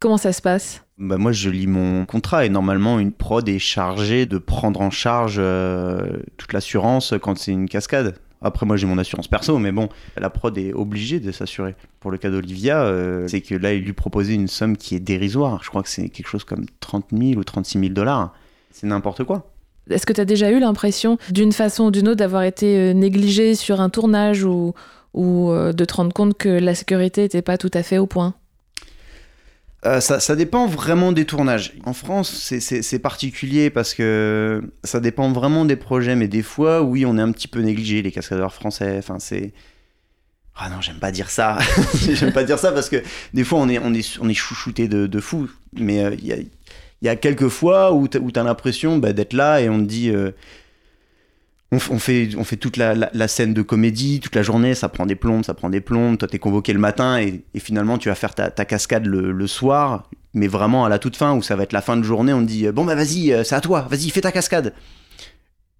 Comment 0.00 0.18
ça 0.18 0.32
se 0.32 0.42
passe? 0.42 0.82
Bah, 1.02 1.18
moi, 1.18 1.32
je 1.32 1.50
lis 1.50 1.66
mon 1.66 2.06
contrat 2.06 2.46
et 2.46 2.48
normalement, 2.48 3.00
une 3.00 3.10
prod 3.10 3.46
est 3.48 3.58
chargée 3.58 4.24
de 4.24 4.38
prendre 4.38 4.80
en 4.80 4.92
charge 4.92 5.34
euh, 5.40 6.06
toute 6.36 6.52
l'assurance 6.52 7.12
quand 7.20 7.36
c'est 7.36 7.50
une 7.50 7.68
cascade. 7.68 8.14
Après, 8.40 8.66
moi, 8.66 8.76
j'ai 8.76 8.86
mon 8.86 8.98
assurance 8.98 9.26
perso, 9.26 9.58
mais 9.58 9.72
bon, 9.72 9.88
la 10.16 10.30
prod 10.30 10.56
est 10.56 10.72
obligée 10.72 11.18
de 11.18 11.32
s'assurer. 11.32 11.74
Pour 11.98 12.12
le 12.12 12.18
cas 12.18 12.30
d'Olivia, 12.30 12.84
euh, 12.84 13.26
c'est 13.26 13.40
que 13.40 13.56
là, 13.56 13.72
il 13.72 13.82
lui 13.82 13.94
proposait 13.94 14.34
une 14.34 14.46
somme 14.46 14.76
qui 14.76 14.94
est 14.94 15.00
dérisoire. 15.00 15.64
Je 15.64 15.70
crois 15.70 15.82
que 15.82 15.88
c'est 15.88 16.08
quelque 16.08 16.28
chose 16.28 16.44
comme 16.44 16.66
30 16.78 17.06
000 17.10 17.32
ou 17.32 17.42
36 17.42 17.80
000 17.80 17.92
dollars. 17.92 18.32
C'est 18.70 18.86
n'importe 18.86 19.24
quoi. 19.24 19.50
Est-ce 19.90 20.06
que 20.06 20.12
tu 20.12 20.20
as 20.20 20.24
déjà 20.24 20.52
eu 20.52 20.60
l'impression, 20.60 21.18
d'une 21.30 21.50
façon 21.50 21.86
ou 21.86 21.90
d'une 21.90 22.06
autre, 22.06 22.18
d'avoir 22.18 22.44
été 22.44 22.78
euh, 22.78 22.92
négligé 22.92 23.56
sur 23.56 23.80
un 23.80 23.90
tournage 23.90 24.44
ou, 24.44 24.72
ou 25.14 25.50
de 25.52 25.84
te 25.84 25.94
rendre 25.94 26.12
compte 26.12 26.38
que 26.38 26.48
la 26.48 26.76
sécurité 26.76 27.22
n'était 27.22 27.42
pas 27.42 27.58
tout 27.58 27.72
à 27.74 27.82
fait 27.82 27.98
au 27.98 28.06
point? 28.06 28.34
Euh, 29.84 30.00
ça, 30.00 30.36
dépend 30.36 30.66
vraiment 30.66 31.10
des 31.10 31.24
tournages. 31.24 31.74
En 31.84 31.92
France, 31.92 32.30
c'est- 32.30 32.98
particulier 33.00 33.68
parce 33.68 33.94
que 33.94 34.62
ça 34.84 35.00
dépend 35.00 35.32
vraiment 35.32 35.64
des 35.64 35.74
projets, 35.74 36.14
mais 36.14 36.28
des 36.28 36.42
fois, 36.42 36.82
oui, 36.82 37.04
on 37.04 37.18
est 37.18 37.20
un 37.20 37.32
petit 37.32 37.48
peu 37.48 37.60
négligé, 37.60 38.00
les 38.00 38.12
cascadeurs 38.12 38.54
français. 38.54 38.96
Enfin, 38.98 39.18
c'est. 39.18 39.52
Ah 40.54 40.68
non, 40.68 40.80
j'aime 40.80 40.98
pas 40.98 41.10
dire 41.10 41.30
ça. 41.30 41.58
j'aime 41.94 42.32
pas 42.32 42.44
dire 42.44 42.58
ça 42.58 42.70
parce 42.70 42.88
que 42.88 43.02
des 43.34 43.42
fois, 43.42 43.58
on 43.58 43.68
est, 43.68 43.78
on 43.78 43.92
est, 43.94 44.34
chouchouté 44.34 44.86
de, 44.86 45.20
fou. 45.20 45.50
Mais 45.72 46.04
euh, 46.04 46.14
il 46.16 46.46
y, 47.02 47.08
a, 47.08 47.16
quelques 47.16 47.48
fois 47.48 47.92
où 47.92 48.06
t'as 48.06 48.20
t'as 48.32 48.44
l'impression 48.44 48.98
bah, 48.98 49.12
d'être 49.12 49.32
là 49.32 49.60
et 49.60 49.68
on 49.68 49.78
te 49.78 49.84
dit. 49.88 50.10
euh, 50.10 50.30
on, 51.72 51.98
fait, 51.98 52.28
on 52.36 52.44
fait 52.44 52.56
toute 52.56 52.76
la, 52.76 53.28
scène 53.28 53.54
de 53.54 53.62
comédie, 53.62 54.20
toute 54.20 54.34
la 54.34 54.42
journée, 54.42 54.74
ça 54.74 54.90
prend 54.90 55.06
des 55.06 55.14
plombes, 55.14 55.42
ça 55.42 55.54
prend 55.54 55.70
des 55.70 55.80
plombes. 55.80 56.18
Toi, 56.18 56.28
t'es 56.28 56.38
convoqué 56.38 56.74
le 56.74 56.78
matin 56.78 57.18
et, 57.18 57.42
finalement, 57.58 57.96
tu 57.96 58.10
vas 58.10 58.14
faire 58.14 58.34
ta, 58.34 58.50
ta 58.50 58.66
cascade 58.66 59.06
le, 59.06 59.46
soir, 59.46 60.10
mais 60.34 60.48
vraiment 60.48 60.84
à 60.84 60.90
la 60.90 60.98
toute 60.98 61.16
fin, 61.16 61.34
où 61.34 61.42
ça 61.42 61.56
va 61.56 61.62
être 61.62 61.72
la 61.72 61.80
fin 61.80 61.96
de 61.96 62.02
journée, 62.02 62.34
on 62.34 62.40
te 62.40 62.46
dit 62.46 62.68
Bon, 62.68 62.84
bah 62.84 62.94
vas-y, 62.94 63.32
euh, 63.32 63.42
c'est 63.42 63.54
à 63.54 63.60
toi, 63.60 63.86
vas-y, 63.90 64.10
fais 64.10 64.20
ta 64.20 64.32
cascade. 64.32 64.74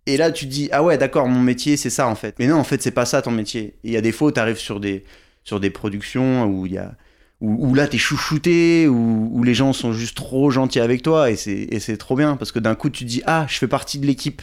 Et 0.06 0.16
là, 0.16 0.32
tu 0.32 0.46
te 0.46 0.50
dis 0.50 0.70
Ah 0.72 0.82
ouais, 0.82 0.96
d'accord, 0.96 1.28
mon 1.28 1.40
métier, 1.40 1.76
c'est 1.76 1.90
ça 1.90 2.08
en 2.08 2.14
fait. 2.14 2.36
Mais 2.38 2.46
non, 2.46 2.56
en 2.56 2.64
fait, 2.64 2.82
c'est 2.82 2.90
pas 2.90 3.04
ça 3.04 3.20
ton 3.20 3.30
métier. 3.30 3.74
Il 3.84 3.92
y 3.92 3.96
a 3.96 4.00
des 4.00 4.12
fois 4.12 4.28
où 4.28 4.30
t'arrives 4.30 4.58
sur 4.58 4.80
des, 4.80 5.04
sur 5.44 5.60
des 5.60 5.70
productions 5.70 6.46
où 6.46 6.66
il 6.66 6.72
y 6.72 6.78
a. 6.78 6.94
Où, 7.40 7.74
là, 7.74 7.88
t'es 7.88 7.98
chouchouté, 7.98 8.86
où, 8.86 9.28
où 9.32 9.42
les 9.42 9.52
gens 9.52 9.72
sont 9.72 9.92
juste 9.92 10.16
trop 10.16 10.52
gentils 10.52 10.78
avec 10.78 11.02
toi, 11.02 11.28
et 11.28 11.34
c'est 11.34 11.96
trop 11.96 12.14
bien, 12.14 12.36
parce 12.36 12.52
que 12.52 12.60
d'un 12.60 12.76
coup, 12.76 12.88
tu 12.88 13.04
te 13.04 13.08
dis 13.08 13.20
Ah, 13.26 13.46
je 13.48 13.58
fais 13.58 13.66
partie 13.66 13.98
de 13.98 14.06
l'équipe. 14.06 14.42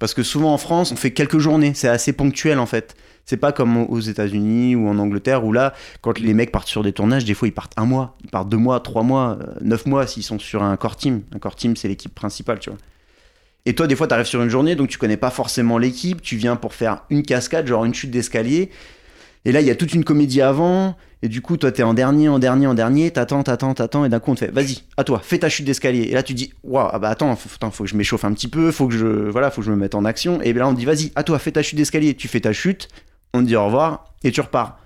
Parce 0.00 0.14
que 0.14 0.24
souvent 0.24 0.52
en 0.52 0.58
France, 0.58 0.90
on 0.90 0.96
fait 0.96 1.12
quelques 1.12 1.38
journées, 1.38 1.72
c'est 1.74 1.86
assez 1.86 2.12
ponctuel 2.12 2.58
en 2.58 2.66
fait. 2.66 2.96
C'est 3.26 3.36
pas 3.36 3.52
comme 3.52 3.76
aux 3.76 4.00
États-Unis 4.00 4.74
ou 4.74 4.88
en 4.88 4.98
Angleterre 4.98 5.44
où 5.44 5.52
là, 5.52 5.74
quand 6.00 6.18
les 6.18 6.34
mecs 6.34 6.50
partent 6.50 6.66
sur 6.66 6.82
des 6.82 6.92
tournages, 6.92 7.26
des 7.26 7.34
fois 7.34 7.46
ils 7.46 7.52
partent 7.52 7.74
un 7.76 7.84
mois, 7.84 8.16
ils 8.24 8.30
partent 8.30 8.48
deux 8.48 8.56
mois, 8.56 8.80
trois 8.80 9.02
mois, 9.02 9.38
euh, 9.40 9.46
neuf 9.60 9.84
mois 9.86 10.06
s'ils 10.06 10.22
sont 10.22 10.38
sur 10.38 10.62
un 10.62 10.76
core 10.76 10.96
team. 10.96 11.22
Un 11.34 11.38
core 11.38 11.54
team, 11.54 11.76
c'est 11.76 11.86
l'équipe 11.86 12.14
principale, 12.14 12.58
tu 12.58 12.70
vois. 12.70 12.78
Et 13.66 13.74
toi, 13.74 13.86
des 13.86 13.94
fois, 13.94 14.06
t'arrives 14.06 14.26
sur 14.26 14.42
une 14.42 14.48
journée, 14.48 14.74
donc 14.74 14.88
tu 14.88 14.96
connais 14.96 15.18
pas 15.18 15.30
forcément 15.30 15.76
l'équipe, 15.76 16.22
tu 16.22 16.36
viens 16.36 16.56
pour 16.56 16.72
faire 16.72 17.04
une 17.10 17.22
cascade, 17.22 17.66
genre 17.66 17.84
une 17.84 17.92
chute 17.92 18.10
d'escalier. 18.10 18.70
Et 19.44 19.52
là, 19.52 19.60
il 19.60 19.66
y 19.66 19.70
a 19.70 19.74
toute 19.74 19.94
une 19.94 20.04
comédie 20.04 20.42
avant, 20.42 20.96
et 21.22 21.28
du 21.28 21.40
coup, 21.42 21.56
toi, 21.56 21.72
t'es 21.72 21.82
en 21.82 21.94
dernier, 21.94 22.28
en 22.28 22.38
dernier, 22.38 22.66
en 22.66 22.74
dernier, 22.74 23.10
t'attends, 23.10 23.42
t'attends, 23.42 23.74
t'attends, 23.74 24.04
et 24.04 24.08
d'un 24.08 24.20
coup, 24.20 24.30
on 24.30 24.34
te 24.34 24.40
fait, 24.40 24.50
vas-y, 24.50 24.82
à 24.96 25.04
toi, 25.04 25.20
fais 25.22 25.38
ta 25.38 25.48
chute 25.48 25.66
d'escalier. 25.66 26.02
Et 26.02 26.12
là, 26.12 26.22
tu 26.22 26.34
dis, 26.34 26.52
waouh, 26.62 26.88
ah 26.92 26.98
bah 26.98 27.08
attends, 27.08 27.34
faut, 27.36 27.48
attends, 27.54 27.70
faut 27.70 27.84
que 27.84 27.90
je 27.90 27.96
m'échauffe 27.96 28.24
un 28.24 28.32
petit 28.32 28.48
peu, 28.48 28.70
faut 28.70 28.88
que 28.88 28.94
je, 28.94 29.06
voilà, 29.06 29.50
faut 29.50 29.60
que 29.60 29.66
je 29.66 29.72
me 29.72 29.76
mette 29.76 29.94
en 29.94 30.04
action. 30.04 30.40
Et 30.42 30.52
là, 30.52 30.68
on 30.68 30.74
te 30.74 30.78
dit, 30.78 30.84
vas-y, 30.84 31.12
à 31.14 31.22
toi, 31.22 31.38
fais 31.38 31.52
ta 31.52 31.62
chute 31.62 31.76
d'escalier. 31.76 32.14
Tu 32.14 32.28
fais 32.28 32.40
ta 32.40 32.52
chute, 32.52 32.88
on 33.34 33.40
te 33.40 33.46
dit 33.46 33.56
au 33.56 33.64
revoir, 33.64 34.04
et 34.24 34.30
tu 34.30 34.40
repars. 34.40 34.78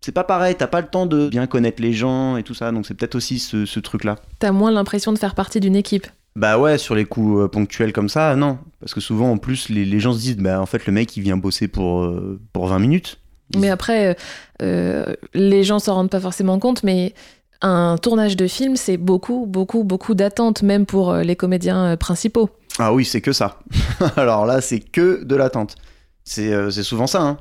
c'est 0.00 0.12
pas 0.12 0.24
pareil, 0.24 0.54
t'as 0.56 0.66
pas 0.66 0.80
le 0.80 0.88
temps 0.88 1.06
de 1.06 1.28
bien 1.28 1.46
connaître 1.46 1.82
les 1.82 1.92
gens 1.92 2.36
et 2.36 2.42
tout 2.42 2.54
ça, 2.54 2.70
donc 2.72 2.86
c'est 2.86 2.94
peut-être 2.94 3.14
aussi 3.14 3.38
ce, 3.38 3.66
ce 3.66 3.80
truc-là. 3.80 4.16
T'as 4.38 4.52
moins 4.52 4.70
l'impression 4.70 5.12
de 5.12 5.18
faire 5.18 5.34
partie 5.34 5.60
d'une 5.60 5.76
équipe. 5.76 6.06
Bah 6.34 6.58
ouais, 6.58 6.78
sur 6.78 6.94
les 6.94 7.04
coups 7.04 7.42
euh, 7.42 7.48
ponctuels 7.48 7.92
comme 7.92 8.08
ça, 8.08 8.34
non. 8.36 8.58
Parce 8.80 8.94
que 8.94 9.00
souvent, 9.00 9.30
en 9.30 9.36
plus, 9.36 9.68
les, 9.68 9.84
les 9.84 10.00
gens 10.00 10.12
se 10.12 10.18
disent, 10.18 10.38
bah 10.38 10.60
en 10.60 10.66
fait, 10.66 10.86
le 10.86 10.92
mec, 10.92 11.14
il 11.16 11.22
vient 11.22 11.36
bosser 11.36 11.68
pour, 11.68 12.04
euh, 12.04 12.40
pour 12.52 12.68
20 12.68 12.78
minutes. 12.78 13.18
Mais 13.56 13.70
après, 13.70 14.16
euh, 14.62 15.14
les 15.34 15.64
gens 15.64 15.78
s'en 15.78 15.94
rendent 15.94 16.10
pas 16.10 16.20
forcément 16.20 16.58
compte, 16.58 16.82
mais 16.82 17.14
un 17.60 17.96
tournage 18.00 18.36
de 18.36 18.46
film, 18.46 18.76
c'est 18.76 18.96
beaucoup, 18.96 19.46
beaucoup, 19.46 19.84
beaucoup 19.84 20.14
d'attentes, 20.14 20.62
même 20.62 20.86
pour 20.86 21.14
les 21.14 21.36
comédiens 21.36 21.96
principaux. 21.96 22.50
Ah 22.78 22.92
oui, 22.92 23.04
c'est 23.04 23.20
que 23.20 23.32
ça. 23.32 23.60
Alors 24.16 24.46
là, 24.46 24.60
c'est 24.60 24.80
que 24.80 25.22
de 25.24 25.36
l'attente. 25.36 25.76
C'est 26.24 26.70
c'est 26.70 26.82
souvent 26.82 27.06
ça, 27.06 27.20
hein. 27.22 27.38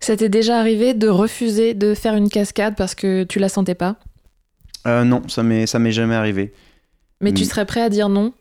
Ça 0.00 0.16
t'est 0.16 0.28
déjà 0.28 0.58
arrivé 0.58 0.92
de 0.92 1.08
refuser 1.08 1.72
de 1.74 1.94
faire 1.94 2.14
une 2.14 2.28
cascade 2.28 2.74
parce 2.76 2.94
que 2.94 3.24
tu 3.24 3.38
la 3.38 3.48
sentais 3.48 3.74
pas? 3.74 3.96
Euh, 4.86 5.04
non, 5.04 5.22
ça 5.28 5.42
m'est 5.42 5.66
jamais 5.92 6.14
arrivé. 6.14 6.52
Mais 7.22 7.32
tu 7.32 7.42
Mm. 7.42 7.46
serais 7.46 7.64
prêt 7.64 7.80
à 7.80 7.88
dire 7.88 8.08
non? 8.10 8.32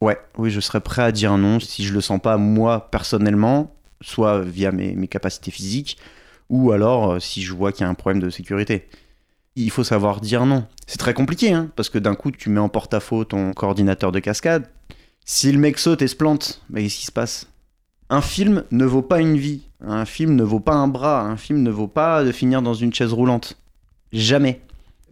Ouais, 0.00 0.16
oui, 0.36 0.50
je 0.50 0.60
serais 0.60 0.80
prêt 0.80 1.02
à 1.02 1.10
dire 1.10 1.36
non 1.36 1.58
si 1.58 1.84
je 1.84 1.92
le 1.92 2.00
sens 2.00 2.20
pas 2.20 2.36
moi 2.36 2.88
personnellement, 2.92 3.74
soit 4.00 4.40
via 4.42 4.70
mes, 4.70 4.92
mes 4.94 5.08
capacités 5.08 5.50
physiques, 5.50 5.98
ou 6.48 6.72
alors 6.72 7.12
euh, 7.12 7.20
si 7.20 7.42
je 7.42 7.54
vois 7.54 7.72
qu'il 7.72 7.82
y 7.82 7.84
a 7.84 7.88
un 7.88 7.94
problème 7.94 8.22
de 8.22 8.30
sécurité. 8.30 8.88
Il 9.56 9.70
faut 9.70 9.84
savoir 9.84 10.20
dire 10.20 10.46
non. 10.46 10.66
C'est 10.86 10.98
très 10.98 11.14
compliqué, 11.14 11.52
hein, 11.52 11.70
parce 11.74 11.90
que 11.90 11.98
d'un 11.98 12.14
coup, 12.14 12.30
tu 12.30 12.48
mets 12.48 12.60
en 12.60 12.68
porte-à-faux 12.68 13.24
ton 13.24 13.52
coordinateur 13.52 14.12
de 14.12 14.20
cascade. 14.20 14.68
Si 15.24 15.50
le 15.50 15.58
mec 15.58 15.78
saute 15.78 16.00
et 16.00 16.08
se 16.08 16.14
plante, 16.14 16.62
bah, 16.70 16.80
qu'est-ce 16.80 16.98
qui 16.98 17.06
se 17.06 17.12
passe? 17.12 17.48
Un 18.08 18.22
film 18.22 18.64
ne 18.70 18.84
vaut 18.84 19.02
pas 19.02 19.20
une 19.20 19.36
vie. 19.36 19.62
Un 19.80 20.04
film 20.04 20.36
ne 20.36 20.42
vaut 20.42 20.60
pas 20.60 20.74
un 20.74 20.88
bras. 20.88 21.22
Un 21.22 21.36
film 21.36 21.62
ne 21.62 21.70
vaut 21.70 21.88
pas 21.88 22.24
de 22.24 22.32
finir 22.32 22.62
dans 22.62 22.72
une 22.72 22.94
chaise 22.94 23.12
roulante. 23.12 23.58
Jamais. 24.12 24.60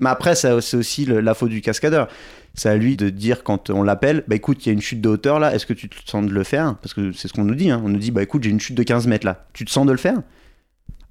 Mais 0.00 0.08
après, 0.10 0.34
c'est 0.34 0.52
aussi 0.52 1.04
la 1.04 1.34
faute 1.34 1.50
du 1.50 1.60
cascadeur. 1.60 2.08
C'est 2.54 2.70
à 2.70 2.76
lui 2.76 2.96
de 2.96 3.10
dire 3.10 3.42
quand 3.44 3.68
on 3.68 3.82
l'appelle, 3.82 4.24
bah 4.28 4.36
écoute, 4.36 4.64
il 4.64 4.68
y 4.68 4.70
a 4.70 4.72
une 4.72 4.80
chute 4.80 5.02
de 5.02 5.08
hauteur 5.10 5.38
là, 5.38 5.54
est-ce 5.54 5.66
que 5.66 5.74
tu 5.74 5.90
te 5.90 5.96
sens 6.10 6.24
de 6.24 6.32
le 6.32 6.42
faire? 6.42 6.76
Parce 6.76 6.94
que 6.94 7.12
c'est 7.12 7.28
ce 7.28 7.34
qu'on 7.34 7.44
nous 7.44 7.54
dit, 7.54 7.70
hein. 7.70 7.82
on 7.84 7.90
nous 7.90 7.98
dit, 7.98 8.10
bah 8.10 8.22
écoute, 8.22 8.44
j'ai 8.44 8.50
une 8.50 8.60
chute 8.60 8.74
de 8.74 8.82
15 8.82 9.06
mètres 9.06 9.26
là, 9.26 9.46
tu 9.52 9.66
te 9.66 9.70
sens 9.70 9.84
de 9.84 9.92
le 9.92 9.98
faire? 9.98 10.22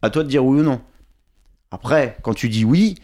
À 0.06 0.10
toi 0.10 0.24
de 0.24 0.30
dire 0.30 0.46
oui 0.46 0.60
ou 0.60 0.64
non. 0.64 0.80
Après, 1.72 2.18
quand 2.22 2.34
tu 2.34 2.48
dis 2.50 2.64
oui, 2.64 2.96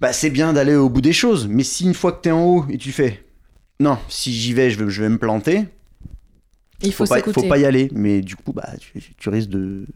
bah 0.00 0.12
c'est 0.12 0.30
bien 0.30 0.52
d'aller 0.52 0.74
au 0.76 0.88
bout 0.88 1.00
des 1.00 1.12
choses, 1.12 1.46
mais 1.48 1.62
si 1.64 1.84
une 1.84 1.94
fois 1.94 2.12
que 2.12 2.20
t'es 2.22 2.30
en 2.30 2.44
haut 2.44 2.64
et 2.70 2.78
tu 2.78 2.92
fais, 2.92 3.24
non, 3.80 3.98
si 4.08 4.32
j'y 4.32 4.52
vais, 4.52 4.70
je 4.70 4.82
vais, 4.82 4.90
je 4.90 5.02
vais 5.02 5.08
me 5.08 5.18
planter, 5.18 5.64
Il 6.82 6.92
faut, 6.92 7.04
faut 7.04 7.08
pas, 7.10 7.16
s'écouter. 7.16 7.40
faut 7.42 7.48
pas 7.48 7.58
y 7.58 7.64
aller, 7.64 7.88
mais 7.92 8.20
du 8.20 8.36
coup, 8.36 8.52
bah 8.52 8.68
tu, 8.78 8.92
tu 9.18 9.28
risques 9.28 9.50
de. 9.50 9.86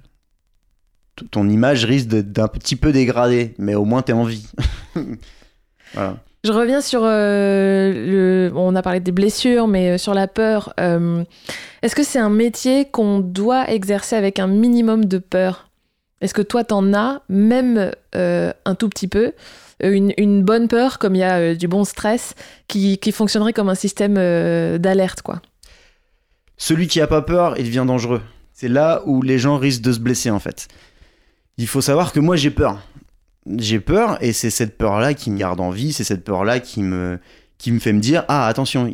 Ton 1.30 1.48
image 1.50 1.84
risque 1.84 2.08
de- 2.08 2.22
d'un 2.22 2.48
petit 2.48 2.76
peu 2.76 2.92
dégrader, 2.92 3.54
mais 3.58 3.74
au 3.74 3.84
moins 3.84 4.00
t'es 4.02 4.14
en 4.14 4.24
vie. 4.24 4.46
voilà. 5.94 6.16
Je 6.44 6.52
reviens 6.52 6.80
sur 6.80 7.02
euh, 7.04 7.92
le. 7.92 8.50
bon, 8.52 8.72
on 8.72 8.74
a 8.74 8.80
parlé 8.82 9.00
des 9.00 9.12
blessures, 9.12 9.68
mais 9.68 9.90
euh, 9.90 9.98
sur 9.98 10.14
la 10.14 10.26
peur. 10.28 10.72
euh, 10.80 11.22
Est-ce 11.82 11.94
que 11.94 12.02
c'est 12.02 12.18
un 12.18 12.30
métier 12.30 12.86
qu'on 12.86 13.20
doit 13.20 13.70
exercer 13.70 14.16
avec 14.16 14.38
un 14.38 14.46
minimum 14.46 15.04
de 15.04 15.18
peur? 15.18 15.69
Est-ce 16.20 16.34
que 16.34 16.42
toi, 16.42 16.64
t'en 16.64 16.92
as, 16.92 17.22
même 17.28 17.92
euh, 18.14 18.52
un 18.64 18.74
tout 18.74 18.88
petit 18.88 19.08
peu 19.08 19.32
euh, 19.82 19.92
une, 19.92 20.12
une 20.18 20.42
bonne 20.42 20.68
peur, 20.68 20.98
comme 20.98 21.14
il 21.14 21.20
y 21.20 21.24
a 21.24 21.38
euh, 21.38 21.54
du 21.54 21.66
bon 21.66 21.84
stress, 21.84 22.34
qui, 22.68 22.98
qui 22.98 23.12
fonctionnerait 23.12 23.52
comme 23.52 23.68
un 23.68 23.74
système 23.74 24.14
d'alerte, 24.78 25.22
quoi? 25.22 25.40
Celui 26.56 26.88
qui 26.88 27.00
a 27.00 27.06
pas 27.06 27.22
peur, 27.22 27.58
il 27.58 27.64
devient 27.64 27.84
dangereux. 27.86 28.20
C'est 28.52 28.68
là 28.68 29.02
où 29.06 29.22
les 29.22 29.38
gens 29.38 29.56
risquent 29.56 29.80
de 29.80 29.92
se 29.92 29.98
blesser 29.98 30.30
en 30.30 30.38
fait. 30.38 30.68
Il 31.56 31.66
faut 31.66 31.80
savoir 31.80 32.12
que 32.12 32.20
moi 32.20 32.36
j'ai 32.36 32.50
peur. 32.50 32.78
J'ai 33.56 33.80
peur 33.80 34.22
et 34.22 34.34
c'est 34.34 34.50
cette 34.50 34.76
peur-là 34.76 35.14
qui 35.14 35.30
me 35.30 35.38
garde 35.38 35.60
en 35.60 35.70
vie, 35.70 35.94
c'est 35.94 36.04
cette 36.04 36.22
peur-là 36.22 36.60
qui 36.60 36.82
me, 36.82 37.18
qui 37.56 37.72
me 37.72 37.78
fait 37.78 37.94
me 37.94 38.00
dire 38.00 38.26
ah 38.28 38.46
attention, 38.46 38.90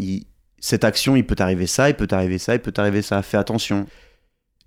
cette 0.61 0.85
action, 0.85 1.17
il 1.17 1.27
peut 1.27 1.35
t'arriver 1.35 1.67
ça, 1.67 1.89
il 1.89 1.97
peut 1.97 2.07
t'arriver 2.07 2.39
ça, 2.39 2.55
il 2.55 2.61
peut 2.61 2.71
t'arriver 2.71 3.03
ça, 3.03 3.21
fais 3.23 3.37
attention. 3.37 3.87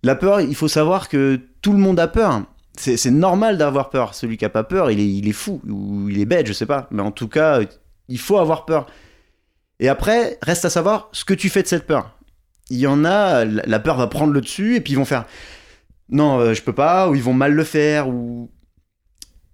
La 0.04 0.16
peur, 0.16 0.42
il 0.42 0.56
faut 0.56 0.68
savoir 0.68 1.10
que 1.10 1.40
tout 1.62 1.74
le 1.74 1.80
monde 1.80 2.00
a 2.00 2.08
peur. 2.08 2.44
C'est 2.78 3.12
normal 3.12 3.58
d'avoir 3.58 3.90
peur. 3.90 4.14
Celui 4.14 4.38
qui 4.38 4.46
a 4.46 4.50
pas 4.50 4.64
peur, 4.64 4.90
il 4.90 5.28
est, 5.28 5.32
fou 5.34 5.62
ou 5.68 6.08
il 6.10 6.20
est 6.20 6.26
bête, 6.26 6.48
je 6.48 6.54
sais 6.54 6.66
pas. 6.66 6.88
Mais 6.92 7.02
en 7.02 7.12
tout 7.12 7.28
cas, 7.28 7.60
il 8.08 8.18
faut 8.20 8.38
avoir 8.38 8.66
peur. 8.66 8.88
Et 9.80 9.90
après, 9.90 10.38
reste 10.42 10.64
à 10.64 10.70
savoir 10.70 11.10
ce 11.12 11.26
que 11.26 11.34
tu 11.34 11.50
fais 11.50 11.62
de 11.62 11.68
cette 11.68 11.86
peur 11.86 12.16
il 12.72 12.78
y 12.78 12.88
en 12.88 13.04
a, 13.04 13.46
la 13.46 13.80
peur 13.80 13.98
va 13.98 14.06
prendre 14.08 14.32
le 14.32 14.42
dessus 14.42 14.76
et 14.76 14.82
puis 14.82 14.94
ils 14.94 14.96
vont 14.96 15.06
faire 15.06 15.26
non, 16.12 16.40
euh, 16.40 16.54
je 16.54 16.64
peux 16.64 16.74
pas, 16.74 17.10
ou 17.10 17.16
ils 17.16 17.22
vont 17.22 17.34
mal 17.34 17.54
le 17.54 17.64
faire, 17.64 18.10
ou. 18.10 18.50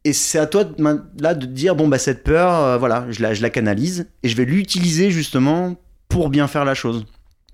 Et 0.05 0.13
c'est 0.13 0.39
à 0.39 0.45
toi 0.45 0.63
de, 0.63 1.01
là 1.19 1.33
de 1.33 1.45
dire 1.45 1.75
bon, 1.75 1.87
bah 1.87 1.97
cette 1.97 2.23
peur, 2.23 2.53
euh, 2.53 2.77
voilà, 2.77 3.05
je 3.09 3.21
la, 3.21 3.33
je 3.33 3.41
la 3.41 3.49
canalise 3.49 4.07
et 4.23 4.29
je 4.29 4.37
vais 4.37 4.45
l'utiliser 4.45 5.11
justement 5.11 5.75
pour 6.07 6.29
bien 6.29 6.47
faire 6.47 6.63
la 6.63 6.75
chose. 6.75 7.05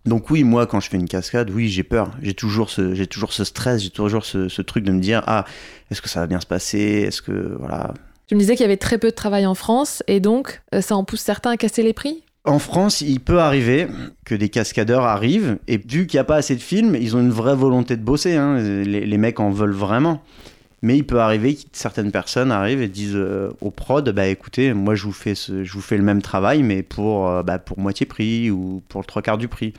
Donc, 0.05 0.29
oui, 0.31 0.43
moi, 0.43 0.65
quand 0.65 0.79
je 0.79 0.89
fais 0.89 0.97
une 0.97 1.07
cascade, 1.07 1.49
oui, 1.51 1.69
j'ai 1.69 1.83
peur. 1.83 2.11
J'ai 2.21 2.33
toujours 2.33 2.69
ce, 2.69 2.95
j'ai 2.95 3.05
toujours 3.07 3.33
ce 3.33 3.43
stress, 3.43 3.83
j'ai 3.83 3.91
toujours 3.91 4.25
ce, 4.25 4.49
ce 4.49 4.61
truc 4.61 4.83
de 4.83 4.91
me 4.91 4.99
dire 4.99 5.21
ah, 5.27 5.45
est-ce 5.91 6.01
que 6.01 6.09
ça 6.09 6.21
va 6.21 6.27
bien 6.27 6.39
se 6.39 6.47
passer? 6.47 7.05
Est-ce 7.07 7.21
que. 7.21 7.55
Voilà. 7.59 7.93
Tu 8.27 8.35
me 8.35 8.39
disais 8.39 8.55
qu'il 8.55 8.63
y 8.63 8.65
avait 8.65 8.77
très 8.77 8.97
peu 8.97 9.09
de 9.09 9.15
travail 9.15 9.45
en 9.45 9.55
France, 9.55 10.03
et 10.07 10.19
donc 10.19 10.61
euh, 10.73 10.81
ça 10.81 10.95
en 10.95 11.03
pousse 11.03 11.21
certains 11.21 11.51
à 11.51 11.57
casser 11.57 11.83
les 11.83 11.93
prix? 11.93 12.23
En 12.45 12.57
France, 12.57 13.01
il 13.01 13.19
peut 13.19 13.39
arriver 13.39 13.87
que 14.25 14.33
des 14.33 14.49
cascadeurs 14.49 15.03
arrivent, 15.03 15.59
et 15.67 15.77
vu 15.77 16.07
qu'il 16.07 16.17
n'y 16.17 16.21
a 16.21 16.23
pas 16.23 16.37
assez 16.37 16.55
de 16.55 16.61
films, 16.61 16.95
ils 16.95 17.15
ont 17.15 17.19
une 17.19 17.29
vraie 17.29 17.55
volonté 17.55 17.95
de 17.97 18.01
bosser. 18.01 18.35
hein. 18.35 18.57
Les, 18.57 19.05
les 19.05 19.17
mecs 19.17 19.39
en 19.39 19.51
veulent 19.51 19.73
vraiment. 19.73 20.23
Mais 20.83 20.97
il 20.97 21.05
peut 21.05 21.19
arriver 21.19 21.55
que 21.55 21.61
certaines 21.73 22.11
personnes 22.11 22.51
arrivent 22.51 22.81
et 22.81 22.87
disent 22.87 23.15
euh, 23.15 23.51
au 23.61 23.69
prod 23.69 24.09
bah 24.09 24.25
écoutez, 24.27 24.73
moi 24.73 24.95
je 24.95 25.03
vous 25.03 25.11
fais, 25.11 25.35
ce- 25.35 25.63
je 25.63 25.73
vous 25.73 25.81
fais 25.81 25.95
le 25.97 26.03
même 26.03 26.21
travail, 26.23 26.63
mais 26.63 26.81
pour, 26.81 27.29
euh, 27.29 27.43
bah, 27.43 27.59
pour 27.59 27.77
moitié 27.79 28.05
prix 28.07 28.49
ou 28.49 28.81
pour 28.89 29.01
le 29.01 29.05
trois 29.05 29.21
quarts 29.21 29.37
du 29.37 29.47
prix. 29.47 29.73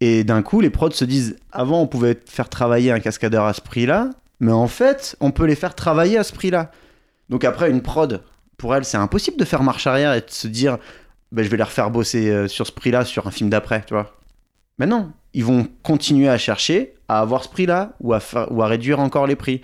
Et 0.00 0.24
d'un 0.24 0.42
coup, 0.42 0.60
les 0.60 0.70
prods 0.70 0.90
se 0.90 1.04
disent 1.04 1.36
avant, 1.52 1.80
on 1.82 1.86
pouvait 1.86 2.18
faire 2.26 2.48
travailler 2.48 2.90
un 2.90 3.00
cascadeur 3.00 3.44
à 3.44 3.52
ce 3.52 3.60
prix-là, 3.60 4.10
mais 4.40 4.50
en 4.52 4.66
fait, 4.66 5.16
on 5.20 5.30
peut 5.30 5.44
les 5.44 5.54
faire 5.54 5.74
travailler 5.74 6.18
à 6.18 6.24
ce 6.24 6.32
prix-là. 6.32 6.70
Donc 7.28 7.44
après, 7.44 7.70
une 7.70 7.82
prod, 7.82 8.22
pour 8.56 8.74
elle, 8.74 8.84
c'est 8.84 8.96
impossible 8.96 9.36
de 9.36 9.44
faire 9.44 9.62
marche 9.62 9.86
arrière 9.86 10.14
et 10.14 10.20
de 10.20 10.30
se 10.30 10.48
dire 10.48 10.78
bah, 11.30 11.42
je 11.42 11.48
vais 11.48 11.56
les 11.56 11.62
refaire 11.62 11.90
bosser 11.90 12.30
euh, 12.30 12.48
sur 12.48 12.66
ce 12.66 12.72
prix-là 12.72 13.04
sur 13.04 13.26
un 13.26 13.30
film 13.30 13.50
d'après, 13.50 13.84
tu 13.86 13.94
vois. 13.94 14.16
Mais 14.78 14.86
non, 14.86 15.12
ils 15.34 15.44
vont 15.44 15.68
continuer 15.82 16.28
à 16.28 16.38
chercher 16.38 16.94
à 17.16 17.20
avoir 17.20 17.44
ce 17.44 17.48
prix-là 17.48 17.92
ou 18.00 18.12
à, 18.14 18.20
ou 18.50 18.62
à 18.62 18.66
réduire 18.66 19.00
encore 19.00 19.26
les 19.26 19.36
prix. 19.36 19.60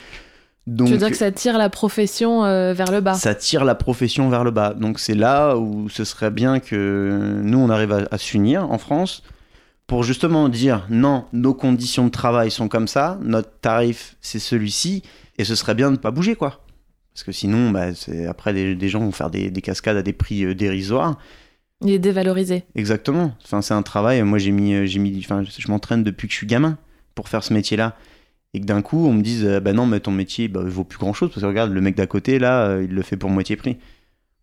Donc, 0.66 0.88
Tu 0.88 0.92
veux 0.92 0.98
dire 0.98 1.10
que 1.10 1.16
ça 1.16 1.32
tire 1.32 1.56
la 1.56 1.70
profession 1.70 2.44
euh, 2.44 2.74
vers 2.74 2.90
le 2.90 3.00
bas? 3.00 3.14
Ça 3.14 3.34
tire 3.34 3.64
la 3.64 3.74
profession 3.74 4.28
vers 4.28 4.44
le 4.44 4.50
bas. 4.50 4.74
Donc 4.74 4.98
c'est 4.98 5.14
là 5.14 5.56
où 5.56 5.88
ce 5.88 6.04
serait 6.04 6.30
bien 6.30 6.60
que 6.60 7.40
nous, 7.42 7.58
on 7.58 7.70
arrive 7.70 7.92
à, 7.92 8.06
à 8.10 8.18
s'unir 8.18 8.70
en 8.70 8.78
France 8.78 9.22
pour 9.86 10.02
justement 10.02 10.50
dire 10.50 10.86
non, 10.90 11.24
nos 11.32 11.54
conditions 11.54 12.04
de 12.04 12.10
travail 12.10 12.50
sont 12.50 12.68
comme 12.68 12.88
ça, 12.88 13.18
notre 13.22 13.50
tarif 13.60 14.16
c'est 14.20 14.38
celui-ci, 14.38 15.02
et 15.38 15.44
ce 15.44 15.54
serait 15.54 15.74
bien 15.74 15.88
de 15.88 15.96
ne 15.96 16.00
pas 16.00 16.10
bouger 16.10 16.36
quoi. 16.36 16.60
Parce 17.14 17.24
que 17.24 17.32
sinon, 17.32 17.70
bah, 17.70 17.86
après, 18.28 18.52
des, 18.52 18.76
des 18.76 18.88
gens 18.88 19.00
vont 19.00 19.10
faire 19.10 19.30
des, 19.30 19.50
des 19.50 19.60
cascades 19.60 19.96
à 19.96 20.02
des 20.02 20.12
prix 20.12 20.44
euh, 20.44 20.54
dérisoires. 20.54 21.18
Il 21.80 21.90
est 21.90 21.98
dévalorisé. 21.98 22.64
Exactement. 22.76 23.32
Enfin, 23.44 23.60
c'est 23.60 23.74
un 23.74 23.82
travail. 23.82 24.22
Moi, 24.22 24.38
j'ai 24.38 24.52
mis, 24.52 24.72
euh, 24.74 24.86
j'ai 24.86 25.00
mis, 25.00 25.18
enfin, 25.24 25.42
je 25.42 25.68
m'entraîne 25.68 26.04
depuis 26.04 26.28
que 26.28 26.32
je 26.32 26.38
suis 26.38 26.46
gamin 26.46 26.78
pour 27.18 27.28
faire 27.28 27.42
ce 27.42 27.52
métier-là. 27.52 27.96
Et 28.54 28.60
que 28.60 28.64
d'un 28.64 28.80
coup, 28.80 29.08
on 29.08 29.12
me 29.12 29.22
dise, 29.22 29.44
euh, 29.44 29.58
bah 29.58 29.72
non, 29.72 29.86
mais 29.86 29.98
ton 29.98 30.12
métier, 30.12 30.46
bah, 30.46 30.60
il 30.62 30.70
vaut 30.70 30.84
plus 30.84 31.00
grand-chose 31.00 31.30
parce 31.30 31.42
que 31.42 31.46
regarde, 31.48 31.72
le 31.72 31.80
mec 31.80 31.96
d'à 31.96 32.06
côté, 32.06 32.38
là, 32.38 32.68
euh, 32.68 32.84
il 32.84 32.94
le 32.94 33.02
fait 33.02 33.16
pour 33.16 33.28
moitié 33.28 33.56
prix. 33.56 33.76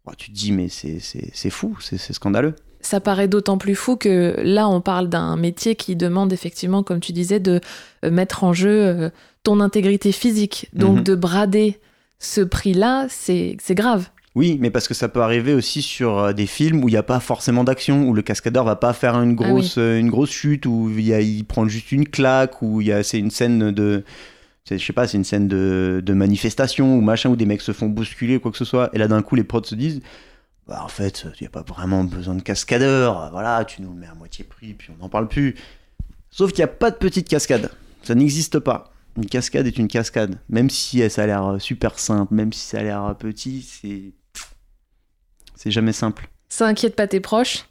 Bah, 0.05 0.11
tu 0.17 0.29
te 0.29 0.35
dis, 0.35 0.51
mais 0.51 0.67
c'est, 0.67 0.99
c'est, 0.99 1.29
c'est 1.33 1.49
fou, 1.49 1.77
c'est, 1.79 1.97
c'est 1.97 2.11
scandaleux. 2.11 2.53
Ça 2.81 2.99
paraît 2.99 3.29
d'autant 3.29 3.57
plus 3.57 3.75
fou 3.75 3.95
que 3.95 4.35
là, 4.43 4.67
on 4.67 4.81
parle 4.81 5.07
d'un 5.07 5.37
métier 5.37 5.77
qui 5.77 5.95
demande 5.95 6.33
effectivement, 6.33 6.83
comme 6.83 6.99
tu 6.99 7.13
disais, 7.13 7.39
de 7.39 7.61
euh, 8.03 8.11
mettre 8.11 8.43
en 8.43 8.51
jeu 8.51 9.09
ton 9.43 9.61
intégrité 9.61 10.11
physique. 10.11 10.69
Donc 10.73 10.97
Mhm. 10.97 11.03
de 11.03 11.15
brader 11.15 11.79
ce 12.19 12.41
prix-là, 12.41 13.07
c'est 13.09 13.55
c'est 13.61 13.73
grave. 13.75 14.09
Oui, 14.35 14.57
mais 14.59 14.69
parce 14.69 14.87
que 14.89 14.93
ça 14.93 15.07
peut 15.07 15.21
arriver 15.21 15.53
aussi 15.53 15.81
sur 15.81 16.17
euh, 16.19 16.33
des 16.33 16.45
films 16.45 16.83
où 16.83 16.89
il 16.89 16.91
n'y 16.91 16.97
a 16.97 17.03
pas 17.03 17.21
forcément 17.21 17.63
d'action, 17.63 18.07
où 18.07 18.13
le 18.13 18.21
cascadeur 18.21 18.65
va 18.65 18.75
pas 18.75 18.91
faire 18.91 19.15
une 19.15 19.31
Ah 19.39 19.47
grosse, 19.49 19.77
euh, 19.77 19.97
une 19.97 20.09
grosse 20.09 20.31
chute, 20.31 20.65
où 20.65 20.89
il, 20.89 21.05
y 21.05 21.13
a- 21.13 21.21
il 21.21 21.45
prend 21.45 21.65
juste 21.67 21.91
une 21.93 22.05
claque, 22.07 22.61
où 22.61 22.81
il 22.81 22.87
y 22.87 22.91
a, 22.91 23.01
c'est 23.03 23.17
une 23.19 23.31
scène 23.31 23.71
de. 23.71 24.03
c'est- 24.65 24.77
Je 24.77 24.85
sais 24.85 24.91
pas, 24.93 25.07
c'est 25.07 25.15
une 25.17 25.23
scène 25.23 25.47
de, 25.47 26.01
de 26.05 26.13
manifestation 26.13 26.97
ou 26.97 27.01
machin, 27.01 27.29
où 27.29 27.35
des 27.37 27.45
mecs 27.45 27.61
se 27.61 27.71
font 27.71 27.87
bousculer, 27.87 28.39
quoi 28.39 28.51
que 28.51 28.57
ce 28.57 28.65
soit. 28.65 28.89
Et 28.93 28.97
là, 28.97 29.07
d'un 29.07 29.21
coup, 29.21 29.35
les 29.35 29.45
prods 29.45 29.63
se 29.63 29.75
disent 29.75 30.01
bah, 30.67 30.81
en 30.83 30.87
fait, 30.89 31.25
il 31.39 31.43
n'y 31.43 31.47
a 31.47 31.51
pas 31.51 31.61
vraiment 31.61 32.03
besoin 32.03 32.33
de 32.35 32.41
cascadeur. 32.41 33.29
Voilà, 33.31 33.63
tu 33.65 33.81
nous 33.83 33.93
le 33.93 33.99
mets 33.99 34.07
à 34.07 34.15
moitié 34.15 34.43
prix, 34.43 34.73
puis 34.73 34.89
on 34.97 35.01
n'en 35.01 35.09
parle 35.09 35.27
plus. 35.29 35.55
Sauf 36.31 36.51
qu'il 36.51 36.59
n'y 36.59 36.63
a 36.69 36.73
pas 36.73 36.91
de 36.91 36.97
petite 36.97 37.29
cascade. 37.29 37.71
Ça 38.03 38.15
n'existe 38.15 38.59
pas. 38.59 38.91
Une 39.15 39.27
cascade 39.27 39.65
est 39.67 39.77
une 39.77 39.87
cascade. 39.87 40.39
Même 40.49 40.69
si 40.69 41.09
ça 41.09 41.23
a 41.23 41.25
l'air 41.27 41.45
euh, 41.45 41.59
super 41.59 41.97
simple, 41.99 42.33
même 42.33 42.51
si 42.51 42.59
ça 42.67 42.79
a 42.79 42.83
l'air 42.83 43.15
petit, 43.17 43.61
c'est. 43.61 44.11
C'est 45.55 45.71
jamais 45.71 45.93
simple. 45.93 46.29
Ça 46.49 46.67
inquiète 46.67 46.95
pas 46.95 47.07
tes 47.07 47.19
proches? 47.19 47.65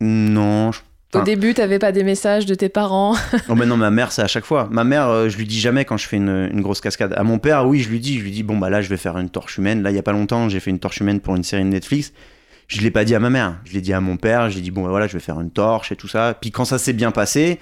Non, 0.00 0.72
je 0.72 0.80
Au 1.14 1.22
début, 1.22 1.52
t'avais 1.52 1.78
pas 1.78 1.92
des 1.92 2.04
messages 2.04 2.46
de 2.46 2.54
tes 2.54 2.68
parents 2.68 3.14
Oh 3.48 3.54
mais 3.54 3.66
non, 3.66 3.76
ma 3.76 3.90
mère, 3.90 4.12
c'est 4.12 4.22
à 4.22 4.26
chaque 4.26 4.44
fois. 4.44 4.68
Ma 4.70 4.84
mère, 4.84 5.08
euh, 5.08 5.28
je 5.28 5.36
lui 5.36 5.46
dis 5.46 5.60
jamais 5.60 5.84
quand 5.84 5.96
je 5.96 6.06
fais 6.06 6.16
une, 6.16 6.48
une 6.52 6.62
grosse 6.62 6.80
cascade. 6.80 7.12
À 7.16 7.22
mon 7.22 7.38
père, 7.38 7.66
oui, 7.66 7.80
je 7.80 7.90
lui 7.90 8.00
dis, 8.00 8.18
je 8.18 8.24
lui 8.24 8.30
dis, 8.30 8.42
bon 8.42 8.56
bah 8.56 8.70
là, 8.70 8.80
je 8.80 8.88
vais 8.88 8.96
faire 8.96 9.18
une 9.18 9.28
torche 9.28 9.58
humaine. 9.58 9.82
Là, 9.82 9.90
il 9.90 9.96
y 9.96 9.98
a 9.98 10.02
pas 10.02 10.12
longtemps, 10.12 10.48
j'ai 10.48 10.60
fait 10.60 10.70
une 10.70 10.78
torche 10.78 11.00
humaine 11.00 11.20
pour 11.20 11.36
une 11.36 11.44
série 11.44 11.64
de 11.64 11.68
Netflix. 11.68 12.12
Je 12.68 12.80
l'ai 12.80 12.92
pas 12.92 13.04
dit 13.04 13.16
à 13.16 13.18
ma 13.18 13.30
mère, 13.30 13.58
je 13.64 13.72
l'ai 13.72 13.80
dit 13.80 13.92
à 13.92 14.00
mon 14.00 14.16
père. 14.16 14.48
J'ai 14.48 14.60
dit 14.60 14.70
bon 14.70 14.84
bah 14.84 14.90
voilà, 14.90 15.08
je 15.08 15.12
vais 15.12 15.20
faire 15.20 15.40
une 15.40 15.50
torche 15.50 15.90
et 15.90 15.96
tout 15.96 16.08
ça. 16.08 16.36
Puis 16.40 16.52
quand 16.52 16.64
ça 16.64 16.78
s'est 16.78 16.92
bien 16.92 17.10
passé, 17.10 17.58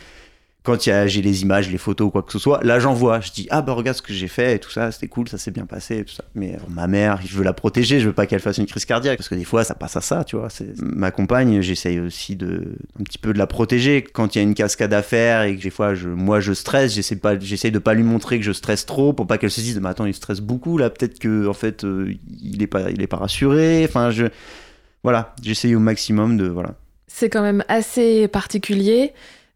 quand 0.64 0.82
j'ai 0.82 1.22
les 1.22 1.42
images, 1.42 1.70
les 1.70 1.78
photos, 1.78 2.10
quoi 2.12 2.22
que 2.22 2.32
ce 2.32 2.38
soit, 2.38 2.62
là 2.62 2.78
j'envoie. 2.78 3.20
Je 3.20 3.30
dis 3.30 3.46
ah 3.50 3.62
bah 3.62 3.72
regarde 3.72 3.96
ce 3.96 4.02
que 4.02 4.12
j'ai 4.12 4.28
fait 4.28 4.56
et 4.56 4.58
tout 4.58 4.70
ça, 4.70 4.92
c'était 4.92 5.08
cool, 5.08 5.28
ça 5.28 5.38
s'est 5.38 5.50
bien 5.50 5.64
passé 5.64 5.98
et 5.98 6.04
tout 6.04 6.12
ça. 6.12 6.24
Mais 6.34 6.54
euh, 6.54 6.58
ma 6.68 6.86
mère, 6.86 7.20
je 7.24 7.36
veux 7.36 7.44
la 7.44 7.52
protéger, 7.52 8.00
je 8.00 8.06
veux 8.06 8.12
pas 8.12 8.26
qu'elle 8.26 8.40
fasse 8.40 8.58
une 8.58 8.66
crise 8.66 8.84
cardiaque 8.84 9.16
parce 9.16 9.28
que 9.28 9.34
des 9.34 9.44
fois 9.44 9.64
ça 9.64 9.74
passe 9.74 9.96
à 9.96 10.00
ça, 10.00 10.24
tu 10.24 10.36
vois. 10.36 10.48
Ma 10.78 11.10
compagne, 11.10 11.62
j'essaye 11.62 12.00
aussi 12.00 12.36
de 12.36 12.76
un 13.00 13.02
petit 13.04 13.18
peu 13.18 13.32
de 13.32 13.38
la 13.38 13.46
protéger 13.46 14.02
quand 14.02 14.34
il 14.34 14.38
y 14.38 14.40
a 14.40 14.42
une 14.42 14.54
cascade 14.54 14.92
à 14.92 15.02
faire 15.02 15.42
et 15.42 15.56
que 15.56 15.62
des 15.62 15.70
fois 15.70 15.94
je, 15.94 16.08
moi 16.08 16.40
je 16.40 16.52
stresse, 16.52 16.94
j'essaie 16.94 17.16
pas, 17.16 17.38
j'essaie 17.38 17.70
de 17.70 17.78
pas 17.78 17.94
lui 17.94 18.02
montrer 18.02 18.38
que 18.38 18.44
je 18.44 18.52
stresse 18.52 18.84
trop 18.84 19.12
pour 19.12 19.26
pas 19.26 19.38
qu'elle 19.38 19.50
se 19.50 19.60
dise 19.60 19.80
mais 19.80 19.88
attends 19.88 20.06
il 20.06 20.14
stresse 20.14 20.40
beaucoup 20.40 20.76
là, 20.76 20.90
peut-être 20.90 21.18
que 21.18 21.46
en 21.46 21.54
fait 21.54 21.84
euh, 21.84 22.12
il 22.42 22.62
est 22.62 22.66
pas, 22.66 22.90
il 22.90 23.00
est 23.00 23.06
pas 23.06 23.16
rassuré. 23.16 23.86
Enfin 23.88 24.10
je, 24.10 24.26
voilà, 25.02 25.34
j'essaye 25.42 25.74
au 25.74 25.80
maximum 25.80 26.36
de 26.36 26.46
voilà. 26.46 26.74
C'est 27.06 27.30
quand 27.30 27.42
même 27.42 27.64
assez 27.68 28.28
particulier 28.28 29.12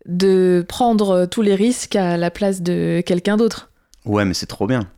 de 0.07 0.64
prendre 0.68 1.26
tous 1.26 1.42
les 1.42 1.55
risques 1.55 1.96
à 1.96 2.16
la 2.16 2.30
place 2.30 2.61
de 2.62 3.03
quelqu'un 3.05 3.36
d'autre. 3.36 3.70
Ouais 4.05 4.24
mais 4.24 4.34
c'est 4.34 4.46
trop 4.46 4.66
bien. 4.66 4.88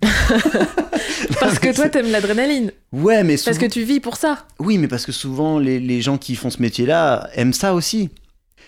Parce 1.40 1.58
que 1.58 1.74
toi, 1.74 1.88
t'aimes 1.88 2.10
l'adrénaline. 2.10 2.72
Ouais 2.92 3.24
mais 3.24 3.34
Parce 3.34 3.58
que 3.58 3.64
souvent- 3.66 3.68
tu 3.72 3.82
vis 3.82 4.00
pour 4.00 4.16
ça. 4.16 4.46
Oui, 4.58 4.78
mais 4.78 4.88
parce 4.88 5.04
que 5.06 5.12
souvent, 5.12 5.58
les, 5.58 5.80
les 5.80 6.00
gens 6.00 6.18
qui 6.18 6.34
font 6.36 6.50
ce 6.50 6.60
métier-là 6.62 7.28
aiment 7.34 7.52
ça 7.52 7.74
aussi. 7.74 8.10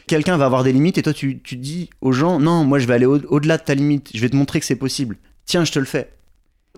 Quelqu'un 0.06 0.36
va 0.36 0.46
avoir 0.46 0.64
des 0.64 0.72
limites 0.72 0.98
et 0.98 1.02
toi, 1.02 1.12
tu, 1.12 1.40
tu 1.40 1.56
dis 1.56 1.88
aux 2.00 2.12
gens, 2.12 2.40
non, 2.40 2.64
moi, 2.64 2.78
je 2.78 2.86
vais 2.86 2.94
aller 2.94 3.06
au- 3.06 3.20
au-delà 3.28 3.58
de 3.58 3.62
ta 3.62 3.74
limite. 3.74 4.10
Je 4.14 4.20
vais 4.20 4.28
te 4.28 4.36
montrer 4.36 4.58
que 4.60 4.66
c'est 4.66 4.76
possible. 4.76 5.16
Tiens, 5.46 5.64
je 5.64 5.72
te 5.72 5.78
le 5.78 5.84
fais. 5.84 6.10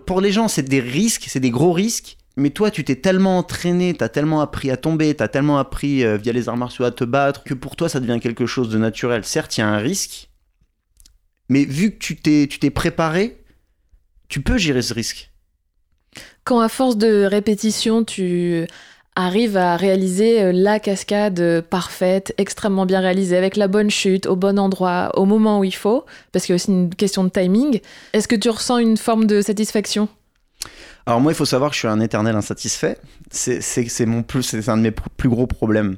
Pour 0.05 0.21
les 0.21 0.31
gens, 0.31 0.47
c'est 0.47 0.63
des 0.63 0.79
risques, 0.81 1.25
c'est 1.27 1.39
des 1.39 1.49
gros 1.51 1.71
risques. 1.71 2.17
Mais 2.35 2.49
toi, 2.49 2.71
tu 2.71 2.83
t'es 2.83 2.95
tellement 2.95 3.37
entraîné, 3.37 3.93
t'as 3.93 4.09
tellement 4.09 4.41
appris 4.41 4.71
à 4.71 4.77
tomber, 4.77 5.13
t'as 5.13 5.27
tellement 5.27 5.59
appris 5.59 6.03
euh, 6.03 6.17
via 6.17 6.33
les 6.33 6.49
arts 6.49 6.57
martiaux 6.57 6.85
à 6.85 6.91
te 6.91 7.03
battre, 7.03 7.43
que 7.43 7.53
pour 7.53 7.75
toi, 7.75 7.89
ça 7.89 7.99
devient 7.99 8.19
quelque 8.19 8.47
chose 8.47 8.69
de 8.69 8.77
naturel. 8.77 9.23
Certes, 9.23 9.57
il 9.57 9.61
y 9.61 9.63
a 9.63 9.67
un 9.67 9.77
risque, 9.77 10.29
mais 11.49 11.63
vu 11.63 11.91
que 11.91 11.97
tu 11.97 12.15
t'es, 12.15 12.47
tu 12.49 12.57
t'es 12.57 12.71
préparé, 12.71 13.43
tu 14.29 14.41
peux 14.41 14.57
gérer 14.57 14.81
ce 14.81 14.93
risque. 14.95 15.31
Quand 16.43 16.59
à 16.59 16.69
force 16.69 16.97
de 16.97 17.23
répétition, 17.23 18.03
tu 18.03 18.65
arrives 19.15 19.57
à 19.57 19.77
réaliser 19.77 20.41
euh, 20.41 20.51
la 20.51 20.79
cascade 20.79 21.39
euh, 21.39 21.61
parfaite, 21.61 22.33
extrêmement 22.39 22.85
bien 22.85 22.99
réalisée, 22.99 23.37
avec 23.37 23.55
la 23.57 23.67
bonne 23.67 23.91
chute, 23.91 24.25
au 24.25 24.35
bon 24.35 24.57
endroit, 24.57 25.11
au 25.15 25.25
moment 25.25 25.59
où 25.59 25.63
il 25.63 25.75
faut, 25.75 26.05
parce 26.31 26.45
qu'il 26.45 26.53
y 26.53 26.55
a 26.55 26.57
aussi 26.57 26.71
une 26.71 26.93
question 26.93 27.23
de 27.23 27.29
timing, 27.29 27.79
est-ce 28.13 28.27
que 28.27 28.35
tu 28.35 28.49
ressens 28.49 28.79
une 28.79 28.97
forme 28.97 29.25
de 29.25 29.41
satisfaction? 29.41 30.09
Alors 31.05 31.19
moi, 31.19 31.31
il 31.31 31.35
faut 31.35 31.45
savoir 31.45 31.71
que 31.71 31.75
je 31.75 31.79
suis 31.79 31.87
un 31.87 31.99
éternel 31.99 32.35
insatisfait. 32.35 32.97
C'est 33.29 34.05
mon 34.05 34.23
plus, 34.23 34.43
c'est 34.43 34.69
un 34.69 34.77
de 34.77 34.83
mes 34.83 34.91
plus 34.91 35.29
gros 35.29 35.47
problèmes. 35.47 35.97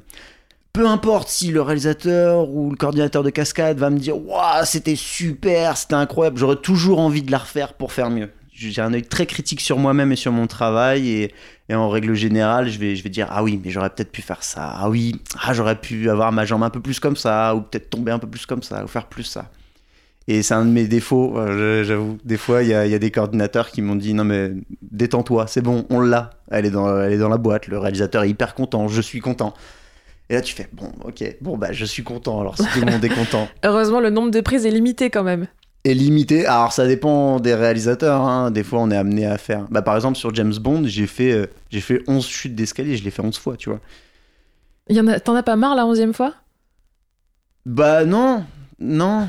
Peu 0.72 0.86
importe 0.86 1.28
si 1.28 1.52
le 1.52 1.62
réalisateur 1.62 2.50
ou 2.50 2.70
le 2.70 2.76
coordinateur 2.76 3.22
de 3.22 3.30
cascade 3.30 3.78
va 3.78 3.88
me 3.88 3.98
dire 3.98 4.18
waouh 4.18 4.64
c'était 4.66 4.94
super, 4.94 5.74
c'était 5.74 5.94
incroyable, 5.94 6.36
j'aurais 6.36 6.56
toujours 6.56 7.00
envie 7.00 7.22
de 7.22 7.30
la 7.30 7.38
refaire 7.38 7.72
pour 7.72 7.92
faire 7.92 8.10
mieux. 8.10 8.30
J'ai 8.52 8.82
un 8.82 8.92
œil 8.92 9.02
très 9.02 9.24
critique 9.24 9.62
sur 9.62 9.78
moi-même 9.78 10.12
et 10.12 10.16
sur 10.16 10.32
mon 10.32 10.46
travail 10.46 11.08
et, 11.08 11.34
et 11.70 11.74
en 11.74 11.88
règle 11.88 12.12
générale 12.12 12.68
je 12.68 12.78
vais, 12.78 12.94
je 12.94 13.02
vais 13.02 13.08
dire 13.08 13.26
ah 13.30 13.42
oui 13.42 13.58
mais 13.64 13.70
j'aurais 13.70 13.88
peut-être 13.88 14.12
pu 14.12 14.20
faire 14.20 14.42
ça, 14.42 14.74
ah 14.76 14.90
oui 14.90 15.18
ah 15.42 15.54
j'aurais 15.54 15.80
pu 15.80 16.10
avoir 16.10 16.30
ma 16.30 16.44
jambe 16.44 16.62
un 16.62 16.70
peu 16.70 16.80
plus 16.80 17.00
comme 17.00 17.16
ça 17.16 17.54
ou 17.54 17.62
peut-être 17.62 17.88
tomber 17.88 18.12
un 18.12 18.18
peu 18.18 18.28
plus 18.28 18.44
comme 18.44 18.62
ça 18.62 18.84
ou 18.84 18.86
faire 18.86 19.06
plus 19.06 19.24
ça. 19.24 19.50
Et 20.28 20.42
c'est 20.42 20.54
un 20.54 20.64
de 20.64 20.70
mes 20.70 20.88
défauts, 20.88 21.38
euh, 21.38 21.84
j'avoue. 21.84 22.18
Des 22.24 22.36
fois, 22.36 22.62
il 22.64 22.68
y, 22.70 22.74
a- 22.74 22.84
y 22.86 22.94
a 22.94 22.98
des 22.98 23.12
coordinateurs 23.12 23.70
qui 23.70 23.80
m'ont 23.80 23.94
dit 23.94 24.12
Non, 24.12 24.24
mais 24.24 24.52
détends-toi, 24.82 25.46
c'est 25.46 25.60
bon, 25.62 25.86
on 25.88 26.00
l'a. 26.00 26.30
Elle, 26.50 26.66
est 26.66 26.70
dans- 26.70 27.00
elle 27.00 27.12
est 27.12 27.18
dans 27.18 27.28
la 27.28 27.38
boîte, 27.38 27.68
le 27.68 27.78
réalisateur 27.78 28.24
est 28.24 28.30
hyper 28.30 28.54
content, 28.54 28.88
je 28.88 29.00
suis 29.00 29.20
content. 29.20 29.54
Et 30.28 30.34
là, 30.34 30.40
tu 30.40 30.54
fais 30.54 30.68
Bon, 30.72 30.90
ok, 31.04 31.36
bon, 31.40 31.56
bah, 31.56 31.72
je 31.72 31.84
suis 31.84 32.02
content, 32.02 32.40
alors 32.40 32.56
si 32.56 32.64
tout 32.72 32.80
le 32.84 32.90
monde 32.90 33.04
est 33.04 33.08
content. 33.14 33.46
Heureusement, 33.64 34.00
le 34.00 34.10
nombre 34.10 34.32
de 34.32 34.40
prises 34.40 34.66
est 34.66 34.70
limité 34.72 35.10
quand 35.10 35.22
même. 35.22 35.46
Et 35.84 35.94
limité, 35.94 36.44
alors 36.46 36.72
ça 36.72 36.88
dépend 36.88 37.38
des 37.38 37.54
réalisateurs, 37.54 38.22
hein. 38.22 38.50
des 38.50 38.64
fois 38.64 38.80
on 38.80 38.90
est 38.90 38.96
amené 38.96 39.24
à 39.24 39.38
faire. 39.38 39.66
Bah, 39.70 39.82
par 39.82 39.94
exemple, 39.94 40.18
sur 40.18 40.34
James 40.34 40.54
Bond, 40.60 40.82
j'ai 40.86 41.06
fait, 41.06 41.30
euh, 41.30 41.46
j'ai 41.70 41.80
fait 41.80 42.02
11 42.08 42.26
chutes 42.26 42.56
d'escalier, 42.56 42.96
je 42.96 43.04
l'ai 43.04 43.12
fait 43.12 43.22
11 43.22 43.38
fois, 43.38 43.56
tu 43.56 43.70
vois. 43.70 43.78
T'en 45.20 45.36
as 45.36 45.44
pas 45.44 45.54
marre 45.54 45.76
la 45.76 45.86
onzième 45.86 46.12
fois? 46.12 46.34
Bah 47.64 48.04
non, 48.04 48.44
non. 48.80 49.28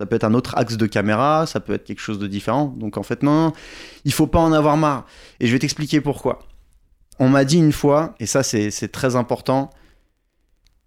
Ça 0.00 0.06
peut 0.06 0.14
être 0.16 0.24
un 0.24 0.34
autre 0.34 0.56
axe 0.56 0.76
de 0.76 0.86
caméra, 0.86 1.46
ça 1.46 1.58
peut 1.58 1.72
être 1.72 1.84
quelque 1.84 2.00
chose 2.00 2.18
de 2.18 2.26
différent. 2.26 2.74
Donc 2.76 2.96
en 2.96 3.02
fait, 3.02 3.22
non, 3.22 3.52
il 4.04 4.12
faut 4.12 4.28
pas 4.28 4.38
en 4.38 4.52
avoir 4.52 4.76
marre. 4.76 5.06
Et 5.40 5.46
je 5.46 5.52
vais 5.52 5.58
t'expliquer 5.58 6.00
pourquoi. 6.00 6.40
On 7.18 7.28
m'a 7.28 7.44
dit 7.44 7.58
une 7.58 7.72
fois, 7.72 8.14
et 8.20 8.26
ça 8.26 8.44
c'est 8.44 8.92
très 8.92 9.16
important, 9.16 9.70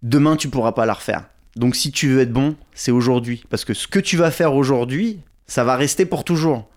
demain 0.02 0.36
tu 0.36 0.48
pourras 0.48 0.72
pas 0.72 0.86
la 0.86 0.94
refaire. 0.94 1.26
Donc 1.56 1.76
si 1.76 1.92
tu 1.92 2.08
veux 2.08 2.20
être 2.20 2.32
bon, 2.32 2.56
c'est 2.72 2.90
aujourd'hui. 2.90 3.44
Parce 3.50 3.66
que 3.66 3.74
ce 3.74 3.86
que 3.86 3.98
tu 3.98 4.16
vas 4.16 4.30
faire 4.30 4.54
aujourd'hui, 4.54 5.20
ça 5.46 5.64
va 5.64 5.76
rester 5.76 6.06
pour 6.06 6.24
toujours. 6.24 6.70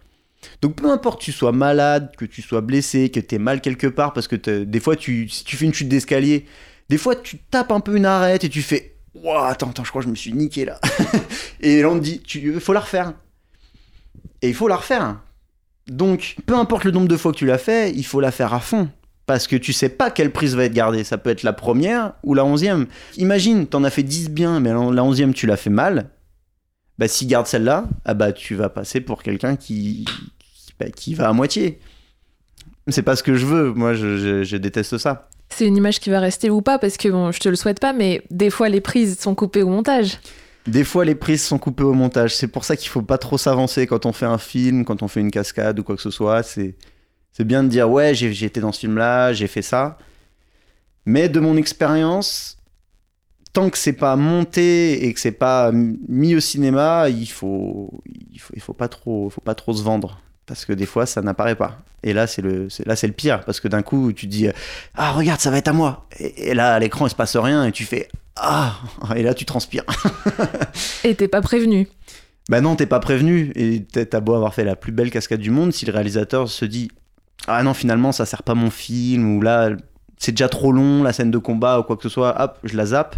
Donc 0.61 0.75
peu 0.75 0.91
importe 0.91 1.21
que 1.21 1.25
tu 1.25 1.31
sois 1.31 1.53
malade, 1.53 2.13
que 2.17 2.25
tu 2.25 2.41
sois 2.41 2.61
blessé, 2.61 3.09
que 3.09 3.21
tu 3.21 3.39
mal 3.39 3.61
quelque 3.61 3.87
part, 3.87 4.11
parce 4.11 4.27
que 4.27 4.35
des 4.35 4.79
fois, 4.81 4.97
tu, 4.97 5.29
si 5.29 5.45
tu 5.45 5.55
fais 5.55 5.65
une 5.65 5.73
chute 5.73 5.87
d'escalier, 5.87 6.45
des 6.89 6.97
fois 6.97 7.15
tu 7.15 7.37
tapes 7.37 7.71
un 7.71 7.79
peu 7.79 7.95
une 7.95 8.05
arête 8.05 8.43
et 8.43 8.49
tu 8.49 8.61
fais 8.61 8.94
Ouah, 9.25 9.47
attends, 9.47 9.71
attends, 9.71 9.83
je 9.83 9.89
crois 9.89 10.01
que 10.01 10.05
je 10.05 10.11
me 10.11 10.15
suis 10.15 10.33
niqué 10.33 10.65
là. 10.65 10.79
et 11.59 11.81
là 11.81 11.89
on 11.89 11.95
te 11.95 12.03
dit 12.03 12.21
Il 12.35 12.59
faut 12.59 12.73
la 12.73 12.81
refaire. 12.81 13.13
Et 14.43 14.49
il 14.49 14.53
faut 14.53 14.67
la 14.67 14.75
refaire. 14.75 15.19
Donc 15.87 16.35
peu 16.45 16.55
importe 16.55 16.83
le 16.83 16.91
nombre 16.91 17.07
de 17.07 17.17
fois 17.17 17.31
que 17.31 17.37
tu 17.37 17.47
l'as 17.47 17.57
fait, 17.57 17.91
il 17.91 18.05
faut 18.05 18.21
la 18.21 18.31
faire 18.31 18.53
à 18.53 18.59
fond. 18.59 18.87
Parce 19.25 19.47
que 19.47 19.55
tu 19.55 19.73
sais 19.73 19.89
pas 19.89 20.11
quelle 20.11 20.31
prise 20.31 20.55
va 20.55 20.65
être 20.65 20.73
gardée. 20.73 21.03
Ça 21.03 21.17
peut 21.17 21.31
être 21.31 21.41
la 21.41 21.53
première 21.53 22.13
ou 22.23 22.35
la 22.35 22.45
onzième. 22.45 22.85
Imagine, 23.17 23.65
t'en 23.65 23.83
as 23.83 23.89
fait 23.89 24.03
10 24.03 24.29
bien, 24.29 24.59
mais 24.59 24.69
la 24.69 25.03
onzième 25.03 25.33
tu 25.33 25.47
l'as 25.47 25.57
fait 25.57 25.71
mal. 25.71 26.11
Bah 26.99 27.07
s'il 27.07 27.27
garde 27.27 27.47
celle-là, 27.47 27.85
ah 28.05 28.13
bah 28.13 28.31
tu 28.31 28.53
vas 28.53 28.69
passer 28.69 29.01
pour 29.01 29.23
quelqu'un 29.23 29.55
qui, 29.55 30.05
qui, 30.95 31.15
bah, 31.15 31.23
va 31.23 31.29
à 31.29 31.33
moitié. 31.33 31.79
C'est 32.87 33.01
pas 33.01 33.15
ce 33.15 33.23
que 33.23 33.33
je 33.33 33.47
veux. 33.47 33.73
Moi, 33.73 33.95
je 33.95 34.55
déteste 34.57 34.99
ça. 34.99 35.29
C'est 35.49 35.65
une 35.65 35.77
image 35.77 35.99
qui 35.99 36.09
va 36.09 36.19
rester 36.19 36.49
ou 36.49 36.61
pas 36.61 36.79
Parce 36.79 36.97
que 36.97 37.07
bon, 37.07 37.31
je 37.31 37.39
te 37.39 37.49
le 37.49 37.55
souhaite 37.55 37.79
pas, 37.79 37.93
mais 37.93 38.23
des 38.29 38.49
fois 38.49 38.69
les 38.69 38.81
prises 38.81 39.19
sont 39.19 39.35
coupées 39.35 39.63
au 39.63 39.69
montage. 39.69 40.19
Des 40.67 40.83
fois, 40.83 41.05
les 41.05 41.15
prises 41.15 41.43
sont 41.43 41.59
coupées 41.59 41.83
au 41.83 41.93
montage. 41.93 42.35
C'est 42.35 42.47
pour 42.47 42.65
ça 42.65 42.75
qu'il 42.75 42.89
faut 42.89 43.03
pas 43.03 43.19
trop 43.19 43.37
s'avancer 43.37 43.85
quand 43.85 44.05
on 44.05 44.13
fait 44.13 44.25
un 44.25 44.39
film, 44.39 44.83
quand 44.83 45.03
on 45.03 45.07
fait 45.07 45.19
une 45.19 45.29
cascade 45.29 45.79
ou 45.79 45.83
quoi 45.83 45.95
que 45.95 46.01
ce 46.01 46.09
soit. 46.09 46.41
C'est, 46.41 46.75
c'est 47.31 47.43
bien 47.43 47.63
de 47.63 47.69
dire 47.69 47.89
ouais, 47.89 48.15
j'ai, 48.15 48.45
été 48.45 48.59
dans 48.61 48.71
ce 48.71 48.79
film-là, 48.79 49.31
j'ai 49.33 49.47
fait 49.47 49.61
ça. 49.61 49.99
Mais 51.05 51.29
de 51.29 51.39
mon 51.39 51.55
expérience, 51.55 52.57
tant 53.53 53.69
que 53.69 53.77
c'est 53.77 53.93
pas 53.93 54.15
monté 54.15 55.05
et 55.05 55.13
que 55.13 55.19
c'est 55.19 55.31
pas 55.31 55.71
mis 55.71 56.35
au 56.35 56.39
cinéma, 56.39 57.09
il 57.09 57.27
faut, 57.27 58.01
il 58.31 58.39
faut, 58.39 58.53
il 58.55 58.61
faut 58.61 58.73
pas 58.73 58.87
trop, 58.87 59.29
faut 59.29 59.41
pas 59.41 59.55
trop 59.55 59.73
se 59.73 59.83
vendre. 59.83 60.19
Parce 60.45 60.65
que 60.65 60.73
des 60.73 60.85
fois, 60.85 61.05
ça 61.05 61.21
n'apparaît 61.21 61.55
pas. 61.55 61.79
Et 62.03 62.13
là, 62.13 62.27
c'est 62.27 62.41
le, 62.41 62.69
c'est, 62.69 62.85
là, 62.85 62.95
c'est 62.95 63.07
le 63.07 63.13
pire. 63.13 63.41
Parce 63.45 63.59
que 63.59 63.67
d'un 63.67 63.81
coup, 63.81 64.13
tu 64.13 64.27
te 64.27 64.31
dis 64.31 64.47
Ah, 64.95 65.11
regarde, 65.11 65.39
ça 65.39 65.49
va 65.49 65.57
être 65.57 65.67
à 65.67 65.73
moi. 65.73 66.07
Et, 66.19 66.49
et 66.49 66.53
là, 66.53 66.75
à 66.75 66.79
l'écran, 66.79 67.07
il 67.07 67.09
se 67.09 67.15
passe 67.15 67.35
rien. 67.35 67.65
Et 67.65 67.71
tu 67.71 67.83
fais 67.83 68.07
Ah 68.35 68.75
Et 69.15 69.23
là, 69.23 69.33
tu 69.33 69.45
transpires. 69.45 69.83
Et 71.03 71.15
t'es 71.15 71.27
pas 71.27 71.41
prévenu. 71.41 71.87
Bah 72.49 72.61
non, 72.61 72.75
t'es 72.75 72.85
pas 72.85 72.99
prévenu. 72.99 73.51
Et 73.55 73.83
t'as 73.83 74.19
beau 74.19 74.35
avoir 74.35 74.53
fait 74.53 74.63
la 74.63 74.75
plus 74.75 74.91
belle 74.91 75.09
cascade 75.09 75.39
du 75.39 75.51
monde, 75.51 75.73
si 75.73 75.85
le 75.85 75.93
réalisateur 75.93 76.47
se 76.47 76.65
dit 76.65 76.91
Ah 77.47 77.63
non, 77.63 77.73
finalement, 77.73 78.11
ça 78.11 78.25
sert 78.25 78.43
pas 78.43 78.53
mon 78.53 78.69
film, 78.69 79.37
ou 79.37 79.41
là, 79.41 79.71
c'est 80.17 80.31
déjà 80.31 80.47
trop 80.47 80.71
long, 80.71 81.01
la 81.01 81.13
scène 81.13 81.31
de 81.31 81.37
combat, 81.37 81.79
ou 81.79 81.83
quoi 81.83 81.97
que 81.97 82.03
ce 82.03 82.09
soit, 82.09 82.39
hop, 82.41 82.59
je 82.63 82.77
la 82.77 82.85
zappe. 82.85 83.15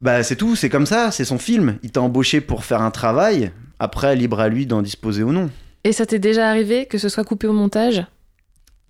Bah 0.00 0.22
c'est 0.24 0.36
tout, 0.36 0.56
c'est 0.56 0.68
comme 0.68 0.86
ça, 0.86 1.10
c'est 1.10 1.24
son 1.24 1.38
film. 1.38 1.78
Il 1.82 1.92
t'a 1.92 2.02
embauché 2.02 2.40
pour 2.40 2.64
faire 2.64 2.82
un 2.82 2.90
travail, 2.90 3.52
après, 3.78 4.14
libre 4.14 4.40
à 4.40 4.48
lui 4.48 4.66
d'en 4.66 4.82
disposer 4.82 5.22
ou 5.24 5.32
non. 5.32 5.50
Et 5.84 5.92
ça 5.92 6.06
t'est 6.06 6.18
déjà 6.18 6.48
arrivé 6.48 6.86
que 6.86 6.98
ce 6.98 7.08
soit 7.08 7.24
coupé 7.24 7.46
au 7.46 7.52
montage? 7.52 8.04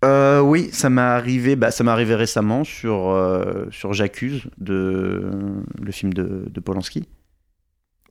Euh, 0.05 0.40
oui, 0.40 0.68
ça 0.72 0.90
m'est 0.90 1.01
arrivé, 1.01 1.55
bah, 1.57 1.70
ça 1.70 1.84
m'est 1.84 1.90
arrivé 1.90 2.14
récemment 2.16 2.64
sur, 2.64 3.11
euh, 3.11 3.66
sur 3.70 3.93
J'accuse, 3.93 4.43
de, 4.59 5.30
le 5.80 5.93
film 5.93 6.12
de, 6.12 6.45
de 6.51 6.61
Polanski. 6.61 7.05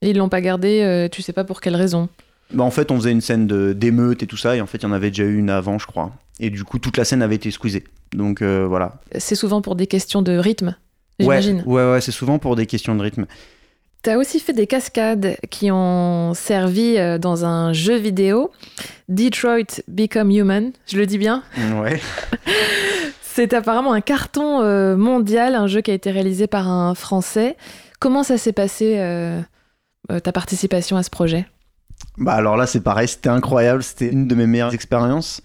Et 0.02 0.12
ils 0.12 0.18
l'ont 0.18 0.30
pas 0.30 0.42
gardé, 0.42 0.82
euh, 0.82 1.10
tu 1.10 1.22
sais 1.22 1.34
pas 1.34 1.44
pour 1.44 1.60
quelle 1.62 1.76
raison? 1.76 2.08
Bah, 2.54 2.64
en 2.64 2.72
fait, 2.72 2.92
on 2.92 2.96
faisait 2.96 3.12
une 3.12 3.22
scène 3.22 3.46
de- 3.46 3.74
d'émeute 3.74 4.24
et 4.24 4.28
tout 4.28 4.38
ça, 4.38 4.56
et 4.56 4.62
en 4.62 4.68
fait, 4.68 4.80
il 4.80 4.84
y 4.84 4.86
en 4.86 4.94
avait 4.94 5.10
déjà 5.10 5.24
eu 5.26 5.38
une 5.38 5.50
avant, 5.50 5.78
je 5.78 5.86
crois. 5.86 6.14
Et 6.40 6.50
du 6.50 6.64
coup, 6.64 6.80
toute 6.80 6.98
la 6.98 7.04
scène 7.06 7.22
avait 7.22 7.36
été 7.36 7.52
squeezée. 7.52 7.84
Donc 8.14 8.42
euh, 8.42 8.66
voilà. 8.68 9.00
C'est 9.18 9.36
souvent 9.36 9.62
pour 9.62 9.76
des 9.76 9.88
questions 9.88 10.22
de 10.22 10.38
rythme, 10.38 10.76
Ouais, 11.20 11.40
j'imagine. 11.42 11.64
ouais, 11.66 11.92
ouais, 11.92 12.02
c'est 12.02 12.12
souvent 12.12 12.40
pour 12.40 12.56
des 12.56 12.66
questions 12.66 12.96
de 12.96 13.02
rythme. 13.02 13.26
T'as 14.04 14.18
aussi 14.18 14.40
fait 14.40 14.54
des 14.54 14.66
cascades 14.66 15.38
qui 15.52 15.70
ont 15.72 16.34
servi 16.34 16.98
euh, 16.98 17.20
dans 17.20 17.46
un 17.46 17.72
jeu 17.72 17.98
vidéo, 17.98 18.52
Detroit 19.10 19.82
Become 19.88 20.32
Human, 20.32 20.72
je 20.88 20.98
le 20.98 21.06
dis 21.06 21.20
bien 21.20 21.44
Ouais. 21.76 22.02
C'est 23.22 23.54
apparemment 23.54 23.94
un 23.94 24.02
carton 24.02 24.62
euh, 24.62 24.98
mondial, 24.98 25.56
un 25.56 25.68
jeu 25.68 25.82
qui 25.82 25.92
a 25.92 25.94
été 25.94 26.10
réalisé 26.10 26.48
par 26.48 26.68
un 26.68 26.96
Français. 26.96 27.56
Comment 28.00 28.24
ça 28.24 28.38
s'est 28.38 28.54
passé 28.54 28.98
ta 30.24 30.32
participation 30.32 30.98
à 30.98 31.04
ce 31.04 31.10
projet? 31.12 31.46
Bah 32.18 32.34
alors 32.34 32.58
là 32.58 32.66
c'est 32.66 32.82
pareil, 32.82 33.08
c'était 33.08 33.30
incroyable, 33.30 33.84
c'était 33.84 34.10
une 34.10 34.28
de 34.28 34.36
mes 34.36 34.48
meilleures 34.48 34.74
expériences. 34.74 35.42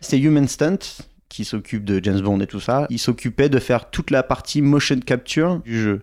C'est 0.00 0.18
Human 0.18 0.46
Stunt 0.46 0.78
qui 1.30 1.44
s'occupe 1.44 1.84
de 1.84 1.98
James 2.04 2.20
Bond 2.20 2.40
et 2.40 2.46
tout 2.46 2.60
ça. 2.60 2.86
Il 2.90 2.98
s'occupait 2.98 3.48
de 3.48 3.58
faire 3.58 3.90
toute 3.90 4.10
la 4.10 4.22
partie 4.22 4.62
motion 4.62 5.00
capture 5.00 5.60
du 5.64 5.80
jeu. 5.80 6.02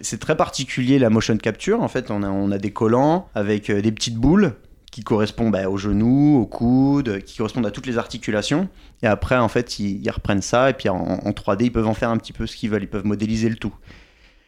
C'est 0.00 0.20
très 0.20 0.36
particulier 0.36 0.98
la 0.98 1.10
motion 1.10 1.36
capture. 1.36 1.82
En 1.82 1.88
fait, 1.88 2.10
on 2.10 2.50
a, 2.50 2.58
des 2.58 2.72
collants 2.72 3.28
avec 3.34 3.70
des 3.70 3.92
petites 3.92 4.16
boules 4.16 4.54
qui 4.90 5.02
correspondent 5.02 5.52
bah, 5.52 5.68
aux 5.68 5.76
genoux, 5.76 6.38
aux 6.40 6.46
coudes, 6.46 7.22
qui 7.24 7.36
correspondent 7.36 7.66
à 7.66 7.70
toutes 7.70 7.86
les 7.86 7.98
articulations. 7.98 8.68
Et 9.02 9.06
après, 9.06 9.36
en 9.36 9.48
fait, 9.48 9.78
ils, 9.78 10.08
reprennent 10.10 10.42
ça 10.42 10.70
et 10.70 10.72
puis 10.72 10.88
en, 10.88 11.18
3D, 11.30 11.64
ils 11.64 11.72
peuvent 11.72 11.86
en 11.86 11.94
faire 11.94 12.10
un 12.10 12.16
petit 12.16 12.32
peu 12.32 12.46
ce 12.46 12.56
qu'ils 12.56 12.70
veulent. 12.70 12.82
Ils 12.82 12.88
peuvent 12.88 13.06
modéliser 13.06 13.48
le 13.48 13.56
tout. 13.56 13.74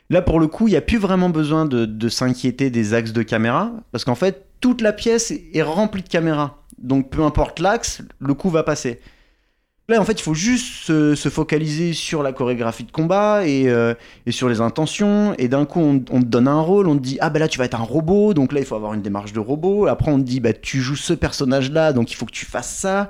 Là, 0.09 0.23
pour 0.23 0.41
le 0.41 0.49
coup, 0.49 0.67
il 0.67 0.73
n'y 0.73 0.77
a 0.77 0.83
plus 0.83 0.99
vraiment 0.99 1.31
besoin 1.31 1.67
de, 1.67 2.09
s'inquiéter 2.09 2.71
des 2.71 2.95
axes 2.95 3.13
de 3.13 3.23
caméra 3.23 3.73
parce 3.93 4.05
qu'en 4.05 4.15
fait, 4.17 4.47
toute 4.61 4.81
la 4.81 4.93
pièce 4.93 5.33
est 5.53 5.63
remplie 5.63 6.03
de 6.03 6.09
caméras. 6.09 6.65
Donc, 6.79 7.11
peu 7.11 7.23
importe 7.23 7.61
l'axe, 7.61 8.03
le 8.19 8.35
coup 8.35 8.51
va 8.51 8.63
passer. 8.63 9.01
Là, 9.91 10.01
en 10.01 10.05
fait, 10.05 10.13
il 10.13 10.23
faut 10.23 10.35
juste 10.35 10.87
se, 10.87 11.29
focaliser 11.29 11.95
sur 11.95 12.23
la 12.23 12.33
chorégraphie 12.33 12.85
de 12.85 12.93
combat 12.93 13.41
euh, 13.41 13.95
et, 14.25 14.31
sur 14.31 14.49
les 14.49 14.61
intentions. 14.61 15.35
Et 15.37 15.49
d'un 15.49 15.65
coup, 15.65 15.81
on, 15.81 15.99
te 15.99 16.27
donne 16.27 16.47
un 16.47 16.61
rôle, 16.61 16.87
on 16.87 16.95
te 16.95 17.03
dit 17.03 17.19
Ah, 17.21 17.29
ben 17.29 17.41
là, 17.41 17.49
tu 17.49 17.59
vas 17.59 17.65
être 17.65 17.75
un 17.75 17.83
robot, 17.83 18.33
donc 18.33 18.53
là, 18.53 18.61
il 18.61 18.67
faut 18.67 18.77
avoir 18.77 18.95
une 18.95 19.03
démarche 19.03 19.33
de 19.33 19.41
robot. 19.41 19.89
Après, 19.89 20.13
on 20.13 20.19
te 20.19 20.23
dit 20.23 20.39
Bah, 20.39 20.53
tu 20.53 20.81
joues 20.81 20.95
ce 20.95 21.13
personnage-là, 21.13 21.93
donc 21.93 22.13
il 22.13 22.15
faut 22.15 22.25
que 22.25 22.31
tu 22.31 22.47
fasses 22.47 22.73
ça. 22.73 23.09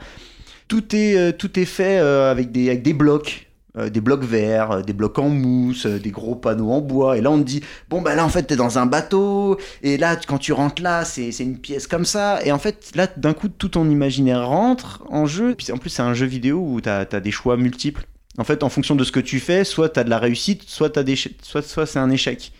Tout 0.69 0.97
est, 0.97 1.19
euh, 1.19 1.33
tout 1.33 1.61
est 1.61 1.67
fait 1.67 1.99
euh, 1.99 2.31
avec, 2.31 2.51
des, 2.51 2.71
avec 2.71 2.83
des 2.83 2.95
blocs. 2.95 3.50
Euh, 3.79 3.89
des 3.89 4.01
blocs 4.01 4.25
verts, 4.25 4.73
euh, 4.73 4.83
des 4.83 4.93
blocs 4.93 5.17
en 5.21 5.29
mousse, 5.29 5.87
euh, 5.87 6.01
des 6.01 6.11
gros 6.11 6.35
panneaux 6.35 6.73
en 6.73 6.81
bois. 6.81 7.17
Et 7.17 7.21
là, 7.21 7.31
on 7.31 7.39
te 7.39 7.45
dit, 7.45 7.63
bon, 7.89 8.03
bah 8.03 8.17
là, 8.17 8.25
en 8.25 8.29
fait, 8.29 8.43
t'es 8.43 8.57
dans 8.57 8.81
un 8.81 8.87
bateau. 8.87 9.59
Et 9.85 9.97
là, 9.97 10.17
quand 10.17 10.39
tu 10.39 10.53
rentres 10.53 10.83
là, 10.83 11.05
c'est 11.05 11.31
une 11.39 11.57
pièce 11.57 11.87
comme 11.87 12.05
ça. 12.05 12.45
Et 12.45 12.51
en 12.51 12.59
fait, 12.59 12.91
là, 12.97 13.07
d'un 13.17 13.33
coup, 13.33 13.49
tout 13.49 13.69
ton 13.69 13.89
imaginaire 13.89 14.49
rentre 14.49 15.05
en 15.09 15.27
jeu. 15.27 15.55
Puis 15.55 15.71
en 15.71 15.79
plus, 15.79 15.91
c'est 15.91 16.03
un 16.03 16.15
jeu 16.15 16.27
vidéo 16.27 16.59
où 16.59 16.81
t'as 16.81 17.07
as 17.11 17.21
des 17.21 17.31
choix 17.31 17.57
multiples. 17.57 18.07
En 18.39 18.45
fait, 18.45 18.65
en 18.65 18.71
fonction 18.71 18.97
de 18.97 19.05
ce 19.05 19.13
que 19.13 19.21
tu 19.21 19.39
fais, 19.39 19.63
soit 19.65 19.89
t'as 19.91 20.03
de 20.03 20.11
la 20.11 20.19
réussite, 20.19 20.65
soit, 20.67 20.97
as 20.97 21.05
des 21.05 21.15
soit, 21.15 21.63
soit 21.63 21.87
c'est 21.87 21.99
un 22.01 22.11
échec. 22.11 22.53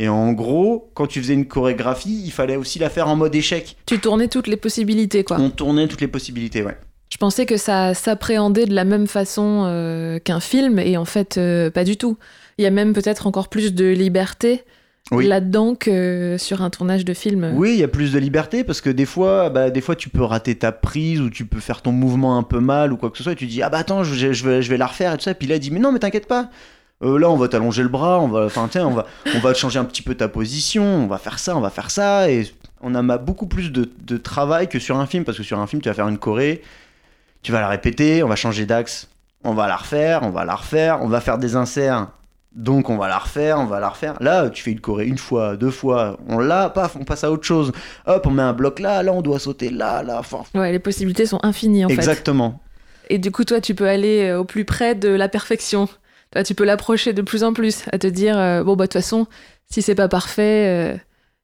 Et 0.00 0.08
en 0.08 0.32
gros, 0.32 0.90
quand 0.94 1.06
tu 1.06 1.20
faisais 1.20 1.34
une 1.34 1.46
chorégraphie, 1.46 2.22
il 2.24 2.32
fallait 2.32 2.56
aussi 2.56 2.80
la 2.80 2.90
faire 2.90 3.08
en 3.08 3.14
mode 3.14 3.34
échec. 3.34 3.76
Tu 3.86 4.00
tournais 4.00 4.28
toutes 4.28 4.48
les 4.48 4.56
possibilités, 4.56 5.22
quoi. 5.22 5.38
On 5.38 5.50
tournait 5.50 5.86
toutes 5.86 6.00
les 6.00 6.08
possibilités, 6.08 6.62
ouais. 6.62 6.78
Je 7.10 7.16
pensais 7.16 7.46
que 7.46 7.56
ça 7.56 7.94
s'appréhendait 7.94 8.66
de 8.66 8.74
la 8.74 8.84
même 8.84 9.06
façon 9.06 9.64
euh, 9.66 10.18
qu'un 10.18 10.40
film, 10.40 10.78
et 10.78 10.96
en 10.96 11.04
fait, 11.04 11.38
euh, 11.38 11.70
pas 11.70 11.84
du 11.84 11.96
tout. 11.96 12.18
Il 12.58 12.64
y 12.64 12.66
a 12.66 12.70
même 12.70 12.92
peut-être 12.92 13.26
encore 13.26 13.48
plus 13.48 13.74
de 13.74 13.86
liberté 13.86 14.64
là-dedans 15.10 15.74
que 15.74 16.36
sur 16.38 16.60
un 16.60 16.68
tournage 16.68 17.04
de 17.04 17.14
film. 17.14 17.52
Oui, 17.54 17.70
il 17.72 17.78
y 17.78 17.82
a 17.82 17.88
plus 17.88 18.12
de 18.12 18.18
liberté 18.18 18.62
parce 18.62 18.82
que 18.82 18.90
des 18.90 19.06
fois, 19.06 19.48
bah, 19.48 19.70
des 19.70 19.80
fois, 19.80 19.96
tu 19.96 20.10
peux 20.10 20.22
rater 20.22 20.54
ta 20.54 20.70
prise 20.70 21.20
ou 21.20 21.30
tu 21.30 21.46
peux 21.46 21.60
faire 21.60 21.80
ton 21.80 21.92
mouvement 21.92 22.36
un 22.36 22.42
peu 22.42 22.60
mal 22.60 22.92
ou 22.92 22.98
quoi 22.98 23.10
que 23.10 23.16
ce 23.16 23.22
soit, 23.22 23.32
et 23.32 23.36
tu 23.36 23.46
dis 23.46 23.62
ah 23.62 23.70
bah 23.70 23.78
attends, 23.78 24.04
je, 24.04 24.14
vais, 24.44 24.62
je 24.62 24.68
vais 24.68 24.76
la 24.76 24.86
refaire 24.86 25.14
et 25.14 25.16
tout 25.16 25.22
ça. 25.22 25.30
Et 25.30 25.34
puis 25.34 25.48
là, 25.48 25.56
il 25.56 25.60
dit 25.60 25.70
mais 25.70 25.80
non, 25.80 25.92
mais 25.92 25.98
t'inquiète 25.98 26.26
pas. 26.26 26.50
Euh, 27.02 27.18
là, 27.18 27.30
on 27.30 27.36
va 27.36 27.48
t'allonger 27.48 27.82
le 27.82 27.88
bras, 27.88 28.20
on 28.20 28.28
va, 28.28 28.46
enfin, 28.46 28.68
on 28.74 28.90
va, 28.90 29.06
on 29.34 29.38
va 29.38 29.54
changer 29.54 29.78
un 29.78 29.84
petit 29.84 30.02
peu 30.02 30.14
ta 30.14 30.28
position, 30.28 30.84
on 30.84 31.06
va 31.06 31.18
faire 31.18 31.38
ça, 31.38 31.56
on 31.56 31.60
va 31.60 31.70
faire 31.70 31.90
ça, 31.90 32.28
et 32.28 32.50
on 32.82 32.94
a 32.94 33.18
beaucoup 33.18 33.46
plus 33.46 33.70
de, 33.70 33.88
de 34.04 34.16
travail 34.16 34.68
que 34.68 34.80
sur 34.80 34.98
un 34.98 35.06
film, 35.06 35.24
parce 35.24 35.38
que 35.38 35.44
sur 35.44 35.60
un 35.60 35.66
film, 35.68 35.80
tu 35.80 35.88
vas 35.88 35.94
faire 35.94 36.08
une 36.08 36.18
choré, 36.18 36.60
tu 37.42 37.52
vas 37.52 37.60
la 37.60 37.68
répéter, 37.68 38.22
on 38.22 38.28
va 38.28 38.36
changer 38.36 38.66
d'axe, 38.66 39.08
on 39.44 39.54
va 39.54 39.66
la 39.66 39.76
refaire, 39.76 40.22
on 40.22 40.30
va 40.30 40.44
la 40.44 40.54
refaire, 40.54 40.98
on 41.02 41.08
va 41.08 41.20
faire 41.20 41.38
des 41.38 41.56
inserts, 41.56 42.08
donc 42.52 42.90
on 42.90 42.96
va 42.96 43.08
la 43.08 43.18
refaire, 43.18 43.58
on 43.58 43.66
va 43.66 43.80
la 43.80 43.88
refaire. 43.88 44.16
Là, 44.20 44.50
tu 44.50 44.62
fais 44.62 44.72
une 44.72 44.80
choré 44.80 45.06
une 45.06 45.18
fois, 45.18 45.56
deux 45.56 45.70
fois, 45.70 46.18
on 46.28 46.38
l'a, 46.38 46.70
paf, 46.70 46.96
on 46.96 47.04
passe 47.04 47.24
à 47.24 47.30
autre 47.30 47.44
chose. 47.44 47.72
Hop, 48.06 48.26
on 48.26 48.30
met 48.30 48.42
un 48.42 48.52
bloc 48.52 48.80
là, 48.80 49.02
là 49.02 49.12
on 49.12 49.22
doit 49.22 49.38
sauter 49.38 49.70
là, 49.70 50.02
là. 50.02 50.18
Enfin. 50.18 50.42
Ouais, 50.54 50.72
les 50.72 50.78
possibilités 50.78 51.26
sont 51.26 51.40
infinies 51.42 51.84
en 51.84 51.88
fait. 51.88 51.94
Exactement. 51.94 52.60
Et 53.10 53.18
du 53.18 53.30
coup, 53.30 53.44
toi, 53.44 53.60
tu 53.60 53.74
peux 53.74 53.88
aller 53.88 54.28
euh, 54.28 54.40
au 54.40 54.44
plus 54.44 54.64
près 54.64 54.94
de 54.94 55.08
la 55.08 55.28
perfection. 55.28 55.88
Toi, 56.30 56.42
tu 56.42 56.54
peux 56.54 56.64
l'approcher 56.64 57.12
de 57.12 57.22
plus 57.22 57.42
en 57.42 57.52
plus, 57.52 57.84
à 57.92 57.98
te 57.98 58.06
dire, 58.06 58.38
euh, 58.38 58.62
bon, 58.62 58.76
bah, 58.76 58.84
de 58.84 58.88
toute 58.88 59.00
façon, 59.00 59.26
si 59.70 59.80
c'est 59.80 59.94
pas 59.94 60.08
parfait, 60.08 60.94
euh, 60.94 60.98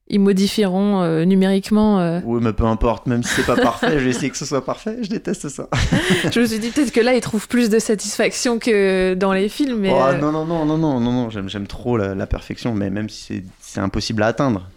ils 0.09 0.21
modifieront 0.21 1.03
euh, 1.03 1.25
numériquement. 1.25 2.01
Euh. 2.01 2.21
Oui, 2.25 2.41
mais 2.43 2.53
peu 2.53 2.65
importe, 2.65 3.07
même 3.07 3.23
si 3.23 3.31
c'est 3.35 3.47
pas 3.47 3.57
parfait, 3.57 3.93
je 3.99 4.05
vais 4.05 4.11
essayer 4.11 4.31
que 4.31 4.37
ce 4.37 4.45
soit 4.45 4.65
parfait. 4.65 4.99
Je 5.03 5.09
déteste 5.09 5.49
ça. 5.49 5.69
je 6.31 6.41
me 6.41 6.47
suis 6.47 6.59
dit 6.59 6.71
peut-être 6.71 6.93
que 6.93 7.01
là, 7.01 7.15
ils 7.15 7.21
trouvent 7.21 7.49
plus 7.49 7.71
de 7.71 7.79
satisfaction 7.79 8.59
que 8.59 9.15
dans 9.15 9.33
les 9.33 9.49
films. 9.49 9.81
Mais 9.81 9.91
oh, 9.93 10.03
euh. 10.03 10.19
Non, 10.19 10.31
non, 10.31 10.45
non, 10.45 10.67
non, 10.67 10.77
non, 10.77 11.01
non, 11.01 11.13
non. 11.13 11.31
J'aime, 11.31 11.67
trop 11.67 11.97
la, 11.97 12.27
perfection, 12.27 12.75
mais 12.75 12.91
même 12.91 13.09
si 13.09 13.45
c'est, 13.61 13.81
impossible 13.81 14.23
à 14.23 14.29
atteindre. 14.29 14.69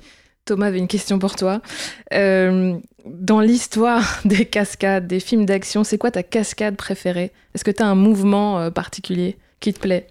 Thomas 0.46 0.68
avait 0.68 0.80
une 0.80 0.88
question 0.88 1.20
pour 1.20 1.36
toi. 1.36 1.62
dans 2.12 3.42
l'histoire 3.42 4.22
des 4.26 4.46
cascades, 4.46 5.08
des 5.08 5.20
films 5.20 5.46
d'action, 5.46 5.84
c'est 5.84 5.98
quoi 5.98 6.12
ta 6.12 6.24
cascade 6.24 6.78
préférée? 6.78 7.34
Est-ce 7.54 7.66
que 7.66 7.72
tu 7.72 7.84
as 7.84 7.88
un 7.88 7.96
mouvement 7.96 8.72
particulier 8.72 9.38
qui 9.60 9.74
te 9.74 9.80
plaît? 9.80 10.08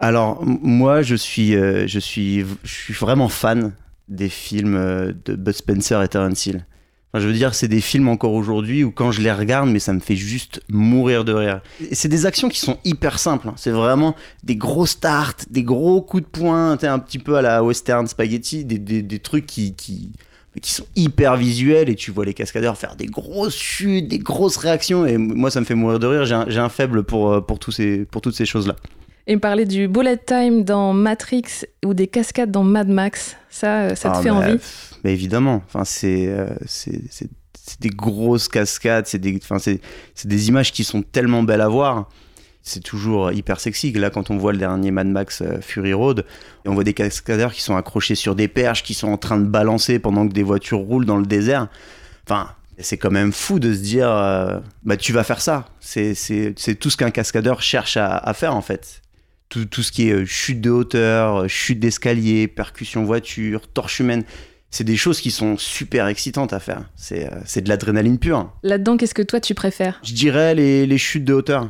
Alors 0.00 0.42
moi 0.44 1.02
je 1.02 1.14
suis, 1.14 1.52
je 1.52 1.98
suis, 1.98 2.40
je 2.40 2.72
suis 2.72 2.94
vraiment 2.94 3.28
fan 3.28 3.72
des 4.10 4.28
films 4.28 4.76
euh, 4.76 5.12
de 5.24 5.36
Bud 5.36 5.54
Spencer 5.54 6.02
et 6.02 6.08
Terence 6.08 6.44
Hill. 6.44 6.66
je 7.14 7.26
veux 7.26 7.32
dire, 7.32 7.54
c'est 7.54 7.68
des 7.68 7.80
films 7.80 8.08
encore 8.08 8.32
aujourd'hui 8.34 8.84
où 8.84 8.90
quand 8.90 9.12
je 9.12 9.22
les 9.22 9.32
regarde, 9.32 9.70
mais 9.70 9.78
ça 9.78 9.92
me 9.92 10.00
fait 10.00 10.16
juste 10.16 10.60
mourir 10.68 11.24
de 11.24 11.32
rire. 11.32 11.62
c'est 11.92 12.08
des 12.08 12.26
actions 12.26 12.48
qui 12.48 12.58
sont 12.58 12.78
hyper 12.84 13.18
simples. 13.18 13.48
Hein. 13.48 13.54
C'est 13.56 13.70
vraiment 13.70 14.16
des 14.42 14.56
gros 14.56 14.86
starts, 14.86 15.36
des 15.48 15.62
gros 15.62 16.02
coups 16.02 16.24
de 16.24 16.28
poing, 16.28 16.72
un 16.82 16.98
petit 16.98 17.20
peu 17.20 17.36
à 17.36 17.42
la 17.42 17.62
western 17.62 18.06
spaghetti, 18.06 18.64
des, 18.64 18.78
des, 18.78 19.18
trucs 19.20 19.46
qui, 19.46 19.74
qui, 19.74 20.10
qui, 20.60 20.72
sont 20.72 20.86
hyper 20.96 21.36
visuels 21.36 21.88
et 21.88 21.94
tu 21.94 22.10
vois 22.10 22.24
les 22.24 22.34
cascadeurs 22.34 22.76
faire 22.76 22.96
des 22.96 23.06
grosses 23.06 23.56
chutes, 23.56 24.08
des 24.08 24.18
grosses 24.18 24.56
réactions. 24.56 25.06
Et 25.06 25.18
moi, 25.18 25.52
ça 25.52 25.60
me 25.60 25.64
fait 25.64 25.76
mourir 25.76 26.00
de 26.00 26.06
rire. 26.08 26.24
J'ai 26.24 26.34
un, 26.34 26.64
un, 26.64 26.68
faible 26.68 27.04
pour, 27.04 27.32
euh, 27.32 27.40
pour, 27.40 27.60
tous 27.60 27.70
ces, 27.70 28.04
pour 28.04 28.20
toutes 28.22 28.34
ces 28.34 28.46
choses-là. 28.46 28.74
Et 29.30 29.36
me 29.36 29.40
parler 29.40 29.64
du 29.64 29.86
bullet 29.86 30.16
time 30.16 30.64
dans 30.64 30.92
Matrix 30.92 31.64
ou 31.86 31.94
des 31.94 32.08
cascades 32.08 32.50
dans 32.50 32.64
Mad 32.64 32.88
Max, 32.88 33.36
ça, 33.48 33.82
euh, 33.82 33.94
ça 33.94 34.10
te 34.10 34.16
ah, 34.16 34.22
fait 34.22 34.30
envie 34.30 34.58
Mais 35.04 35.12
évidemment, 35.12 35.62
enfin, 35.72 35.84
euh, 36.02 36.48
c'est, 36.66 37.00
c'est, 37.08 37.30
des 37.78 37.90
grosses 37.90 38.48
cascades, 38.48 39.06
c'est 39.06 39.20
des, 39.20 39.38
enfin, 39.40 39.60
c'est, 39.60 39.80
des 40.24 40.48
images 40.48 40.72
qui 40.72 40.82
sont 40.82 41.02
tellement 41.02 41.44
belles 41.44 41.60
à 41.60 41.68
voir. 41.68 42.08
C'est 42.62 42.82
toujours 42.82 43.30
hyper 43.30 43.60
sexy. 43.60 43.92
Là, 43.92 44.10
quand 44.10 44.30
on 44.30 44.36
voit 44.36 44.50
le 44.50 44.58
dernier 44.58 44.90
Mad 44.90 45.06
Max 45.06 45.44
Fury 45.60 45.92
Road, 45.92 46.26
on 46.66 46.74
voit 46.74 46.82
des 46.82 46.92
cascadeurs 46.92 47.52
qui 47.52 47.62
sont 47.62 47.76
accrochés 47.76 48.16
sur 48.16 48.34
des 48.34 48.48
perches, 48.48 48.82
qui 48.82 48.94
sont 48.94 49.12
en 49.12 49.16
train 49.16 49.38
de 49.38 49.46
balancer 49.46 50.00
pendant 50.00 50.26
que 50.26 50.32
des 50.32 50.42
voitures 50.42 50.80
roulent 50.80 51.06
dans 51.06 51.18
le 51.18 51.26
désert. 51.26 51.68
Enfin, 52.26 52.48
c'est 52.80 52.96
quand 52.96 53.12
même 53.12 53.30
fou 53.30 53.60
de 53.60 53.72
se 53.72 53.78
dire, 53.78 54.08
bah 54.82 54.96
tu 54.96 55.12
vas 55.12 55.22
faire 55.22 55.40
ça. 55.40 55.66
C'est, 55.78 56.14
c'est, 56.16 56.52
c'est 56.56 56.74
tout 56.74 56.90
ce 56.90 56.96
qu'un 56.96 57.12
cascadeur 57.12 57.62
cherche 57.62 57.96
à, 57.96 58.16
à 58.16 58.34
faire 58.34 58.56
en 58.56 58.62
fait 58.62 59.00
tout, 59.50 59.66
tout, 59.66 59.82
ce 59.82 59.92
qui 59.92 60.08
est 60.08 60.12
euh, 60.12 60.24
chute 60.24 60.62
de 60.62 60.70
hauteur, 60.70 61.42
euh, 61.42 61.48
chute 61.48 61.78
d'escalier, 61.80 62.48
percussion 62.48 63.04
voiture, 63.04 63.68
torche 63.68 64.00
humaine. 64.00 64.24
C'est 64.70 64.84
des 64.84 64.96
choses 64.96 65.20
qui 65.20 65.32
sont 65.32 65.58
super 65.58 66.06
excitantes 66.06 66.52
à 66.52 66.60
faire. 66.60 66.88
C'est 66.94 67.26
euh, 67.30 67.60
de 67.60 67.68
l'adrénaline 67.68 68.18
pure. 68.18 68.50
Là-dedans, 68.62 68.96
qu'est-ce 68.96 69.14
que 69.14 69.22
toi 69.22 69.40
tu 69.40 69.54
préfères? 69.54 70.00
Je 70.04 70.14
dirais 70.14 70.54
les, 70.54 70.86
les, 70.86 70.98
chutes 70.98 71.24
de 71.24 71.34
hauteur. 71.34 71.68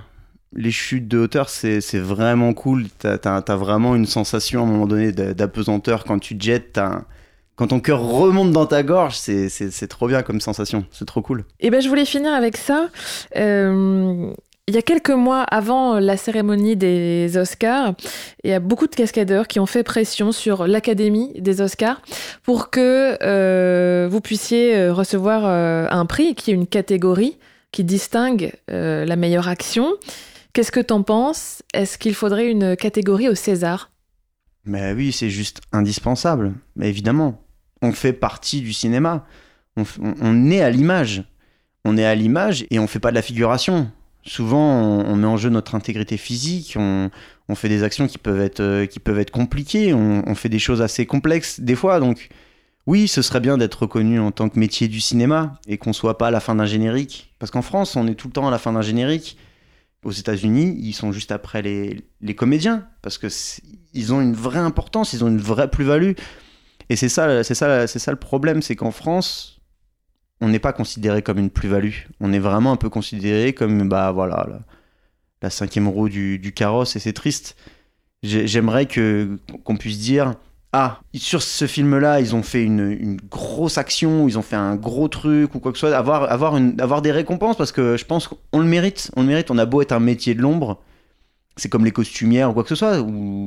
Les 0.55 0.71
chutes 0.71 1.09
de 1.09 1.19
hauteur, 1.19 1.49
c'est 1.49 1.81
vraiment 1.95 2.53
cool. 2.53 2.87
T'as 2.99 3.17
as, 3.23 3.57
vraiment 3.57 3.97
une 3.97 4.07
sensation 4.07 4.61
à 4.61 4.65
un 4.65 4.67
moment 4.67 4.87
donné 4.87 5.13
d'apesanteur 5.13 6.05
quand 6.05 6.19
tu 6.19 6.37
jettes. 6.39 6.79
Quand 7.55 7.69
ton 7.69 7.81
cœur 7.81 8.01
remonte 8.01 8.53
dans 8.53 8.67
ta 8.67 8.83
gorge, 8.83 9.17
c'est 9.17 9.89
trop 9.89 10.09
bien 10.09 10.23
comme 10.23 10.41
sensation. 10.41 10.85
C'est 10.91 11.05
trop 11.05 11.23
cool. 11.23 11.45
Et 11.61 11.67
eh 11.67 11.71
ben, 11.71 11.81
je 11.81 11.89
voulais 11.89 12.05
finir 12.05 12.33
avec 12.33 12.57
ça. 12.57 12.89
Euh, 13.37 14.33
il 14.71 14.75
y 14.75 14.79
a 14.79 14.83
quelques 14.83 15.11
mois 15.11 15.43
avant 15.43 15.99
la 15.99 16.17
cérémonie 16.17 16.77
des 16.77 17.37
Oscars, 17.37 17.95
il 18.45 18.51
y 18.51 18.53
a 18.53 18.61
beaucoup 18.61 18.87
de 18.87 18.95
cascadeurs 18.95 19.49
qui 19.49 19.59
ont 19.59 19.67
fait 19.67 19.83
pression 19.83 20.31
sur 20.31 20.69
l'Académie 20.69 21.33
des 21.41 21.61
Oscars 21.61 22.01
pour 22.45 22.71
que 22.71 23.19
euh, 23.21 24.07
vous 24.09 24.21
puissiez 24.21 24.77
euh, 24.77 24.93
recevoir 24.93 25.43
euh, 25.45 25.89
un 25.91 26.07
prix 26.07 26.37
qui 26.37 26.53
est 26.53 26.55
une 26.55 26.69
catégorie 26.69 27.37
qui 27.73 27.83
distingue 27.83 28.53
la 28.69 29.17
meilleure 29.17 29.49
action. 29.49 29.93
Qu'est-ce 30.53 30.73
que 30.73 30.81
t'en 30.81 31.03
penses? 31.03 31.63
Est-ce 31.75 31.99
qu'il 31.99 32.15
faudrait 32.15 32.49
une 32.49 32.77
catégorie 32.77 33.29
au 33.29 33.37
César? 33.37 33.91
Mais 34.65 34.93
oui, 34.93 35.11
c'est 35.11 35.31
juste 35.31 35.61
indispensable. 35.73 36.53
Mais 36.77 36.89
évidemment, 36.89 37.43
on 37.83 37.93
fait 37.93 38.13
partie 38.13 38.61
du 38.61 38.73
cinéma. 38.73 39.25
On, 39.77 39.85
on 40.21 40.51
est 40.51 40.63
à 40.63 40.71
l'image. 40.71 41.25
On 41.85 41.97
est 41.97 42.05
à 42.05 42.15
l'image 42.17 42.67
et 42.71 42.81
on 42.81 42.89
fait 42.89 42.99
pas 42.99 43.11
de 43.11 43.17
la 43.17 43.23
figuration 43.23 43.91
souvent 44.25 44.81
on, 44.81 45.17
met 45.17 45.27
en 45.27 45.37
jeu 45.37 45.51
notre 45.51 45.75
intégrité 45.75 46.17
physique, 46.17 46.77
on, 46.79 47.11
fait 47.55 47.69
des 47.69 47.83
actions 47.83 48.07
qui 48.07 48.19
peuvent 48.19 48.41
être, 48.41 48.61
euh, 48.61 48.87
compliquées, 49.33 49.93
on, 49.93 50.35
fait 50.35 50.49
des 50.49 50.59
choses 50.59 50.83
assez 50.83 51.07
complexes 51.07 51.61
des 51.61 51.75
fois, 51.75 52.01
donc 52.01 52.29
oui, 52.87 53.09
ce 53.09 53.23
serait 53.23 53.41
bien 53.41 53.59
d'être 53.59 53.83
reconnu 53.83 54.19
en 54.21 54.31
tant 54.31 54.49
que 54.49 54.59
métier 54.59 54.89
du 54.89 55.01
cinéma 55.01 55.59
et 55.67 55.79
qu'on 55.79 55.93
soit 55.93 56.19
pas 56.19 56.29
à 56.29 56.31
la 56.31 56.41
fin 56.41 56.55
d'un 56.55 56.65
générique. 56.65 57.33
Parce 57.39 57.51
qu'en 57.51 57.63
France, 57.63 57.95
on 57.95 58.07
est 58.07 58.15
tout 58.15 58.29
le 58.29 58.33
temps 58.33 58.49
à 58.49 58.51
la 58.51 58.59
fin 58.59 58.73
d'un 58.73 58.83
générique. 58.83 59.37
aux 60.03 60.11
États-Unis, 60.11 60.77
ils 60.81 60.95
sont 60.95 61.13
juste 61.13 61.31
après 61.31 61.61
les, 61.63 62.01
les 62.21 62.35
comédiens 62.35 62.89
parce 63.03 63.19
que 63.19 63.29
ils 63.93 64.15
ont 64.15 64.21
une 64.21 64.33
vraie 64.33 64.59
importance, 64.59 65.13
ils 65.13 65.23
ont 65.25 65.29
une 65.29 65.41
vraie 65.41 65.71
plus-value. 65.71 66.13
Et 66.89 66.97
c'est 66.97 67.09
ça, 67.09 67.45
c'est 67.45 67.55
ça, 67.55 67.87
c'est 67.87 67.99
ça 67.99 68.11
le 68.11 68.19
problème, 68.19 68.63
c'est 68.63 68.77
qu'en 68.77 68.91
France, 68.91 69.60
on 70.41 70.49
n'est 70.49 70.59
pas 70.59 70.73
considéré 70.73 71.23
comme 71.23 71.39
une 71.39 71.51
plus-value. 71.51 71.95
On 72.21 72.33
est 72.33 72.39
vraiment 72.39 72.73
un 72.73 72.77
peu 72.77 72.89
considéré 72.89 73.53
comme, 73.53 73.89
bah 73.89 74.11
voilà, 74.13 74.47
la, 75.43 75.51
cinquième 75.51 75.89
roue 75.89 76.09
du, 76.09 76.53
carrosse, 76.55 76.97
et 76.97 76.99
c'est 76.99 77.13
triste. 77.13 77.57
J'aimerais 78.23 78.87
que 78.87 79.39
qu'on 79.65 79.77
puisse 79.77 79.99
dire, 79.99 80.35
ah, 80.73 81.01
sur 81.15 81.43
ce 81.43 81.67
film-là, 81.67 82.21
ils 82.21 82.35
ont 82.35 82.43
fait 82.43 82.63
une, 82.63 83.17
grosse 83.31 83.79
action, 83.79 84.29
ils 84.29 84.39
ont 84.39 84.43
fait 84.43 84.57
un 84.57 84.77
gros 84.77 85.09
truc 85.09 85.55
ou 85.55 85.61
quoi 85.61 85.73
que 85.73 85.79
ce 85.79 85.89
soit, 85.89 85.97
avoir, 85.97 87.03
des 87.03 87.13
récompenses 87.13 87.57
parce 87.57 87.73
que 87.73 87.97
je 87.97 88.05
pense 88.05 88.29
qu'on 88.29 88.61
le 88.61 88.67
mérite. 88.67 89.11
On 89.17 89.23
le 89.23 89.29
mérite. 89.29 89.51
On 89.51 89.59
a 89.59 89.67
beau 89.67 89.83
être 89.83 89.93
un 89.93 90.01
métier 90.01 90.35
de 90.35 90.43
l'ombre, 90.43 90.81
c'est 91.57 91.69
comme 91.69 91.85
les 91.85 91.91
costumières 91.93 92.51
ou 92.51 92.53
quoi 92.55 92.63
que 92.63 92.69
ce 92.69 92.75
soit, 92.75 93.01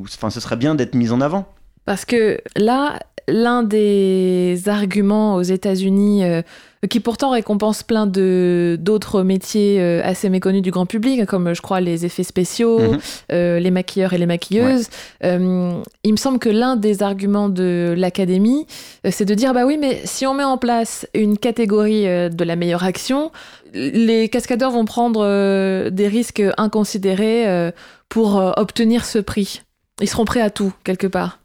enfin, 0.03 0.29
ce 0.29 0.39
serait 0.39 0.57
bien 0.57 0.75
d'être 0.75 0.95
mis 0.95 1.11
en 1.11 1.21
avant. 1.21 1.47
Parce 1.85 2.05
que 2.05 2.39
là, 2.55 2.99
l'un 3.27 3.63
des 3.63 4.63
arguments 4.67 5.35
aux 5.35 5.41
États-Unis, 5.41 6.23
euh, 6.23 6.41
qui 6.89 6.99
pourtant 6.99 7.31
récompense 7.31 7.83
plein 7.83 8.05
de 8.05 8.77
d'autres 8.79 9.23
métiers 9.23 9.79
euh, 9.79 10.01
assez 10.03 10.29
méconnus 10.29 10.61
du 10.61 10.71
grand 10.71 10.85
public, 10.85 11.25
comme 11.25 11.53
je 11.53 11.61
crois 11.61 11.79
les 11.79 12.05
effets 12.05 12.23
spéciaux, 12.23 12.79
mhm. 12.79 12.99
euh, 13.31 13.59
les 13.59 13.71
maquilleurs 13.71 14.13
et 14.13 14.17
les 14.17 14.25
maquilleuses. 14.25 14.89
il 15.23 16.11
me 16.11 16.17
semble 16.17 16.39
que 16.39 16.49
l'un 16.49 16.75
des 16.75 17.03
arguments 17.03 17.49
de 17.49 17.93
l'académie, 17.97 18.67
c'est 19.09 19.25
de 19.25 19.33
dire 19.33 19.53
bah 19.53 19.65
oui, 19.65 19.77
mais 19.79 20.01
si 20.03 20.25
on 20.25 20.33
met 20.33 20.43
en 20.43 20.57
place 20.57 21.07
une 21.13 21.37
catégorie 21.37 22.03
de 22.03 22.43
la 22.43 22.55
meilleure 22.55 22.83
action, 22.83 23.31
les 23.73 24.27
cascadeurs 24.29 24.71
vont 24.71 24.85
prendre 24.85 25.89
des 25.89 26.07
risques 26.07 26.43
inconsidérés 26.57 27.71
pour 28.09 28.35
obtenir 28.57 29.05
ce 29.05 29.19
prix. 29.19 29.61
Ils 30.01 30.09
seront 30.09 30.25
prêts 30.25 30.41
à 30.41 30.49
tout 30.49 30.73
quelque 30.83 31.07
part. 31.07 31.39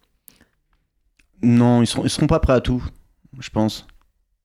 Non, 1.43 1.83
ils 1.83 1.87
seront, 1.87 2.09
seront 2.09 2.27
pas 2.27 2.41
prêts 2.41 2.55
à 2.55 2.61
tout, 2.61 2.83
je 3.39 3.51
pense. 3.51 3.87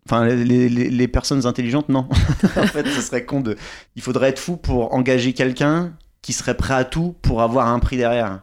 Enfin, 0.06 0.26
les, 0.28 1.08
personnes 1.08 1.46
intelligentes, 1.46 1.90
non. 1.90 2.08
en 2.58 2.68
fait, 2.68 2.86
ce 2.88 3.02
serait 3.02 3.26
con 3.26 3.40
de. 3.40 3.56
Il 3.96 4.02
faudrait 4.02 4.30
être 4.30 4.40
fou 4.40 4.58
pour 4.58 4.94
engager 4.94 5.34
quelqu'un 5.34 5.94
qui 6.22 6.34
serait 6.34 6.58
prêt 6.58 6.74
à 6.74 6.84
tout 6.84 7.16
pour 7.22 7.42
avoir 7.42 7.68
un 7.68 7.80
prix 7.80 7.98
derrière. 7.98 8.42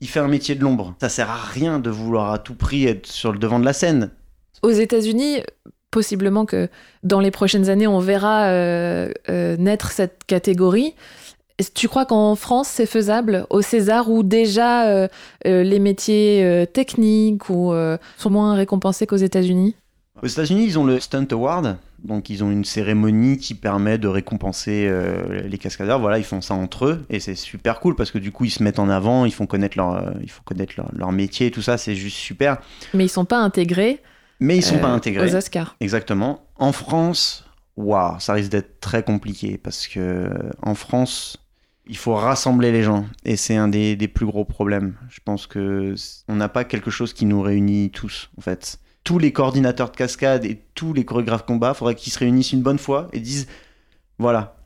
Il 0.00 0.08
fait 0.08 0.20
un 0.20 0.28
métier 0.28 0.56
de 0.56 0.62
l'ombre. 0.62 0.96
Ça 1.00 1.08
sert 1.08 1.30
à 1.30 1.40
rien 1.40 1.78
de 1.78 1.88
vouloir 1.88 2.32
à 2.32 2.38
tout 2.38 2.54
prix 2.54 2.86
être 2.86 3.06
sur 3.06 3.32
le 3.32 3.38
devant 3.38 3.60
de 3.60 3.64
la 3.64 3.72
scène. 3.72 4.10
Aux 4.62 4.70
États-Unis, 4.70 5.42
possiblement 5.92 6.44
que 6.44 6.68
dans 7.04 7.20
les 7.20 7.30
prochaines 7.30 7.68
années, 7.68 7.86
on 7.86 8.00
verra 8.00 8.46
euh, 8.46 9.12
euh, 9.28 9.56
naître 9.56 9.92
cette 9.92 10.24
catégorie. 10.24 10.94
Tu 11.74 11.88
crois 11.88 12.06
qu'en 12.06 12.34
France, 12.34 12.68
c'est 12.68 12.86
faisable 12.86 13.46
au 13.50 13.62
César 13.62 14.10
où 14.10 14.22
déjà 14.22 14.88
euh, 14.88 15.08
euh, 15.46 15.62
les 15.62 15.78
métiers 15.78 16.44
euh, 16.44 16.66
techniques 16.66 17.48
ou, 17.50 17.72
sont 18.16 18.30
moins 18.30 18.54
récompensés 18.54 19.06
qu'aux 19.06 19.16
États-Unis? 19.16 19.76
Aux 20.22 20.26
États-Unis, 20.26 20.64
ils 20.64 20.78
ont 20.78 20.84
le 20.84 21.00
Stunt 21.00 21.26
Award. 21.30 21.76
Donc, 22.04 22.30
ils 22.30 22.42
ont 22.42 22.50
une 22.50 22.64
cérémonie 22.64 23.38
qui 23.38 23.54
permet 23.54 23.96
de 23.96 24.08
récompenser 24.08 24.90
les 25.44 25.58
cascadeurs. 25.58 26.00
Voilà, 26.00 26.18
ils 26.18 26.24
font 26.24 26.40
ça 26.40 26.54
entre 26.54 26.86
eux 26.86 27.04
et 27.10 27.20
c'est 27.20 27.36
super 27.36 27.80
cool 27.80 27.94
parce 27.94 28.10
que 28.10 28.18
du 28.18 28.32
coup, 28.32 28.44
ils 28.44 28.50
se 28.50 28.62
mettent 28.62 28.80
en 28.80 28.88
avant, 28.88 29.24
ils 29.24 29.32
font 29.32 29.46
connaître 29.46 29.78
leur, 29.78 30.12
il 30.20 30.30
faut 30.30 30.42
connaître 30.44 30.74
leur, 30.76 30.90
leur 30.92 31.12
métier 31.12 31.46
et 31.46 31.50
tout 31.52 31.62
ça. 31.62 31.78
C'est 31.78 31.94
juste 31.94 32.16
super. 32.16 32.58
Mais 32.92 33.04
ils 33.04 33.08
sont 33.08 33.24
pas 33.24 33.38
intégrés. 33.38 34.00
Mais 34.40 34.56
ils 34.56 34.62
sont 34.62 34.78
pas 34.78 34.88
intégrés 34.88 35.30
aux 35.30 35.36
Oscars. 35.36 35.76
Exactement. 35.80 36.44
En 36.56 36.72
France, 36.72 37.44
waouh, 37.76 38.18
ça 38.18 38.32
risque 38.32 38.50
d'être 38.50 38.80
très 38.80 39.04
compliqué 39.04 39.58
parce 39.58 39.86
que 39.86 40.28
en 40.62 40.74
France, 40.74 41.41
il 41.86 41.96
faut 41.96 42.14
rassembler 42.14 42.72
les 42.72 42.82
gens 42.82 43.06
et 43.24 43.36
c'est 43.36 43.56
un 43.56 43.68
des, 43.68 43.96
plus 44.08 44.26
gros 44.26 44.44
problèmes. 44.44 44.94
Je 45.08 45.20
pense 45.24 45.46
que 45.46 45.94
on 46.28 46.36
n'a 46.36 46.48
pas 46.48 46.64
quelque 46.64 46.90
chose 46.90 47.12
qui 47.12 47.26
nous 47.26 47.42
réunit 47.42 47.90
tous 47.90 48.30
en 48.38 48.40
fait. 48.40 48.78
Tous 49.04 49.18
les 49.18 49.32
coordinateurs 49.32 49.90
de 49.90 49.96
cascade 49.96 50.44
et 50.44 50.62
tous 50.74 50.92
les 50.92 51.04
chorégraphes 51.04 51.44
combat, 51.44 51.74
faudrait 51.74 51.96
qu'ils 51.96 52.12
se 52.12 52.20
réunissent 52.20 52.52
une 52.52 52.62
bonne 52.62 52.78
fois 52.78 53.08
et 53.12 53.18
disent 53.18 53.48
voilà, 54.18 54.56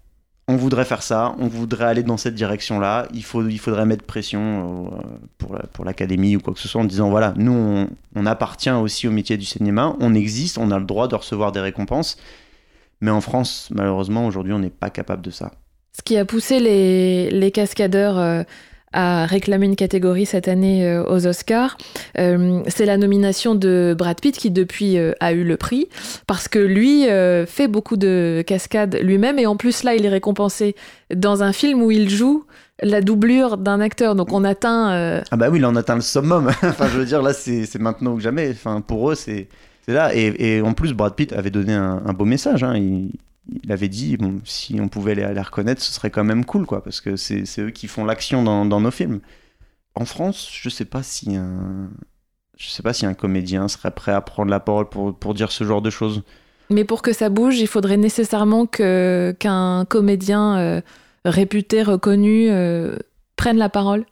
on 0.46 0.56
voudrait 0.56 0.84
faire 0.84 1.02
ça, 1.02 1.34
on 1.38 1.48
voudrait 1.48 1.86
aller 1.86 2.02
dans 2.02 2.18
cette 2.18 2.34
direction-là, 2.34 3.08
il, 3.14 3.24
faut, 3.24 3.46
il 3.48 3.58
faudrait 3.58 3.86
mettre 3.86 4.04
pression 4.04 4.90
euh, 4.92 5.02
pour, 5.38 5.58
pour 5.72 5.84
l'académie 5.86 6.36
ou 6.36 6.40
quoi 6.40 6.52
que 6.52 6.60
ce 6.60 6.68
soit 6.68 6.82
en 6.82 6.84
disant 6.84 7.08
voilà, 7.08 7.32
nous 7.36 7.52
on, 7.52 7.88
on 8.14 8.26
appartient 8.26 8.70
aussi 8.70 9.08
au 9.08 9.10
métier 9.10 9.38
du 9.38 9.46
cinéma, 9.46 9.96
on 10.00 10.14
existe, 10.14 10.58
on 10.58 10.70
a 10.70 10.78
le 10.78 10.84
droit 10.84 11.08
de 11.08 11.14
recevoir 11.14 11.52
des 11.52 11.60
récompenses, 11.60 12.18
mais 13.00 13.10
en 13.10 13.20
France, 13.20 13.68
malheureusement, 13.74 14.26
aujourd'hui, 14.26 14.52
on 14.52 14.58
n'est 14.58 14.70
pas 14.70 14.90
capable 14.90 15.22
de 15.22 15.30
ça. 15.30 15.52
Ce 15.96 16.02
qui 16.02 16.18
a 16.18 16.26
poussé 16.26 16.60
les, 16.60 17.50
cascadeurs 17.52 18.18
euh, 18.18 18.42
à 18.92 19.24
réclamer 19.24 19.64
une 19.64 19.76
catégorie 19.76 20.26
cette 20.26 20.46
année 20.46 20.86
euh, 20.86 21.02
aux 21.04 21.26
Oscars, 21.26 21.78
euh, 22.18 22.60
c'est 22.68 22.84
la 22.84 22.98
nomination 22.98 23.54
de 23.54 23.94
Brad 23.96 24.20
Pitt 24.20 24.36
qui 24.36 24.50
depuis 24.50 24.98
a 24.98 25.32
eu 25.32 25.42
le 25.42 25.56
prix 25.56 25.88
parce 26.26 26.48
que 26.48 26.58
lui 26.58 27.06
fait 27.46 27.66
beaucoup 27.66 27.96
de 27.96 28.44
cascades 28.46 28.98
lui-même. 29.00 29.38
Et 29.38 29.46
en 29.46 29.56
plus 29.56 29.84
là 29.84 29.94
il 29.94 30.04
est 30.04 30.10
récompensé 30.10 30.76
dans 31.14 31.42
un 31.42 31.52
film 31.52 31.82
où 31.82 31.90
il 31.90 32.10
joue 32.10 32.44
la 32.82 33.00
doublure 33.00 33.56
d'un 33.56 33.80
acteur. 33.80 34.14
Donc 34.14 34.34
on 34.34 34.44
atteint 34.44 35.22
ah 35.30 35.36
bah 35.36 35.48
oui 35.50 35.60
là 35.60 35.70
on 35.70 35.76
atteint 35.76 35.94
le 35.94 36.02
summum. 36.02 36.48
Enfin 36.62 36.88
je 36.92 36.98
veux 36.98 37.06
dire 37.06 37.22
là 37.22 37.32
c'est 37.32 37.78
maintenant 37.78 38.12
ou 38.12 38.20
jamais. 38.20 38.50
Enfin 38.50 38.82
pour 38.82 39.10
eux 39.10 39.14
c'est 39.14 39.48
là. 39.88 40.14
Et, 40.14 40.60
en 40.60 40.74
plus 40.74 40.92
Brad 40.92 41.14
Pitt 41.14 41.32
avait 41.32 41.50
donné 41.50 41.72
un, 41.72 42.12
beau 42.12 42.26
message 42.26 42.64
hein. 42.64 42.74
Il 43.62 43.72
avait 43.72 43.88
dit 43.88 44.16
bon, 44.16 44.40
si 44.44 44.80
on 44.80 44.88
pouvait 44.88 45.14
les, 45.14 45.32
les, 45.32 45.40
reconnaître, 45.40 45.82
ce 45.82 45.92
serait 45.92 46.10
quand 46.10 46.24
même 46.24 46.44
cool, 46.44 46.66
quoi, 46.66 46.82
parce 46.82 47.00
que 47.00 47.16
c'est 47.16 47.60
eux 47.60 47.70
qui 47.70 47.88
font 47.88 48.04
l'action 48.04 48.42
dans, 48.42 48.64
dans, 48.64 48.80
nos 48.80 48.90
films. 48.90 49.20
En 49.94 50.04
France, 50.04 50.48
je 50.52 50.68
sais 50.68 50.84
pas 50.84 51.02
si 51.02 51.36
un, 51.36 51.90
je 52.56 52.68
sais 52.68 52.82
pas 52.82 52.92
si 52.92 53.06
un 53.06 53.14
comédien 53.14 53.68
serait 53.68 53.90
prêt 53.90 54.12
à 54.12 54.20
prendre 54.20 54.50
la 54.50 54.60
parole 54.60 54.88
pour, 54.88 55.16
pour 55.16 55.34
dire 55.34 55.52
ce 55.52 55.64
genre 55.64 55.82
de 55.82 55.90
choses. 55.90 56.22
Mais 56.70 56.84
pour 56.84 57.02
que 57.02 57.12
ça 57.12 57.28
bouge, 57.28 57.58
il 57.58 57.68
faudrait 57.68 57.96
nécessairement 57.96 58.66
qu'un 58.66 59.84
comédien 59.88 60.58
euh, 60.58 60.80
réputé, 61.24 61.82
reconnu, 61.82 62.50
euh, 62.50 62.96
prenne 63.36 63.58
la 63.58 63.68
parole. 63.68 64.04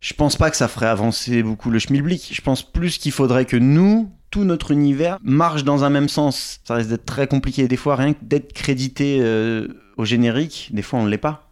Je 0.00 0.14
pense 0.14 0.36
pas 0.36 0.50
que 0.50 0.56
ça 0.56 0.68
ferait 0.68 0.86
avancer 0.86 1.42
beaucoup 1.42 1.70
le 1.70 1.78
schmilblick. 1.78 2.30
Je 2.32 2.40
pense 2.40 2.62
plus 2.62 2.98
qu'il 2.98 3.12
faudrait 3.12 3.44
que 3.44 3.56
nous, 3.56 4.10
tout 4.30 4.44
notre 4.44 4.70
univers 4.70 5.18
marche 5.22 5.64
dans 5.64 5.84
un 5.84 5.90
même 5.90 6.08
sens. 6.08 6.60
Ça 6.64 6.74
risque 6.74 6.90
d'être 6.90 7.06
très 7.06 7.26
compliqué. 7.26 7.68
Des 7.68 7.76
fois, 7.76 7.96
rien 7.96 8.12
que 8.12 8.22
d'être 8.22 8.52
crédité 8.52 9.18
euh, 9.20 9.68
au 9.96 10.04
générique, 10.04 10.70
des 10.72 10.82
fois 10.82 11.00
on 11.00 11.04
ne 11.04 11.10
l'est 11.10 11.18
pas. 11.18 11.48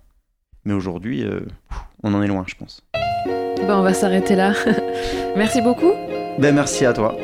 Mais 0.64 0.72
aujourd'hui, 0.72 1.22
euh, 1.22 1.40
on 2.02 2.12
en 2.14 2.22
est 2.22 2.28
loin, 2.28 2.44
je 2.46 2.54
pense. 2.54 2.82
Ben, 2.94 3.78
on 3.78 3.82
va 3.82 3.94
s'arrêter 3.94 4.36
là. 4.36 4.52
merci 5.36 5.60
beaucoup. 5.62 5.92
Ben, 6.38 6.54
merci 6.54 6.84
à 6.84 6.92
toi. 6.92 7.16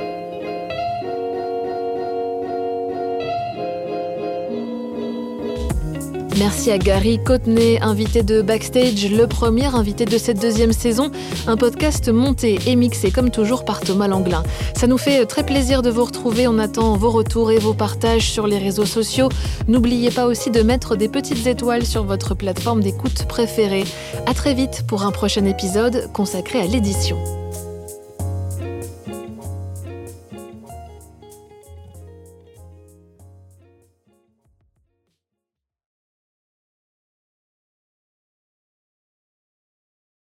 Merci 6.38 6.70
à 6.70 6.78
Gary 6.78 7.18
Cotenay, 7.22 7.78
invité 7.82 8.22
de 8.22 8.40
Backstage, 8.40 9.10
le 9.10 9.26
premier 9.26 9.66
invité 9.66 10.06
de 10.06 10.16
cette 10.16 10.40
deuxième 10.40 10.72
saison, 10.72 11.10
un 11.46 11.56
podcast 11.56 12.08
monté 12.08 12.58
et 12.66 12.74
mixé 12.74 13.10
comme 13.10 13.30
toujours 13.30 13.64
par 13.64 13.80
Thomas 13.80 14.08
Langlin. 14.08 14.42
Ça 14.74 14.86
nous 14.86 14.96
fait 14.96 15.26
très 15.26 15.44
plaisir 15.44 15.82
de 15.82 15.90
vous 15.90 16.04
retrouver, 16.04 16.48
on 16.48 16.58
attend 16.58 16.96
vos 16.96 17.10
retours 17.10 17.50
et 17.50 17.58
vos 17.58 17.74
partages 17.74 18.30
sur 18.30 18.46
les 18.46 18.58
réseaux 18.58 18.86
sociaux. 18.86 19.28
N'oubliez 19.68 20.10
pas 20.10 20.26
aussi 20.26 20.50
de 20.50 20.62
mettre 20.62 20.96
des 20.96 21.08
petites 21.08 21.46
étoiles 21.46 21.84
sur 21.84 22.04
votre 22.04 22.34
plateforme 22.34 22.80
d'écoute 22.80 23.26
préférée. 23.28 23.84
À 24.26 24.32
très 24.32 24.54
vite 24.54 24.84
pour 24.86 25.04
un 25.04 25.10
prochain 25.10 25.44
épisode 25.44 26.10
consacré 26.12 26.60
à 26.60 26.66
l'édition. 26.66 27.18